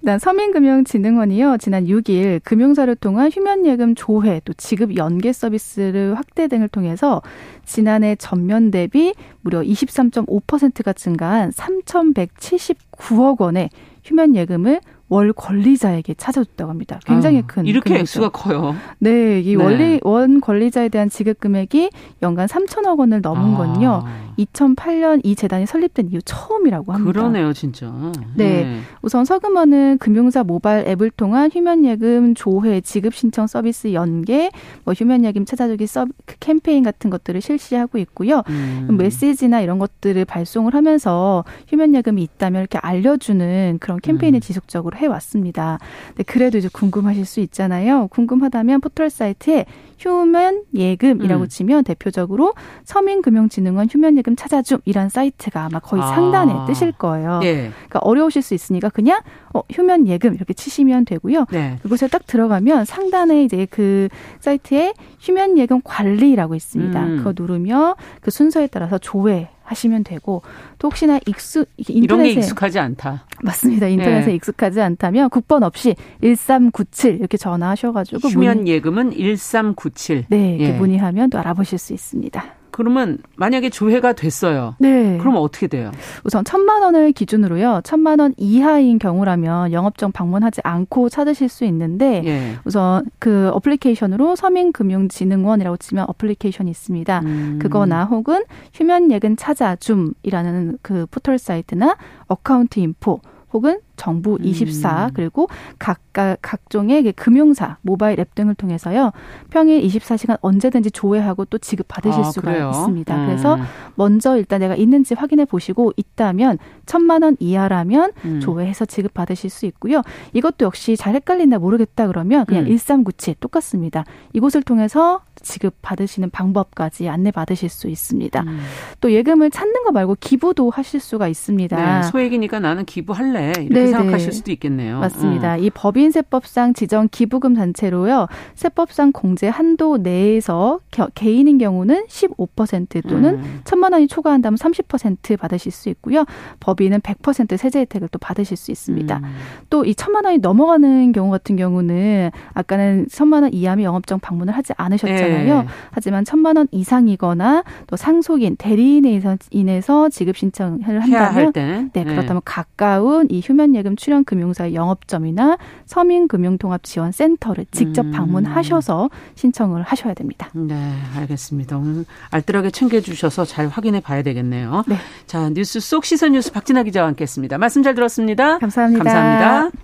일단 0.00 0.18
서민금융진흥원이요 0.18 1.58
지난 1.58 1.86
6일 1.86 2.40
금융사를 2.44 2.94
통한 2.96 3.30
휴면 3.32 3.66
예금 3.66 3.94
조회 3.94 4.40
또 4.44 4.52
지급 4.54 4.96
연계 4.96 5.32
서비스를 5.32 6.14
확대 6.16 6.48
등을 6.48 6.68
통해서 6.68 7.22
지난해 7.64 8.16
전면 8.16 8.70
대비 8.70 9.14
무려 9.40 9.60
23.5%가 9.60 10.92
증가한 10.92 11.50
3,179억 11.50 13.40
원의 13.40 13.70
휴면 14.04 14.36
예금을 14.36 14.80
월 15.08 15.32
권리자에게 15.32 16.14
찾아줬다고 16.14 16.70
합니다. 16.70 16.98
굉장히 17.04 17.40
아, 17.40 17.42
큰 17.46 17.66
이렇게 17.66 17.90
금액이죠. 17.90 18.02
액수가 18.02 18.28
커요. 18.30 18.74
네, 18.98 19.40
이 19.40 19.54
네. 19.54 19.62
원리 19.62 20.00
원 20.02 20.40
권리자에 20.40 20.88
대한 20.88 21.10
지급 21.10 21.40
금액이 21.40 21.90
연간 22.22 22.46
3천억 22.46 22.98
원을 22.98 23.20
넘은 23.20 23.54
아. 23.54 23.56
건요. 23.56 24.04
2008년 24.38 25.20
이 25.24 25.34
재단이 25.34 25.66
설립된 25.66 26.10
이후 26.10 26.20
처음이라고 26.24 26.92
합니다. 26.92 27.12
그러네요, 27.12 27.52
진짜. 27.52 27.92
네. 28.34 28.62
네. 28.62 28.80
우선 29.02 29.24
서금원은 29.24 29.98
금융사 29.98 30.44
모바일 30.44 30.86
앱을 30.88 31.10
통한 31.10 31.50
휴면예금 31.52 32.34
조회, 32.34 32.80
지급 32.80 33.14
신청 33.14 33.46
서비스 33.46 33.92
연계, 33.92 34.50
뭐 34.84 34.94
휴면예금 34.94 35.44
찾아주기 35.44 35.86
서그 35.86 36.36
캠페인 36.40 36.82
같은 36.82 37.10
것들을 37.10 37.40
실시하고 37.40 37.98
있고요. 37.98 38.42
음. 38.48 38.96
메시지나 38.98 39.60
이런 39.60 39.78
것들을 39.78 40.24
발송을 40.24 40.74
하면서 40.74 41.44
휴면예금이 41.68 42.22
있다면 42.22 42.60
이렇게 42.60 42.78
알려주는 42.78 43.78
그런 43.80 44.00
캠페인을 44.00 44.38
음. 44.38 44.40
지속적으로 44.40 44.96
해왔습니다. 44.96 45.78
네, 46.16 46.24
그래도 46.24 46.58
이제 46.58 46.68
궁금하실 46.72 47.24
수 47.24 47.40
있잖아요. 47.40 48.08
궁금하다면 48.08 48.80
포털 48.80 49.10
사이트에 49.10 49.66
휴면 49.98 50.64
예금이라고 50.74 51.44
음. 51.44 51.48
치면 51.48 51.84
대표적으로 51.84 52.54
서민금융진흥원 52.84 53.88
휴면 53.90 54.16
예금 54.18 54.36
찾아줌이란 54.36 55.08
사이트가 55.08 55.64
아마 55.64 55.78
거의 55.78 56.02
아. 56.02 56.06
상단에 56.08 56.66
뜨실 56.66 56.92
거예요. 56.92 57.40
예. 57.44 57.70
그러니까 57.70 58.00
어려우실 58.00 58.42
수 58.42 58.54
있으니까 58.54 58.88
그냥 58.88 59.20
어, 59.52 59.62
휴면 59.70 60.06
예금 60.06 60.34
이렇게 60.34 60.52
치시면 60.54 61.04
되고요. 61.04 61.46
네. 61.50 61.78
그곳에 61.82 62.08
딱 62.08 62.26
들어가면 62.26 62.84
상단에 62.84 63.44
이제 63.44 63.66
그 63.70 64.08
사이트에 64.40 64.94
휴면 65.20 65.58
예금 65.58 65.80
관리라고 65.82 66.54
있습니다. 66.54 67.04
음. 67.04 67.16
그거 67.18 67.32
누르면 67.36 67.94
그 68.20 68.30
순서에 68.30 68.66
따라서 68.66 68.98
조회 68.98 69.48
하시면 69.64 70.04
되고 70.04 70.42
또 70.78 70.88
혹시나 70.88 71.18
익숙 71.26 71.68
인터넷에 71.76 72.04
이런 72.04 72.22
게 72.22 72.30
익숙하지 72.30 72.78
않다. 72.78 73.26
맞습니다. 73.42 73.88
인터넷에 73.88 74.26
네. 74.26 74.34
익숙하지 74.34 74.80
않다면 74.80 75.30
국번 75.30 75.62
없이 75.62 75.96
1397 76.22 77.16
이렇게 77.16 77.36
전화하셔 77.36 77.92
가지고 77.92 78.28
휴면 78.28 78.68
예금은 78.68 79.12
1397 79.12 80.26
네 80.28 80.56
이렇게 80.56 80.74
예. 80.74 80.78
문의하면 80.78 81.30
또 81.30 81.38
알아보실 81.38 81.78
수 81.78 81.92
있습니다. 81.92 82.44
그러면 82.74 83.18
만약에 83.36 83.70
조회가 83.70 84.14
됐어요. 84.14 84.74
네. 84.80 85.16
그럼 85.18 85.36
어떻게 85.36 85.68
돼요? 85.68 85.92
우선 86.24 86.44
천만 86.44 86.82
원을 86.82 87.12
기준으로요. 87.12 87.82
천만 87.84 88.18
원 88.18 88.34
이하인 88.36 88.98
경우라면 88.98 89.72
영업점 89.72 90.10
방문하지 90.10 90.60
않고 90.64 91.08
찾으실 91.08 91.48
수 91.48 91.64
있는데 91.66 92.22
예. 92.24 92.54
우선 92.64 93.04
그 93.20 93.48
어플리케이션으로 93.50 94.34
서민금융진흥원이라고 94.34 95.76
치면 95.76 96.06
어플리케이션이 96.08 96.68
있습니다. 96.68 97.20
음. 97.20 97.58
그거나 97.62 98.06
혹은 98.06 98.42
휴면예금 98.72 99.36
찾아 99.36 99.76
줌이라는 99.76 100.78
그 100.82 101.06
포털 101.12 101.38
사이트나 101.38 101.96
어카운트 102.26 102.80
인포 102.80 103.20
혹은 103.54 103.78
정부 103.96 104.36
24 104.42 105.06
음. 105.06 105.10
그리고 105.14 105.48
각각 105.78 106.38
각종의 106.42 107.12
금융사 107.12 107.78
모바일 107.82 108.18
앱 108.18 108.34
등을 108.34 108.56
통해서요 108.56 109.12
평일 109.50 109.80
24시간 109.82 110.36
언제든지 110.40 110.90
조회하고 110.90 111.44
또 111.44 111.58
지급 111.58 111.86
받으실 111.86 112.20
아, 112.20 112.24
수가 112.24 112.50
그래요? 112.50 112.70
있습니다. 112.70 113.16
음. 113.16 113.26
그래서 113.26 113.56
먼저 113.94 114.36
일단 114.36 114.60
내가 114.60 114.74
있는지 114.74 115.14
확인해 115.14 115.44
보시고 115.44 115.92
있다면 115.96 116.58
천만 116.84 117.22
원 117.22 117.36
이하라면 117.38 118.12
음. 118.24 118.40
조회해서 118.40 118.86
지급 118.86 119.14
받으실 119.14 119.48
수 119.48 119.66
있고요. 119.66 120.02
이것도 120.32 120.64
역시 120.64 120.96
잘 120.96 121.14
헷갈린다 121.14 121.60
모르겠다 121.60 122.08
그러면 122.08 122.46
그냥 122.46 122.64
음. 122.64 122.68
1397 122.68 123.36
똑같습니다. 123.36 124.04
이곳을 124.32 124.62
통해서 124.62 125.20
지급 125.44 125.74
받으시는 125.82 126.30
방법까지 126.30 127.08
안내 127.08 127.30
받으실 127.30 127.68
수 127.68 127.88
있습니다. 127.88 128.42
음. 128.42 128.60
또 129.00 129.12
예금을 129.12 129.50
찾는 129.50 129.84
거 129.84 129.92
말고 129.92 130.16
기부도 130.18 130.70
하실 130.70 130.98
수가 131.00 131.28
있습니다. 131.28 132.00
네, 132.00 132.02
소액이니까 132.10 132.58
나는 132.58 132.84
기부할래 132.84 133.52
이렇게 133.58 133.68
네네. 133.68 133.86
생각하실 133.88 134.32
수도 134.32 134.50
있겠네요. 134.52 134.98
맞습니다. 135.00 135.56
음. 135.56 135.62
이 135.62 135.70
법인세법상 135.70 136.74
지정 136.74 137.08
기부금 137.10 137.54
단체로요. 137.54 138.26
세법상 138.54 139.12
공제 139.12 139.48
한도 139.48 139.98
내에서 139.98 140.80
겨, 140.90 141.08
개인인 141.14 141.58
경우는 141.58 142.06
15% 142.08 143.08
또는 143.08 143.34
음. 143.36 143.60
천만 143.64 143.92
원이 143.92 144.08
초과한다면 144.08 144.56
30% 144.56 145.38
받으실 145.38 145.70
수 145.70 145.88
있고요. 145.90 146.24
법인은 146.60 147.00
100% 147.00 147.56
세제 147.56 147.80
혜택을 147.80 148.08
또 148.08 148.18
받으실 148.18 148.56
수 148.56 148.70
있습니다. 148.70 149.18
음. 149.18 149.34
또이 149.70 149.94
천만 149.94 150.24
원이 150.24 150.38
넘어가는 150.38 151.12
경우 151.12 151.30
같은 151.30 151.56
경우는 151.56 152.30
아까는 152.54 153.06
천만 153.10 153.42
원 153.42 153.52
이하면 153.52 153.84
영업정 153.84 154.18
방문을 154.20 154.56
하지 154.56 154.72
않으셨잖아요. 154.76 155.33
있잖아요. 155.34 155.62
네. 155.62 155.68
하지만 155.90 156.24
천만 156.24 156.56
원 156.56 156.68
이상이거나 156.70 157.64
또 157.86 157.96
상속인 157.96 158.56
대리인에 158.56 159.20
인해서 159.50 160.08
지급 160.08 160.36
신청을 160.36 161.00
한다면 161.02 161.52
네, 161.52 161.88
네, 161.92 162.04
그렇다면 162.04 162.42
가까운 162.44 163.26
이 163.30 163.40
휴면예금 163.44 163.96
출연 163.96 164.24
금융사의 164.24 164.74
영업점이나 164.74 165.58
서민금융통합지원센터를 165.86 167.66
직접 167.70 168.04
음. 168.04 168.12
방문하셔서 168.12 169.10
신청을 169.34 169.82
하셔야 169.82 170.14
됩니다. 170.14 170.48
네, 170.52 170.74
알겠습니다. 171.16 171.76
오늘 171.76 172.04
알뜰하게 172.30 172.70
챙겨주셔서 172.70 173.44
잘 173.44 173.68
확인해 173.68 174.00
봐야 174.00 174.22
되겠네요. 174.22 174.84
네. 174.86 174.96
자, 175.26 175.50
뉴스 175.50 175.80
속 175.80 176.04
시선 176.04 176.32
뉴스 176.32 176.52
박진아 176.52 176.82
기자와 176.84 177.08
함께했습니다. 177.08 177.58
말씀 177.58 177.82
잘 177.82 177.94
들었습니다. 177.94 178.58
감사합니다. 178.58 179.04
감사합니다. 179.04 179.83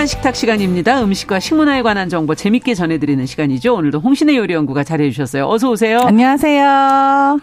건강한 0.00 0.06
식탁 0.06 0.34
시간입니다. 0.34 1.02
음식과 1.02 1.40
식문화에 1.40 1.82
관한 1.82 2.08
정보 2.08 2.34
재밌게 2.34 2.74
전해드리는 2.74 3.26
시간이죠. 3.26 3.74
오늘도 3.74 4.00
홍신의 4.00 4.34
요리연구가 4.36 4.82
잘해주셨어요. 4.82 5.46
어서 5.46 5.70
오세요. 5.70 6.00
안녕하세요. 6.00 6.62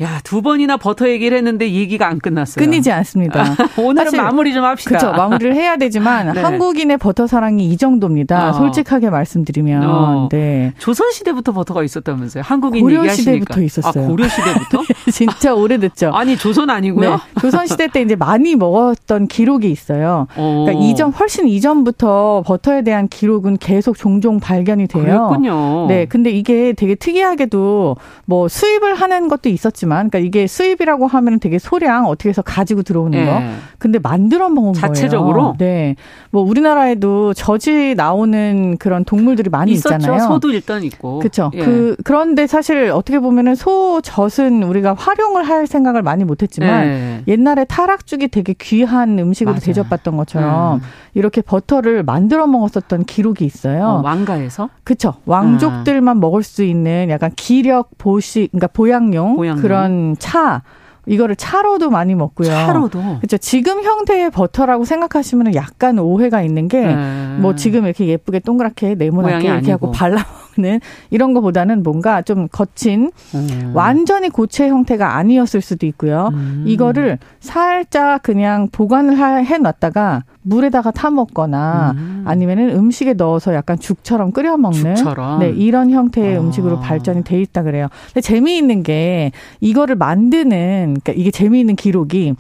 야, 0.02 0.22
두 0.24 0.42
번이나 0.42 0.78
버터 0.78 1.08
얘기를 1.08 1.38
했는데 1.38 1.72
얘기가 1.72 2.08
안 2.08 2.20
끝났어요. 2.20 2.66
끊이지 2.66 2.92
않습니다. 2.92 3.56
오늘은 3.78 4.12
마무리 4.18 4.54
좀 4.54 4.64
합시다. 4.64 4.98
그렇죠. 4.98 5.12
마무리를 5.12 5.54
해야 5.54 5.78
되지만 5.78 6.34
네. 6.34 6.42
한국인의 6.42 6.98
버터 6.98 7.28
사랑이 7.28 7.70
이 7.70 7.78
정도입니다. 7.78 8.50
어. 8.50 8.54
솔직하게 8.54 9.12
말씀드리면. 9.12 9.84
어. 9.88 10.30
네. 10.32 10.74
조선 10.80 11.12
시대부터 11.12 11.52
버터가 11.52 11.84
있었다면서요. 11.84 12.44
한국인 12.44 12.82
고려 12.82 13.02
얘기하시니까. 13.02 13.34
시대부터 13.34 13.62
있었어요. 13.62 14.04
아, 14.04 14.08
고려 14.08 14.28
시대부터? 14.28 14.84
진짜 15.12 15.54
오래됐죠. 15.54 16.12
아니, 16.12 16.36
조선 16.36 16.72
아니고요. 16.72 17.12
네. 17.12 17.18
조선 17.40 17.68
시대 17.68 17.88
때 17.88 18.02
이제 18.02 18.16
많이 18.16 18.56
먹었던 18.56 19.28
기록이 19.28 19.70
있어요. 19.70 20.26
어. 20.36 20.66
그러니까 20.66 20.86
이전 20.86 21.12
훨씬 21.12 21.48
이전부터 21.48 22.46
버터에 22.48 22.82
대한 22.82 23.10
기록은 23.10 23.58
계속 23.58 23.98
종종 23.98 24.40
발견이 24.40 24.88
돼요. 24.88 25.28
그랬군요. 25.28 25.88
네, 25.88 26.06
근데 26.06 26.32
이게 26.32 26.72
되게 26.72 26.96
특이하게도 26.96 27.98
뭐 28.24 28.48
수입을 28.48 28.96
하는 28.96 29.28
것도 29.28 29.50
있었지만, 29.50 30.10
그러니까 30.10 30.20
이게 30.20 30.48
수입이라고 30.48 31.08
하면 31.08 31.42
되게 31.42 31.60
소량 31.60 32.06
어떻게 32.06 32.30
해서 32.30 32.42
가지고 32.42 32.84
들어오는 32.84 33.20
네. 33.20 33.26
거. 33.26 33.42
근데 33.80 34.00
만들어 34.00 34.48
먹은 34.48 34.72
자체적으로? 34.72 35.42
거예요. 35.42 35.56
네, 35.58 35.96
뭐 36.32 36.42
우리나라에도 36.42 37.34
젖이 37.34 37.96
나오는 37.96 38.78
그런 38.78 39.04
동물들이 39.04 39.50
많이 39.50 39.74
있었죠. 39.74 39.96
있잖아요. 39.96 40.28
소도 40.30 40.50
일단 40.52 40.84
있고. 40.84 41.20
그렇죠. 41.20 41.52
예. 41.54 41.60
그 41.60 41.98
그런데 42.06 42.48
사실 42.48 42.92
어떻게 42.94 43.20
보면은 43.20 43.56
소 43.56 44.00
젖은 44.00 44.64
우리가 44.64 44.94
활용을 44.94 45.44
할 45.44 45.68
생각을 45.68 46.02
많이 46.02 46.24
못했지만 46.24 46.86
예. 46.86 47.22
옛날에 47.28 47.66
타락죽이 47.66 48.30
되게 48.30 48.54
귀한 48.58 49.20
음식으로 49.20 49.56
맞아요. 49.56 49.66
대접받던 49.66 50.16
것처럼 50.16 50.76
음. 50.76 50.82
이렇게 51.14 51.42
버터를 51.42 52.04
만들어 52.04 52.37
먹었었던 52.46 53.06
기록이 53.06 53.46
있어요. 53.46 53.86
어, 53.86 54.02
왕가에서? 54.04 54.70
그렇죠. 54.84 55.16
왕족들만 55.26 56.18
아. 56.18 56.20
먹을 56.20 56.44
수 56.44 56.64
있는 56.64 57.10
약간 57.10 57.32
기력 57.36 57.98
보식, 57.98 58.52
그러니까 58.52 58.68
보양용, 58.68 59.36
보양용. 59.38 59.62
그런 59.62 60.16
차. 60.20 60.62
이거를 61.08 61.38
차로도 61.38 61.90
많이 61.90 62.16
먹고요. 62.16 62.50
차로도. 62.50 63.00
그렇죠. 63.20 63.38
지금 63.38 63.82
형태의 63.82 64.30
버터라고 64.30 64.84
생각하시면 64.84 65.56
약간 65.56 66.00
오해가 66.00 66.42
있는 66.42 66.68
게뭐 66.68 67.52
네. 67.54 67.56
지금 67.56 67.86
이렇게 67.86 68.08
예쁘게 68.08 68.40
동그랗게 68.40 68.96
네모나게 68.96 69.36
이렇게 69.36 69.50
아니고. 69.50 69.72
하고 69.72 69.92
발라 69.92 70.26
는 70.60 70.80
이런 71.12 71.36
것보다는 71.36 71.84
뭔가 71.84 72.24
좀 72.24 72.48
거친 72.52 73.12
음. 73.36 73.72
완전히 73.76 74.30
고체 74.30 74.68
형태가 74.68 75.16
아니었을 75.16 75.62
수도 75.62 75.86
있고요. 75.86 76.32
음. 76.34 76.64
이거를 76.66 77.20
살짝 77.40 78.24
그냥 78.24 78.68
보관을 78.72 79.18
해 79.46 79.58
놨다가 79.60 80.24
물에다가 80.42 80.92
타 80.92 81.12
먹거나 81.12 81.94
음. 81.96 82.24
아니면은 82.26 82.70
음식에 82.70 83.14
넣어서 83.14 83.54
약간 83.54 83.78
죽처럼 83.78 84.32
끓여 84.32 84.58
먹는 84.58 84.96
죽처럼. 84.96 85.40
네, 85.40 85.50
이런 85.50 85.92
형태의 85.92 86.38
아. 86.38 86.40
음식으로 86.40 86.80
발전이 86.80 87.24
돼 87.24 87.40
있다 87.42 87.64
그래요. 87.64 87.88
근데 88.08 88.22
재미있는 88.22 88.82
게 88.82 89.32
이거를 89.60 89.96
만드는 89.96 90.98
그러니까 91.04 91.14
이게 91.16 91.30
재미있는 91.32 91.76
기록이 91.76 92.34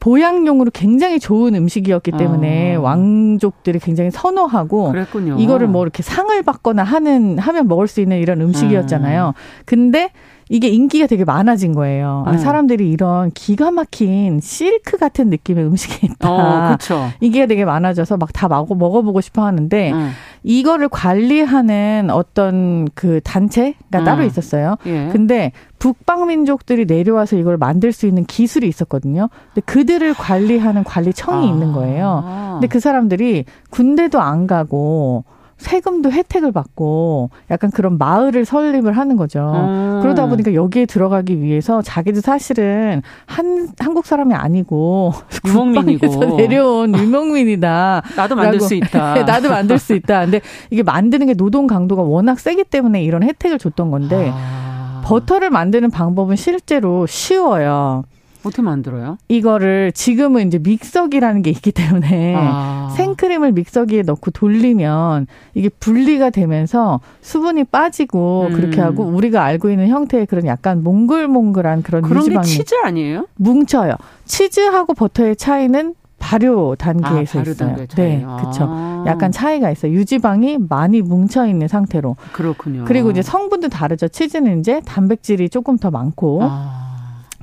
보양용으로 0.00 0.70
굉장히 0.72 1.20
좋은 1.20 1.54
음식이었기 1.54 2.12
때문에 2.12 2.76
어. 2.76 2.80
왕족들이 2.80 3.78
굉장히 3.78 4.10
선호하고 4.10 4.90
그랬군요. 4.92 5.36
이거를 5.38 5.68
뭐 5.68 5.82
이렇게 5.82 6.02
상을 6.02 6.42
받거나 6.42 6.82
하는 6.82 7.38
하면 7.38 7.68
먹을 7.68 7.86
수 7.86 8.00
있는 8.00 8.18
이런 8.18 8.40
음식이었잖아요. 8.40 9.28
음. 9.28 9.62
근데 9.66 10.10
이게 10.52 10.68
인기가 10.68 11.06
되게 11.06 11.24
많아진 11.24 11.74
거예요. 11.74 12.24
아, 12.26 12.32
음. 12.32 12.38
사람들이 12.38 12.90
이런 12.90 13.30
기가 13.30 13.70
막힌 13.70 14.40
실크 14.40 14.98
같은 14.98 15.30
느낌의 15.30 15.64
음식이 15.64 16.06
있다. 16.18 16.28
어. 16.28 16.76
이게 17.20 17.46
되게 17.46 17.64
많아져서 17.64 18.16
막 18.16 18.30
다 18.32 18.48
먹어보고 18.48 19.20
싶어 19.20 19.44
하는데 19.44 19.92
음. 19.92 20.10
이거를 20.42 20.88
관리하는 20.88 22.08
어떤 22.10 22.88
그 22.94 23.20
단체가 23.22 24.00
음. 24.00 24.04
따로 24.04 24.24
있었어요. 24.24 24.76
예. 24.86 25.08
근데 25.12 25.52
북방 25.78 26.26
민족들이 26.26 26.84
내려와서 26.84 27.36
이걸 27.36 27.56
만들 27.56 27.92
수 27.92 28.06
있는 28.06 28.24
기술이 28.24 28.66
있었거든요. 28.66 29.28
근데 29.54 29.60
그들을 29.66 30.14
관리하는 30.14 30.82
관리청이 30.84 31.46
아. 31.46 31.48
있는 31.48 31.72
거예요. 31.72 32.50
근데 32.54 32.66
그 32.66 32.80
사람들이 32.80 33.44
군대도 33.70 34.20
안 34.20 34.46
가고 34.48 35.24
세금도 35.60 36.10
혜택을 36.10 36.52
받고 36.52 37.30
약간 37.50 37.70
그런 37.70 37.98
마을을 37.98 38.44
설립을 38.44 38.96
하는 38.96 39.16
거죠. 39.16 39.52
음. 39.54 40.00
그러다 40.02 40.26
보니까 40.26 40.54
여기에 40.54 40.86
들어가기 40.86 41.40
위해서 41.42 41.82
자기도 41.82 42.20
사실은 42.20 43.02
한 43.26 43.68
한국 43.78 44.06
사람이 44.06 44.34
아니고 44.34 45.12
유목민이고 45.46 46.36
내려온 46.36 46.98
유목민이다. 46.98 48.02
나도 48.16 48.36
만들 48.36 48.60
수 48.60 48.74
있다. 48.74 49.22
나도 49.24 49.50
만들 49.50 49.78
수 49.78 49.94
있다. 49.94 50.22
근데 50.22 50.40
이게 50.70 50.82
만드는 50.82 51.26
게 51.26 51.34
노동 51.34 51.66
강도가 51.66 52.02
워낙 52.02 52.40
세기 52.40 52.64
때문에 52.64 53.02
이런 53.04 53.22
혜택을 53.22 53.58
줬던 53.58 53.90
건데 53.90 54.32
아. 54.34 55.02
버터를 55.04 55.50
만드는 55.50 55.90
방법은 55.90 56.36
실제로 56.36 57.06
쉬워요. 57.06 58.04
어떻게 58.42 58.62
만들어요? 58.62 59.18
이거를 59.28 59.92
지금은 59.92 60.46
이제 60.46 60.58
믹서기라는 60.58 61.42
게 61.42 61.50
있기 61.50 61.72
때문에 61.72 62.34
아. 62.36 62.92
생크림을 62.96 63.52
믹서기에 63.52 64.02
넣고 64.02 64.30
돌리면 64.30 65.26
이게 65.54 65.68
분리가 65.68 66.30
되면서 66.30 67.00
수분이 67.20 67.64
빠지고 67.64 68.48
음. 68.50 68.54
그렇게 68.54 68.80
하고 68.80 69.04
우리가 69.04 69.44
알고 69.44 69.70
있는 69.70 69.88
형태의 69.88 70.26
그런 70.26 70.46
약간 70.46 70.82
몽글몽글한 70.82 71.82
그런 71.82 72.02
그런 72.02 72.22
유지방이 72.22 72.46
치즈 72.46 72.74
아니에요? 72.84 73.26
뭉쳐요. 73.36 73.94
치즈하고 74.24 74.94
버터의 74.94 75.36
차이는 75.36 75.94
발효 76.18 76.76
단계에서 76.76 77.38
아, 77.38 77.42
있어요. 77.42 77.76
네, 77.96 78.24
그렇죠. 78.38 78.66
아. 78.68 79.04
약간 79.06 79.32
차이가 79.32 79.70
있어요. 79.70 79.92
유지방이 79.92 80.58
많이 80.68 81.00
뭉쳐 81.00 81.46
있는 81.46 81.66
상태로. 81.66 82.16
그렇군요. 82.32 82.84
그리고 82.86 83.10
이제 83.10 83.22
성분도 83.22 83.68
다르죠. 83.68 84.06
치즈는 84.06 84.60
이제 84.60 84.80
단백질이 84.84 85.48
조금 85.48 85.78
더 85.78 85.90
많고. 85.90 86.40
아. 86.42 86.79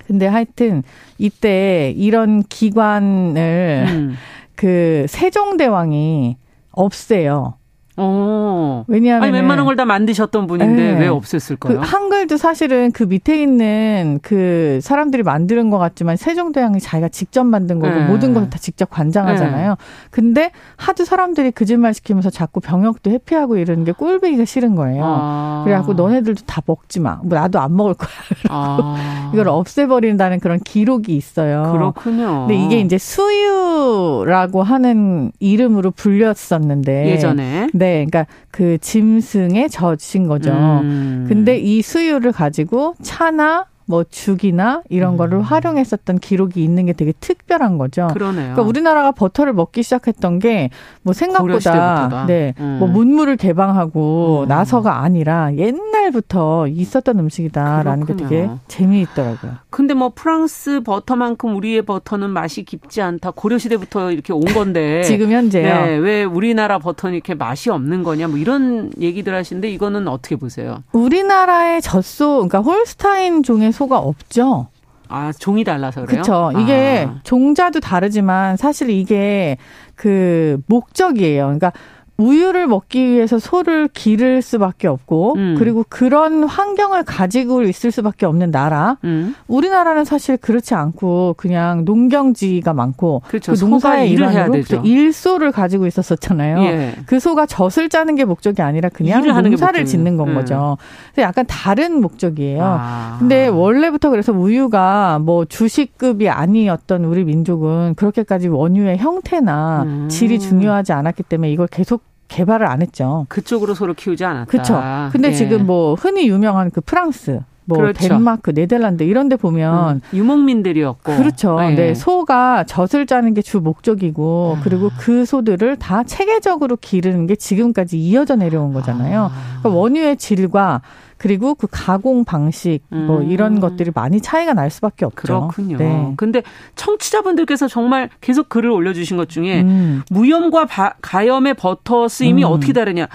근데 0.08 0.26
하여튼 0.26 0.84
이때 1.18 1.94
이런 1.98 2.42
기관을 2.44 3.86
음. 3.90 4.16
그 4.56 5.06
세종대왕이 5.10 6.38
없애요. 6.72 7.57
어. 7.98 8.84
왜냐하면 8.88 9.24
아니 9.24 9.32
웬만한 9.34 9.66
걸 9.66 9.78
다 9.78 9.86
만드셨던 9.86 10.48
분인데 10.48 10.94
네. 10.94 11.00
왜 11.02 11.08
없앴을까요? 11.08 11.60
그 11.60 11.76
한글도 11.76 12.38
사실은 12.38 12.92
그 12.92 13.04
밑에 13.04 13.40
있는 13.40 14.18
그 14.24 14.80
사람들이 14.82 15.22
만드는 15.22 15.70
것 15.70 15.78
같지만 15.78 16.18
세종대왕이 16.18 16.80
자기가 16.80 17.10
직접 17.10 17.44
만든 17.44 17.80
거고 17.80 17.94
네. 17.94 18.06
모든 18.08 18.34
것을 18.34 18.50
다 18.50 18.58
직접 18.58 18.90
관장하잖아요. 18.90 19.70
네. 19.70 19.76
근데 20.10 20.52
하도 20.78 21.06
사람들이 21.06 21.52
거짓말 21.52 21.94
시키면서 21.94 22.32
자꾸 22.32 22.60
병역도 22.60 23.12
회피하고 23.12 23.58
이러는 23.58 23.84
게 23.84 23.92
꼴보기가 23.92 24.46
싫은 24.46 24.74
거예요. 24.76 25.04
아. 25.06 25.62
그래갖고 25.66 25.94
너네들도 25.94 26.42
다 26.48 26.64
먹지 26.66 27.00
마. 27.00 27.20
뭐 27.24 27.38
나도 27.38 27.60
안 27.60 27.76
먹을 27.76 27.94
거야. 27.94 28.10
아. 28.50 29.30
이걸 29.32 29.48
없애버린다는 29.48 30.40
그런 30.40 30.60
기록이 30.60 31.16
있어요. 31.16 31.72
그렇군요. 31.72 32.48
근데 32.48 32.56
이게 32.56 32.80
이제 32.80 32.98
수유라고 32.98 34.64
하는 34.64 35.32
이름으로 35.40 35.92
불렸었는데 35.92 37.10
예전에 37.12 37.68
네. 37.74 37.87
네, 37.88 38.06
그러니까 38.06 38.28
그 38.52 38.78
짐승의 38.80 39.70
젖인 39.70 40.28
거죠. 40.28 40.52
음. 40.52 41.26
근데 41.30 41.58
이 41.58 41.82
수유를 41.82 42.34
가지고 42.34 42.96
차나 43.02 43.66
뭐 43.88 44.04
죽이나 44.10 44.82
이런 44.90 45.14
음. 45.14 45.18
거를 45.18 45.42
활용했었던 45.42 46.20
기록이 46.20 46.64
있는 46.64 46.86
게 46.88 46.94
되게 46.94 47.14
특별한 47.20 47.78
거죠. 47.78 48.08
그러네요. 48.14 48.54
그러니까 48.54 48.62
우리나라가 48.64 49.12
버터를 49.12 49.54
먹기 49.54 49.82
시작했던 49.84 50.40
게 50.40 50.70
뭐 51.04 51.14
생각보다 51.14 52.26
네, 52.28 52.54
음. 52.60 52.78
뭐 52.80 52.88
문물을 52.90 53.38
개방하고 53.38 54.42
음. 54.44 54.48
나서가 54.50 55.00
아니라 55.04 55.56
옛날부터 55.56 56.68
있었던 56.68 57.18
음식이다라는 57.20 58.06
그렇군요. 58.06 58.30
게 58.30 58.36
되게 58.42 58.50
재미있더라고요. 58.68 59.54
근데 59.70 59.94
뭐 59.94 60.12
프랑스 60.14 60.82
버터만큼 60.82 61.56
우리의 61.56 61.84
버터는 61.84 62.30
맛이 62.30 62.64
깊지 62.64 63.02
않다. 63.02 63.32
고려 63.32 63.58
시대부터 63.58 64.12
이렇게 64.12 64.34
온 64.34 64.42
건데 64.46 65.02
지금 65.08 65.32
현재요. 65.32 65.64
네, 65.86 65.96
왜 65.96 66.24
우리나라 66.26 66.78
버터는 66.80 67.16
이렇게 67.16 67.36
맛이 67.36 67.70
없는 67.70 68.04
거냐? 68.04 68.28
뭐 68.28 68.38
이런 68.38 68.92
얘기들 69.00 69.34
하시는데 69.34 69.70
이거는 69.72 70.08
어떻게 70.10 70.36
보세요? 70.36 70.84
우리나라의 70.92 71.82
젖소 71.82 72.48
그러니까 72.48 72.60
홀스타인 72.60 73.44
종의 73.44 73.72
소가 73.78 74.00
없죠. 74.00 74.68
아, 75.08 75.32
종이 75.32 75.64
달라서 75.64 76.06
그래요? 76.06 76.24
그렇죠. 76.24 76.52
이게 76.60 77.06
아. 77.08 77.20
종자도 77.24 77.80
다르지만 77.80 78.58
사실 78.58 78.90
이게 78.90 79.58
그 79.96 80.60
목적이에요. 80.66 81.44
그러니까 81.44 81.72
우유를 82.18 82.66
먹기 82.66 83.06
위해서 83.06 83.38
소를 83.38 83.88
기를 83.88 84.42
수밖에 84.42 84.88
없고 84.88 85.36
음. 85.36 85.56
그리고 85.58 85.86
그런 85.88 86.44
환경을 86.44 87.04
가지고 87.04 87.62
있을 87.62 87.92
수밖에 87.92 88.26
없는 88.26 88.50
나라. 88.50 88.98
음. 89.04 89.36
우리나라는 89.48 90.04
사실 90.04 90.36
그렇지 90.38 90.74
않고 90.74 91.36
그냥 91.38 91.86
농경지가 91.86 92.74
많고 92.74 93.22
그렇죠. 93.28 93.54
그 93.54 93.60
농사의 93.60 94.10
일환으로 94.12 94.64
일소를 94.84 95.52
가지고 95.52 95.86
있었었잖아요. 95.86 96.64
예. 96.64 96.96
그 97.06 97.20
소가 97.20 97.46
젖을 97.46 97.90
짜는 97.90 98.16
게 98.16 98.26
목적이 98.26 98.64
아니라 98.64 98.90
그냥 98.90 99.22
농사를 99.44 99.86
짓는 99.86 100.18
건 100.18 100.30
음. 100.30 100.36
거죠. 100.36 100.78
약간 101.20 101.46
다른 101.48 102.02
목적이에요. 102.02 102.64
아. 102.64 103.18
근데 103.20 103.48
원래부터 103.48 104.10
그래서 104.10 104.34
우유가 104.34 105.20
뭐 105.20 105.46
주식급이 105.46 106.30
아니었던 106.30 107.06
우리 107.06 107.24
민족은 107.24 107.94
그렇게까지 107.96 108.48
원유의 108.48 108.98
형태나 108.98 109.84
음. 109.84 110.08
질이 110.10 110.40
중요하지 110.40 110.94
않았기 110.94 111.24
때문에 111.24 111.52
이걸 111.52 111.68
계속 111.68 112.07
개발을 112.28 112.68
안 112.68 112.82
했죠. 112.82 113.26
그쪽으로 113.30 113.74
소를 113.74 113.94
키우지 113.94 114.26
않았다. 114.26 114.46
그렇죠. 114.52 114.82
근데 115.12 115.30
예. 115.30 115.34
지금 115.34 115.66
뭐 115.66 115.96
흔히 115.96 116.28
유명한 116.28 116.70
그 116.72 116.82
프랑스 116.82 117.42
뭐 117.70 117.80
그렇죠. 117.80 118.08
덴마크, 118.08 118.54
네덜란드 118.54 119.04
이런 119.04 119.28
데 119.30 119.36
보면 119.36 119.96
음, 119.98 120.02
유목민들이었고 120.14 121.18
그렇죠. 121.18 121.60
네. 121.60 121.76
네. 121.76 121.94
소가 121.94 122.64
젖을 122.64 123.06
짜는 123.06 123.34
게 123.34 123.42
주 123.42 123.60
목적이고 123.62 124.58
아. 124.58 124.62
그리고 124.64 124.90
그 125.00 125.26
소들을 125.26 125.78
다 125.78 126.04
체계적으로 126.04 126.76
기르는 126.76 127.28
게 127.28 127.36
지금까지 127.36 127.98
이어져 127.98 128.36
내려온 128.36 128.74
거잖아요. 128.74 129.26
아. 129.32 129.60
그러니까 129.60 129.70
원유의 129.70 130.18
질과 130.18 130.82
그리고 131.18 131.56
그 131.56 131.68
가공 131.72 132.26
방식 132.26 132.82
뭐 132.90 133.20
음. 133.20 133.32
이런 133.32 133.60
것들이 133.60 133.92
많이 133.96 134.22
차이가 134.22 134.54
날 134.54 134.70
수밖에 134.70 135.06
없죠. 135.06 135.48
그렇군요. 135.48 135.78
네. 135.78 136.14
근데 136.18 136.44
청취자분들께서 136.76 137.68
정말 137.68 138.10
계속 138.22 138.50
글을 138.50 138.70
올려주신 138.70 139.18
것 139.18 139.30
중에 139.30 139.62
음. 139.62 140.04
무염과 140.10 140.66
바, 140.66 140.94
가염의 141.02 141.56
버터 141.56 142.08
쓰임이 142.08 142.44
음. 142.44 142.50
어떻게 142.52 142.74
다르냐. 142.74 143.08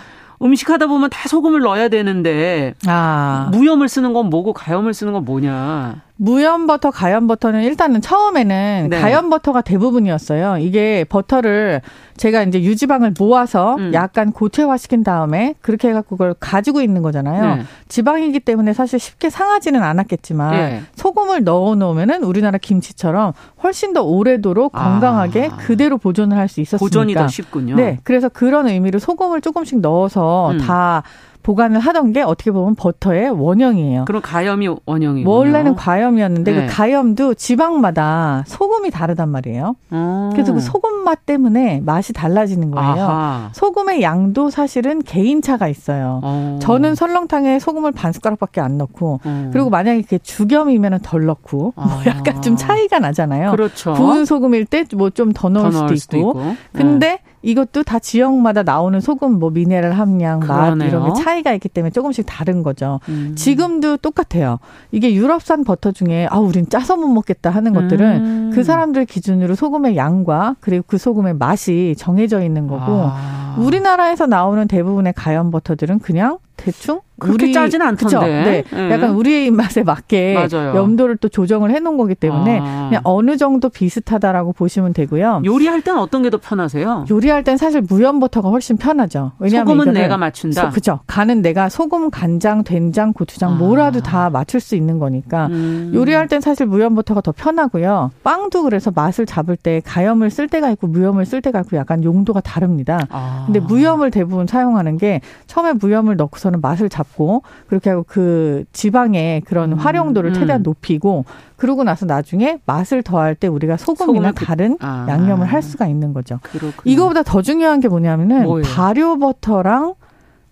음식 0.42 0.70
하다 0.70 0.86
보면 0.86 1.10
다 1.10 1.28
소금을 1.28 1.60
넣어야 1.60 1.88
되는데 1.88 2.74
아. 2.86 3.48
무염을 3.52 3.88
쓰는 3.88 4.12
건 4.12 4.26
뭐고 4.30 4.52
가염을 4.52 4.94
쓰는 4.94 5.12
건 5.12 5.24
뭐냐. 5.24 6.02
무염 6.26 6.68
버터, 6.68 6.92
가염 6.92 7.26
버터는 7.26 7.64
일단은 7.64 8.00
처음에는 8.00 8.86
네. 8.90 9.00
가염 9.00 9.28
버터가 9.28 9.60
대부분이었어요. 9.62 10.58
이게 10.58 11.04
버터를 11.08 11.80
제가 12.16 12.44
이제 12.44 12.62
유지방을 12.62 13.14
모아서 13.18 13.74
음. 13.74 13.90
약간 13.92 14.30
고체화 14.30 14.76
시킨 14.76 15.02
다음에 15.02 15.56
그렇게 15.60 15.88
해갖고 15.88 16.16
그걸 16.16 16.34
가지고 16.38 16.80
있는 16.80 17.02
거잖아요. 17.02 17.56
네. 17.56 17.62
지방이기 17.88 18.38
때문에 18.38 18.72
사실 18.72 19.00
쉽게 19.00 19.30
상하지는 19.30 19.82
않았겠지만 19.82 20.50
네. 20.52 20.82
소금을 20.94 21.42
넣어 21.42 21.74
놓으면은 21.74 22.22
우리나라 22.22 22.56
김치처럼 22.58 23.32
훨씬 23.64 23.92
더 23.92 24.02
오래도록 24.04 24.76
아. 24.76 24.84
건강하게 24.92 25.50
아. 25.52 25.56
그대로 25.56 25.98
보존을 25.98 26.36
할 26.38 26.48
수 26.52 26.60
있었으니까. 26.60 26.84
보존이 26.84 27.14
더 27.14 27.26
쉽군요. 27.26 27.74
네. 27.74 27.98
그래서 28.04 28.28
그런 28.28 28.68
의미로 28.68 29.00
소금을 29.00 29.40
조금씩 29.40 29.80
넣어서 29.80 30.52
음. 30.52 30.58
다 30.58 31.02
보관을 31.42 31.78
하던 31.80 32.12
게 32.12 32.22
어떻게 32.22 32.50
보면 32.50 32.74
버터의 32.74 33.30
원형이에요. 33.30 34.04
그럼 34.04 34.22
가염이 34.22 34.68
원형이요 34.86 35.28
원래는 35.28 35.74
과염이었는데 35.74 36.52
그 36.52 36.58
네. 36.60 36.66
그 36.66 36.72
가염도 36.74 37.34
지방마다 37.34 38.44
소금이 38.46 38.90
다르단 38.90 39.28
말이에요. 39.28 39.74
음. 39.92 40.30
그래서 40.32 40.52
그 40.52 40.60
소금 40.60 41.04
맛 41.04 41.26
때문에 41.26 41.80
맛이 41.84 42.12
달라지는 42.12 42.70
거예요. 42.70 42.88
아하. 42.90 43.48
소금의 43.52 44.02
양도 44.02 44.50
사실은 44.50 45.02
개인차가 45.02 45.68
있어요. 45.68 46.20
어. 46.22 46.58
저는 46.62 46.94
설렁탕에 46.94 47.58
소금을 47.58 47.92
반 47.92 48.12
숟가락밖에 48.12 48.60
안 48.60 48.78
넣고 48.78 49.20
음. 49.26 49.50
그리고 49.52 49.70
만약에 49.70 50.02
그 50.08 50.18
죽염이면 50.18 51.00
덜 51.02 51.26
넣고 51.26 51.72
뭐 51.76 51.84
아. 51.84 51.88
뭐 51.88 52.02
약간 52.06 52.40
좀 52.42 52.56
차이가 52.56 52.98
나잖아요. 52.98 53.50
그렇죠. 53.50 53.92
부은 53.94 54.24
소금일 54.24 54.66
때 54.66 54.84
뭐 54.94 55.10
좀 55.10 55.32
더 55.32 55.48
넣을, 55.48 55.70
더 55.70 55.88
수도, 55.88 55.96
수도 55.96 56.16
있고. 56.16 56.30
있고. 56.30 56.54
근데 56.72 57.06
네. 57.08 57.18
이것도 57.42 57.82
다 57.82 57.98
지역마다 57.98 58.62
나오는 58.62 59.00
소금 59.00 59.38
뭐 59.38 59.50
미네랄 59.50 59.92
함량. 59.92 60.40
맛 60.40 60.76
이런 60.86 61.12
게 61.12 61.22
차이가 61.22 61.52
있기 61.52 61.68
때문에 61.68 61.90
조금씩 61.90 62.24
다른 62.26 62.62
거죠. 62.62 63.00
음. 63.08 63.34
지금도 63.36 63.98
똑같아요. 63.98 64.58
이게 64.90 65.12
유럽산 65.14 65.64
버터 65.64 65.92
중에 65.92 66.26
아 66.30 66.38
우린 66.38 66.68
짜서 66.68 66.96
못 66.96 67.08
먹겠다 67.08 67.50
하는 67.50 67.72
것들은 67.72 68.24
음. 68.24 68.50
그 68.54 68.64
사람들 68.64 69.04
기준으로 69.06 69.54
소금의 69.54 69.96
양과 69.96 70.56
그리고 70.60 70.84
그 70.86 70.98
소금의 70.98 71.34
맛이 71.34 71.94
정해져 71.98 72.42
있는 72.42 72.66
거고 72.68 73.10
아. 73.12 73.56
우리나라에서 73.58 74.26
나오는 74.26 74.66
대부분의 74.66 75.12
가염 75.14 75.50
버터들은 75.50 75.98
그냥 75.98 76.38
대충 76.56 77.00
그렇게 77.22 77.46
우리, 77.46 77.52
짜진 77.52 77.80
않던데. 77.82 78.18
네. 78.42 78.64
네. 78.70 78.90
약간 78.90 79.10
우리의 79.12 79.46
입맛에 79.46 79.82
맞게 79.84 80.34
맞아요. 80.34 80.74
염도를 80.76 81.18
또 81.18 81.28
조정을 81.28 81.70
해놓은 81.70 81.96
거기 81.96 82.14
때문에 82.14 82.58
아. 82.60 82.86
그냥 82.88 83.00
어느 83.04 83.36
정도 83.36 83.68
비슷하다라고 83.68 84.52
보시면 84.54 84.92
되고요. 84.92 85.42
요리할 85.44 85.82
땐 85.82 85.96
어떤 85.98 86.22
게 86.22 86.32
더 86.32 86.38
편하세요? 86.38 87.04
요리할 87.10 87.44
땐 87.44 87.58
사실 87.58 87.82
무염버터가 87.82 88.48
훨씬 88.48 88.78
편하죠. 88.78 89.32
왜냐하면 89.38 89.76
소금은 89.76 89.92
내가 89.92 90.16
맞춘다. 90.16 90.70
그죠. 90.70 91.00
간은 91.06 91.42
내가 91.42 91.68
소금, 91.68 92.08
간장, 92.10 92.64
된장, 92.64 93.12
고추장 93.12 93.52
아. 93.52 93.54
뭐라도 93.56 94.00
다 94.00 94.30
맞출 94.30 94.60
수 94.60 94.76
있는 94.76 94.98
거니까 94.98 95.48
음. 95.48 95.92
요리할 95.94 96.26
땐 96.28 96.40
사실 96.40 96.64
무염버터가 96.64 97.20
더 97.20 97.32
편하고요. 97.32 98.12
빵도 98.24 98.62
그래서 98.62 98.90
맛을 98.90 99.26
잡을 99.26 99.56
때 99.56 99.82
가염을 99.84 100.30
쓸 100.30 100.48
때가 100.48 100.70
있고 100.70 100.86
무염을 100.86 101.26
쓸 101.26 101.42
때가 101.42 101.60
있고 101.60 101.76
약간 101.76 102.02
용도가 102.02 102.40
다릅니다. 102.40 103.06
아. 103.10 103.42
근데 103.44 103.60
무염을 103.60 104.10
대부분 104.10 104.46
사용하는 104.46 104.96
게 104.96 105.20
처음에 105.46 105.74
무염을 105.74 106.16
넣고서는 106.16 106.62
맛을 106.62 106.88
잡고 106.88 107.11
잡고 107.12 107.42
그렇게 107.68 107.90
하고 107.90 108.04
그 108.06 108.64
지방의 108.72 109.42
그런 109.42 109.72
음. 109.72 109.78
활용도를 109.78 110.32
최대한 110.32 110.60
음. 110.60 110.64
높이고 110.64 111.24
그러고 111.56 111.84
나서 111.84 112.06
나중에 112.06 112.58
맛을 112.66 113.02
더할 113.02 113.34
때 113.34 113.46
우리가 113.46 113.76
소금이나 113.76 114.32
그, 114.32 114.44
다른 114.44 114.76
아. 114.80 115.06
양념을 115.08 115.46
할 115.46 115.62
수가 115.62 115.86
있는 115.86 116.12
거죠. 116.12 116.38
그렇군요. 116.42 116.72
이거보다 116.84 117.22
더 117.22 117.42
중요한 117.42 117.80
게 117.80 117.88
뭐냐면은 117.88 118.44
뭐예요? 118.44 118.66
발효 118.74 119.18
버터랑 119.18 119.94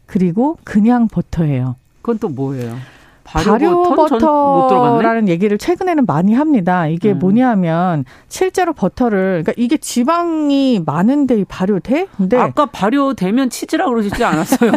그리고 0.06 0.58
그냥 0.64 1.08
버터예요. 1.08 1.76
그건 2.02 2.18
또 2.18 2.28
뭐예요? 2.28 2.76
발효 3.32 3.94
버터라는 3.94 5.28
얘기를 5.28 5.56
최근에는 5.56 6.04
많이 6.06 6.34
합니다. 6.34 6.86
이게 6.88 7.12
음. 7.12 7.18
뭐냐면 7.20 8.04
실제로 8.28 8.72
버터를 8.72 9.42
그러니까 9.44 9.52
이게 9.56 9.76
지방이 9.76 10.82
많은데 10.84 11.44
발효돼? 11.44 12.08
근데 12.16 12.36
아까 12.36 12.66
발효되면 12.66 13.50
치즈라고 13.50 13.92
그러시지 13.92 14.24
않았어요? 14.24 14.72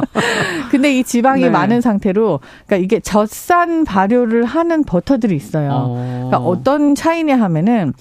근데 0.70 0.98
이 0.98 1.04
지방이 1.04 1.42
네. 1.42 1.50
많은 1.50 1.80
상태로 1.80 2.40
그러니까 2.66 2.84
이게 2.84 3.00
젖산 3.00 3.84
발효를 3.84 4.44
하는 4.44 4.84
버터들이 4.84 5.36
있어요. 5.36 5.70
어. 5.72 6.28
그러니까 6.30 6.38
어떤 6.38 6.94
차이냐 6.94 7.38
하면은 7.40 7.92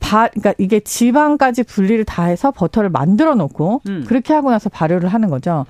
바, 0.00 0.28
그러니까 0.28 0.54
이게 0.58 0.80
지방까지 0.80 1.62
분리를 1.64 2.04
다 2.04 2.24
해서 2.24 2.50
버터를 2.50 2.90
만들어 2.90 3.34
놓고 3.34 3.82
음. 3.88 4.04
그렇게 4.06 4.34
하고 4.34 4.50
나서 4.50 4.68
발효를 4.68 5.08
하는 5.08 5.30
거죠. 5.30 5.66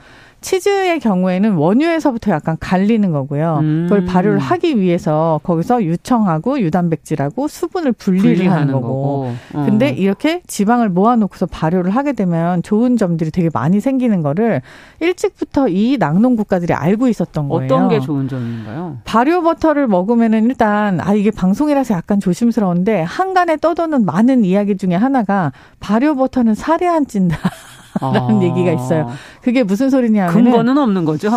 치즈의 0.46 1.00
경우에는 1.00 1.54
원유에서부터 1.54 2.30
약간 2.30 2.56
갈리는 2.60 3.10
거고요. 3.10 3.58
음. 3.62 3.86
그걸 3.88 4.04
발효를 4.04 4.38
하기 4.38 4.78
위해서 4.78 5.40
거기서 5.42 5.82
유청하고 5.82 6.60
유단백질하고 6.60 7.48
수분을 7.48 7.90
분리를 7.90 8.48
하는 8.48 8.72
거고. 8.72 8.86
거고. 8.86 9.32
어. 9.54 9.64
근데 9.66 9.88
이렇게 9.88 10.42
지방을 10.46 10.88
모아놓고서 10.90 11.46
발효를 11.46 11.90
하게 11.90 12.12
되면 12.12 12.62
좋은 12.62 12.96
점들이 12.96 13.32
되게 13.32 13.50
많이 13.52 13.80
생기는 13.80 14.22
거를 14.22 14.62
일찍부터 15.00 15.68
이 15.68 15.96
낙농 15.98 16.36
국가들이 16.36 16.72
알고 16.74 17.08
있었던 17.08 17.48
거예요. 17.48 17.64
어떤 17.64 17.88
게 17.88 17.98
좋은 17.98 18.28
점인가요? 18.28 18.98
발효 19.04 19.42
버터를 19.42 19.88
먹으면은 19.88 20.44
일단 20.44 21.00
아 21.00 21.12
이게 21.14 21.32
방송이라서 21.32 21.94
약간 21.94 22.20
조심스러운데 22.20 23.02
한간에 23.02 23.56
떠도는 23.56 24.04
많은 24.04 24.44
이야기 24.44 24.76
중에 24.76 24.94
하나가 24.94 25.50
발효 25.80 26.14
버터는 26.14 26.54
살이 26.54 26.86
안 26.86 27.04
찐다. 27.04 27.36
라는 28.00 28.38
아. 28.38 28.42
얘기가 28.42 28.72
있어요. 28.72 29.10
그게 29.42 29.62
무슨 29.62 29.90
소리냐면 29.90 30.32
근거는 30.32 30.78
없는 30.78 31.04
거죠. 31.04 31.30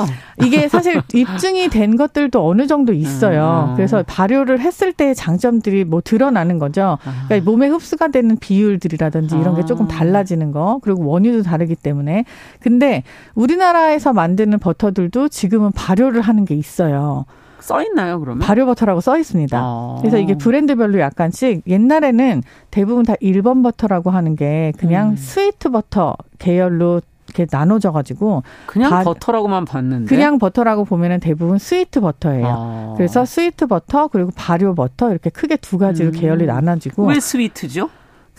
이게 0.44 0.68
사실 0.68 1.02
입증이 1.14 1.70
된 1.70 1.96
것들도 1.96 2.48
어느 2.48 2.68
정도 2.68 2.94
있어요. 2.94 3.70
음. 3.70 3.76
그래서 3.76 4.04
발효를 4.06 4.60
했을 4.60 4.94
때의 4.94 5.16
장점들이 5.16 5.86
뭐 5.86 6.02
드러나는 6.04 6.60
거죠. 6.60 6.98
아. 7.04 7.26
그러니까 7.28 7.50
몸에 7.50 7.68
흡수가 7.68 8.10
되는 8.10 8.38
비율들이라든지 8.38 9.38
이런 9.38 9.56
게 9.56 9.66
조금 9.66 9.86
아. 9.86 9.88
달라지는 9.90 10.52
거. 10.52 10.80
그리고 10.82 11.06
원유도 11.06 11.44
다르기 11.44 11.76
때문에. 11.76 12.26
근데 12.60 13.04
우리나라에서 13.36 14.14
만드는 14.14 14.60
버터들도 14.60 15.30
지금은 15.30 15.72
발효를 15.72 16.22
하는 16.22 16.46
게 16.46 16.56
있어요. 16.56 17.26
써 17.60 17.84
있나요, 17.84 18.20
그러면? 18.20 18.40
발효 18.46 18.66
버터라고 18.66 19.02
써 19.02 19.18
있습니다. 19.18 19.58
아. 19.58 19.98
그래서 20.00 20.18
이게 20.18 20.36
브랜드별로 20.36 21.00
약간씩 21.00 21.64
옛날에는 21.68 22.44
대부분 22.72 23.04
다 23.06 23.16
일반 23.22 23.64
버터라고 23.64 24.12
하는 24.12 24.36
게 24.36 24.74
그냥 24.78 25.12
음. 25.12 25.16
sweet 25.16 25.70
버터 25.70 26.16
계열로 26.38 27.02
이렇게 27.30 27.46
나눠져 27.50 27.92
가지고 27.92 28.44
그냥 28.66 28.90
바, 28.90 29.04
버터라고만 29.04 29.66
봤는데 29.66 30.08
그냥 30.10 30.40
버터라고 30.40 30.86
보면은 30.86 31.20
대부분 31.20 31.60
sweet 31.60 32.02
버터예요. 32.02 32.48
아. 32.48 32.94
그래서 32.98 33.24
sweet 33.26 33.68
버터 33.68 34.08
그리고 34.08 34.32
발효 34.36 34.74
버터 34.74 35.12
이렇게 35.12 35.30
크게 35.30 35.58
두 35.58 35.78
가지로 35.78 36.10
음. 36.10 36.14
계열이 36.14 36.46
나눠지고 36.48 37.06
왜 37.06 37.20
sweet죠? 37.20 37.90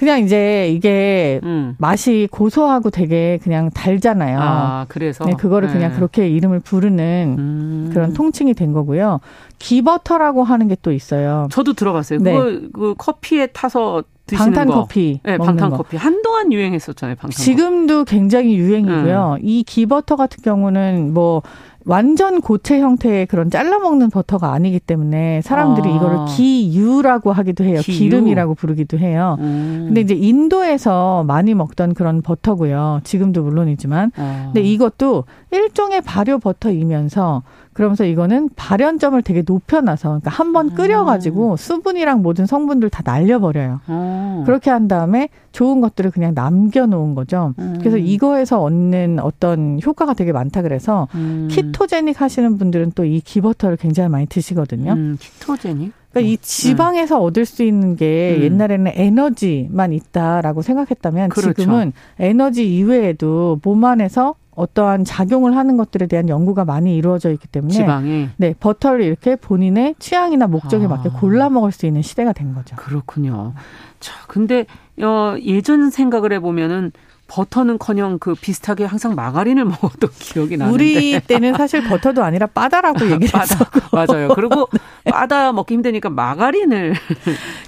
그냥 0.00 0.20
이제 0.20 0.70
이게 0.74 1.40
음. 1.42 1.74
맛이 1.76 2.26
고소하고 2.32 2.88
되게 2.88 3.38
그냥 3.42 3.68
달잖아요. 3.68 4.38
아, 4.40 4.86
그래서 4.88 5.26
네, 5.26 5.34
그거를 5.34 5.68
네. 5.68 5.74
그냥 5.74 5.92
그렇게 5.92 6.26
이름을 6.26 6.60
부르는 6.60 7.36
음. 7.38 7.90
그런 7.92 8.14
통칭이 8.14 8.54
된 8.54 8.72
거고요. 8.72 9.20
기버터라고 9.58 10.42
하는 10.42 10.68
게 10.68 10.76
또 10.80 10.92
있어요. 10.92 11.48
저도 11.50 11.74
들어봤어요. 11.74 12.20
네. 12.20 12.32
그거 12.32 12.70
그 12.72 12.94
커피에 12.96 13.48
타서 13.48 14.02
방탄 14.32 14.68
커피. 14.68 15.20
네, 15.22 15.36
방탄 15.36 15.68
커피. 15.70 15.98
한동안 15.98 16.50
유행했었잖아요, 16.50 17.16
방탄 17.16 17.30
지금도 17.32 18.04
굉장히 18.04 18.56
유행이고요. 18.56 19.36
음. 19.38 19.42
이 19.42 19.62
기버터 19.64 20.16
같은 20.16 20.42
경우는 20.42 21.12
뭐 21.12 21.42
완전 21.86 22.40
고체 22.40 22.80
형태의 22.80 23.26
그런 23.26 23.50
잘라 23.50 23.78
먹는 23.78 24.10
버터가 24.10 24.52
아니기 24.52 24.80
때문에 24.80 25.40
사람들이 25.42 25.88
아. 25.90 25.96
이거를 25.96 26.18
기유라고 26.26 27.32
하기도 27.32 27.64
해요. 27.64 27.80
기유? 27.82 27.96
기름이라고 27.96 28.54
부르기도 28.54 28.98
해요. 28.98 29.36
음. 29.40 29.84
근데 29.86 30.00
이제 30.02 30.14
인도에서 30.14 31.24
많이 31.24 31.54
먹던 31.54 31.94
그런 31.94 32.22
버터고요. 32.22 33.00
지금도 33.04 33.42
물론이지만. 33.42 34.12
아. 34.16 34.42
근데 34.52 34.62
이것도 34.62 35.24
일종의 35.50 36.02
발효 36.02 36.38
버터이면서 36.38 37.42
그러면서 37.72 38.04
이거는 38.04 38.48
발연점을 38.56 39.20
되게 39.22 39.42
높여놔서 39.46 40.08
그러니까 40.08 40.30
한번 40.30 40.70
음. 40.70 40.74
끓여가지고 40.74 41.56
수분이랑 41.56 42.22
모든 42.22 42.46
성분들 42.46 42.88
다 42.90 43.02
날려버려요. 43.04 43.80
음. 43.88 44.42
그렇게 44.46 44.70
한 44.70 44.88
다음에 44.88 45.28
좋은 45.52 45.80
것들을 45.80 46.10
그냥 46.10 46.32
남겨놓은 46.34 47.14
거죠. 47.14 47.54
음. 47.58 47.76
그래서 47.78 47.96
이거에서 47.96 48.62
얻는 48.62 49.18
어떤 49.20 49.78
효과가 49.84 50.14
되게 50.14 50.32
많다 50.32 50.62
그래서 50.62 51.06
음. 51.14 51.48
키토제닉 51.50 52.20
하시는 52.20 52.56
분들은 52.56 52.92
또 52.92 53.10
이 53.10 53.20
기버터를 53.20 53.76
굉장히 53.76 54.08
많이 54.08 54.26
드시거든요. 54.26 54.92
음, 54.92 55.16
키토제닉? 55.18 55.92
그러니까 56.12 56.30
이 56.30 56.34
음. 56.34 56.38
지방에서 56.40 57.18
음. 57.20 57.24
얻을 57.24 57.44
수 57.44 57.62
있는 57.64 57.96
게 57.96 58.36
음. 58.38 58.42
옛날에는 58.44 58.92
에너지만 58.94 59.92
있다라고 59.92 60.62
생각했다면 60.62 61.30
그렇죠. 61.30 61.52
지금은 61.54 61.92
에너지 62.18 62.72
이외에도 62.72 63.58
몸 63.62 63.84
안에서 63.84 64.34
어떠한 64.60 65.04
작용을 65.04 65.56
하는 65.56 65.76
것들에 65.76 66.06
대한 66.06 66.28
연구가 66.28 66.64
많이 66.64 66.96
이루어져 66.96 67.30
있기 67.30 67.48
때문에 67.48 67.72
지방이 67.72 68.28
네 68.36 68.54
버터를 68.58 69.02
이렇게 69.02 69.36
본인의 69.36 69.94
취향이나 69.98 70.46
목적에 70.46 70.84
아. 70.84 70.88
맞게 70.88 71.10
골라 71.10 71.48
먹을 71.48 71.72
수 71.72 71.86
있는 71.86 72.02
시대가 72.02 72.32
된 72.32 72.54
거죠. 72.54 72.76
그렇군요. 72.76 73.54
자, 74.00 74.14
근데 74.28 74.66
어, 75.00 75.36
예전 75.40 75.90
생각을 75.90 76.32
해보면은 76.34 76.92
버터는커녕 77.30 78.18
그 78.18 78.34
비슷하게 78.34 78.84
항상 78.84 79.14
마가린을 79.14 79.64
먹었던 79.64 80.10
기억이 80.18 80.56
나는데 80.56 80.74
우리 80.74 81.20
때는 81.20 81.54
사실 81.54 81.84
버터도 81.84 82.24
아니라 82.24 82.46
바다라고 82.46 83.08
얘기했어. 83.12 83.64
맞아요. 83.92 84.28
그리고 84.34 84.68
네. 85.04 85.12
바다 85.12 85.52
먹기 85.52 85.74
힘드니까 85.74 86.10
마가린을 86.10 86.94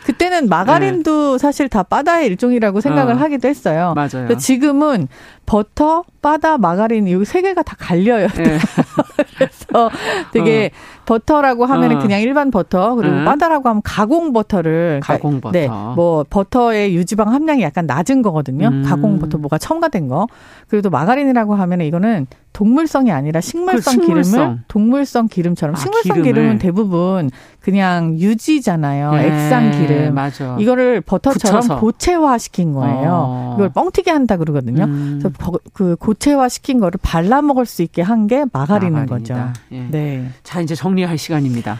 그때는 0.04 0.48
마가린도 0.48 1.32
네. 1.32 1.38
사실 1.38 1.68
다 1.68 1.84
빠다의 1.84 2.26
일종이라고 2.26 2.80
생각을 2.80 3.14
어. 3.14 3.16
하기도 3.18 3.48
했어요. 3.48 3.94
맞아요. 3.94 4.36
지금은 4.36 5.06
버터, 5.46 6.04
빠다, 6.22 6.56
마가린 6.56 7.08
여기 7.10 7.24
세 7.24 7.42
개가 7.42 7.62
다 7.62 7.76
갈려요. 7.78 8.28
네. 8.28 8.58
그래서 9.36 9.90
되게 10.32 10.70
어. 10.72 11.02
버터라고 11.04 11.64
하면은 11.66 11.96
어. 11.96 11.98
그냥 11.98 12.20
일반 12.20 12.50
버터 12.50 12.94
그리고 12.94 13.16
음. 13.16 13.24
빠다라고 13.24 13.68
하면 13.68 13.82
가공 13.84 14.32
버터를 14.32 15.00
그러니까 15.02 15.12
가공 15.14 15.40
버터. 15.40 15.52
네, 15.52 15.68
뭐 15.68 16.24
버터의 16.28 16.94
유지방 16.94 17.32
함량이 17.32 17.62
약간 17.62 17.86
낮은 17.86 18.22
거거든요. 18.22 18.68
음. 18.68 18.82
가공 18.86 19.18
버터 19.18 19.38
뭐가 19.38 19.58
첨가된 19.58 20.08
거. 20.08 20.28
그리고 20.68 20.82
또 20.82 20.90
마가린이라고 20.90 21.54
하면은 21.56 21.86
이거는 21.86 22.26
동물성이 22.52 23.10
아니라 23.10 23.40
식물성, 23.40 23.96
그 23.96 24.02
식물성. 24.04 24.32
기름을 24.40 24.58
동물성 24.68 25.26
기름처럼 25.28 25.74
아, 25.74 25.78
식물성 25.78 26.16
기름을. 26.16 26.32
기름은 26.32 26.58
대부분 26.58 27.30
그냥 27.60 28.14
유지잖아요. 28.18 29.12
네, 29.12 29.26
액상 29.26 29.70
기름. 29.72 30.14
맞아. 30.14 30.56
이거를 30.60 31.00
버터처럼. 31.00 31.80
고체화 31.80 32.38
시킨 32.38 32.72
거예요. 32.74 33.10
어. 33.10 33.54
이걸 33.56 33.70
뻥튀기 33.70 34.10
한다 34.10 34.36
그러거든요. 34.36 34.84
음. 34.84 35.18
그래서 35.20 35.31
그 35.72 35.96
고체화 35.96 36.48
시킨 36.48 36.80
거를 36.80 36.98
발라 37.02 37.42
먹을 37.42 37.66
수 37.66 37.82
있게 37.82 38.02
한 38.02 38.26
게 38.26 38.44
마가린인 38.52 39.06
거죠. 39.06 39.34
예. 39.72 39.80
네. 39.90 40.30
자, 40.44 40.60
이제 40.60 40.74
정리할 40.74 41.18
시간입니다. 41.18 41.78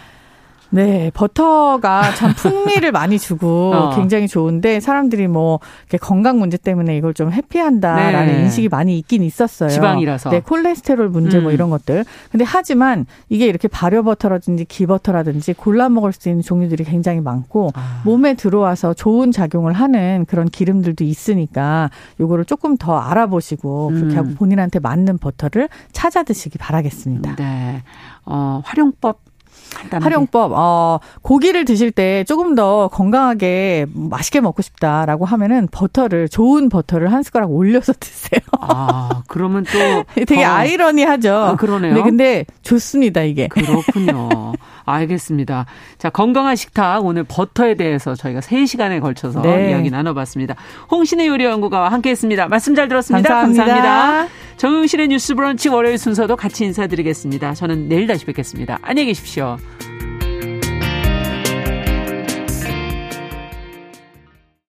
네, 0.73 1.11
버터가 1.12 2.14
참 2.14 2.33
풍미를 2.35 2.93
많이 2.93 3.18
주고 3.18 3.73
어. 3.75 3.95
굉장히 3.95 4.27
좋은데 4.27 4.81
사람들이 4.81 5.29
뭐 5.29 5.61
건강 6.01 6.39
문제 6.39 6.57
때문에 6.57 6.97
이걸 6.97 7.12
좀 7.12 7.31
회피한다라는 7.31 8.33
네. 8.33 8.43
인식이 8.43 8.68
많이 8.68 8.99
있긴 8.99 9.23
있었어요. 9.23 9.68
지방이라서. 9.68 10.31
네, 10.31 10.41
콜레스테롤 10.41 11.11
문제 11.11 11.39
뭐 11.39 11.43
음. 11.43 11.43
뭐 11.43 11.53
이런 11.53 11.70
것들. 11.70 12.05
근데 12.31 12.45
하지만 12.47 13.05
이게 13.29 13.47
이렇게 13.47 13.68
발효 13.68 14.03
버터라든지 14.03 14.64
기버터라든지 14.64 15.53
골라 15.53 15.89
먹을 15.91 16.12
수 16.12 16.29
있는 16.29 16.43
종류들이 16.43 16.85
굉장히 16.85 17.20
많고 17.20 17.73
아. 17.75 18.01
몸에 18.05 18.35
들어와서 18.35 18.95
좋은 18.95 19.31
작용을 19.33 19.75
하는 19.75 20.25
그런 20.27 20.49
기름들도 20.49 21.05
있으니까 21.05 21.91
요거를 22.18 22.47
조금 22.47 22.77
더 22.79 22.97
알아보시고 22.99 23.89
그렇게 23.89 24.14
음. 24.14 24.18
하고 24.18 24.35
본인한테 24.35 24.79
맞는 24.79 25.18
버터를 25.18 25.68
찾아 25.93 26.23
드시기 26.23 26.57
바라겠습니다. 26.57 27.37
네. 27.37 27.83
어, 28.25 28.62
활용법 28.64 29.32
간단하게. 29.75 30.03
활용법, 30.05 30.53
어, 30.55 31.01
고기를 31.23 31.65
드실 31.65 31.91
때 31.91 32.25
조금 32.25 32.55
더 32.55 32.89
건강하게 32.89 33.87
맛있게 33.95 34.41
먹고 34.41 34.63
싶다라고 34.63 35.25
하면은 35.25 35.69
버터를, 35.71 36.29
좋은 36.29 36.69
버터를 36.69 37.13
한 37.13 37.23
숟가락 37.23 37.51
올려서 37.53 37.93
드세요. 38.01 38.41
아, 38.61 39.23
그러면 39.29 39.65
또. 39.65 40.05
되게 40.27 40.45
아이러니하죠. 40.45 41.35
아, 41.35 41.57
그러네요. 41.57 41.95
네, 41.95 42.03
근데 42.03 42.45
좋습니다, 42.63 43.23
이게. 43.23 43.49
그렇군요. 43.49 44.53
알겠습니다. 44.93 45.66
자, 45.99 46.11
건강한 46.11 46.57
식탁 46.57 47.05
오늘 47.05 47.24
버터에 47.24 47.74
대해서 47.74 48.14
저희가 48.14 48.40
3시간에 48.40 49.01
걸쳐서 49.01 49.43
네. 49.43 49.70
이야기 49.70 49.90
나눠봤습니다. 49.90 50.55
홍신의 50.90 51.26
요리 51.28 51.45
연구가와 51.45 51.90
함께했습니다. 51.90 52.49
말씀 52.49 52.74
잘 52.74 52.88
들었습니다. 52.88 53.28
감사합니다. 53.28 53.64
감사합니다. 53.64 54.34
정용실의 54.57 55.09
뉴스 55.09 55.34
브런치 55.34 55.68
월요일 55.68 55.99
순서도 55.99 56.36
같이 56.36 56.64
인사드리겠습니다. 56.64 57.55
저는 57.55 57.88
내일 57.88 58.07
다시 58.07 58.24
뵙겠습니다. 58.24 58.78
안녕히 58.82 59.07
계십시오. 59.09 59.57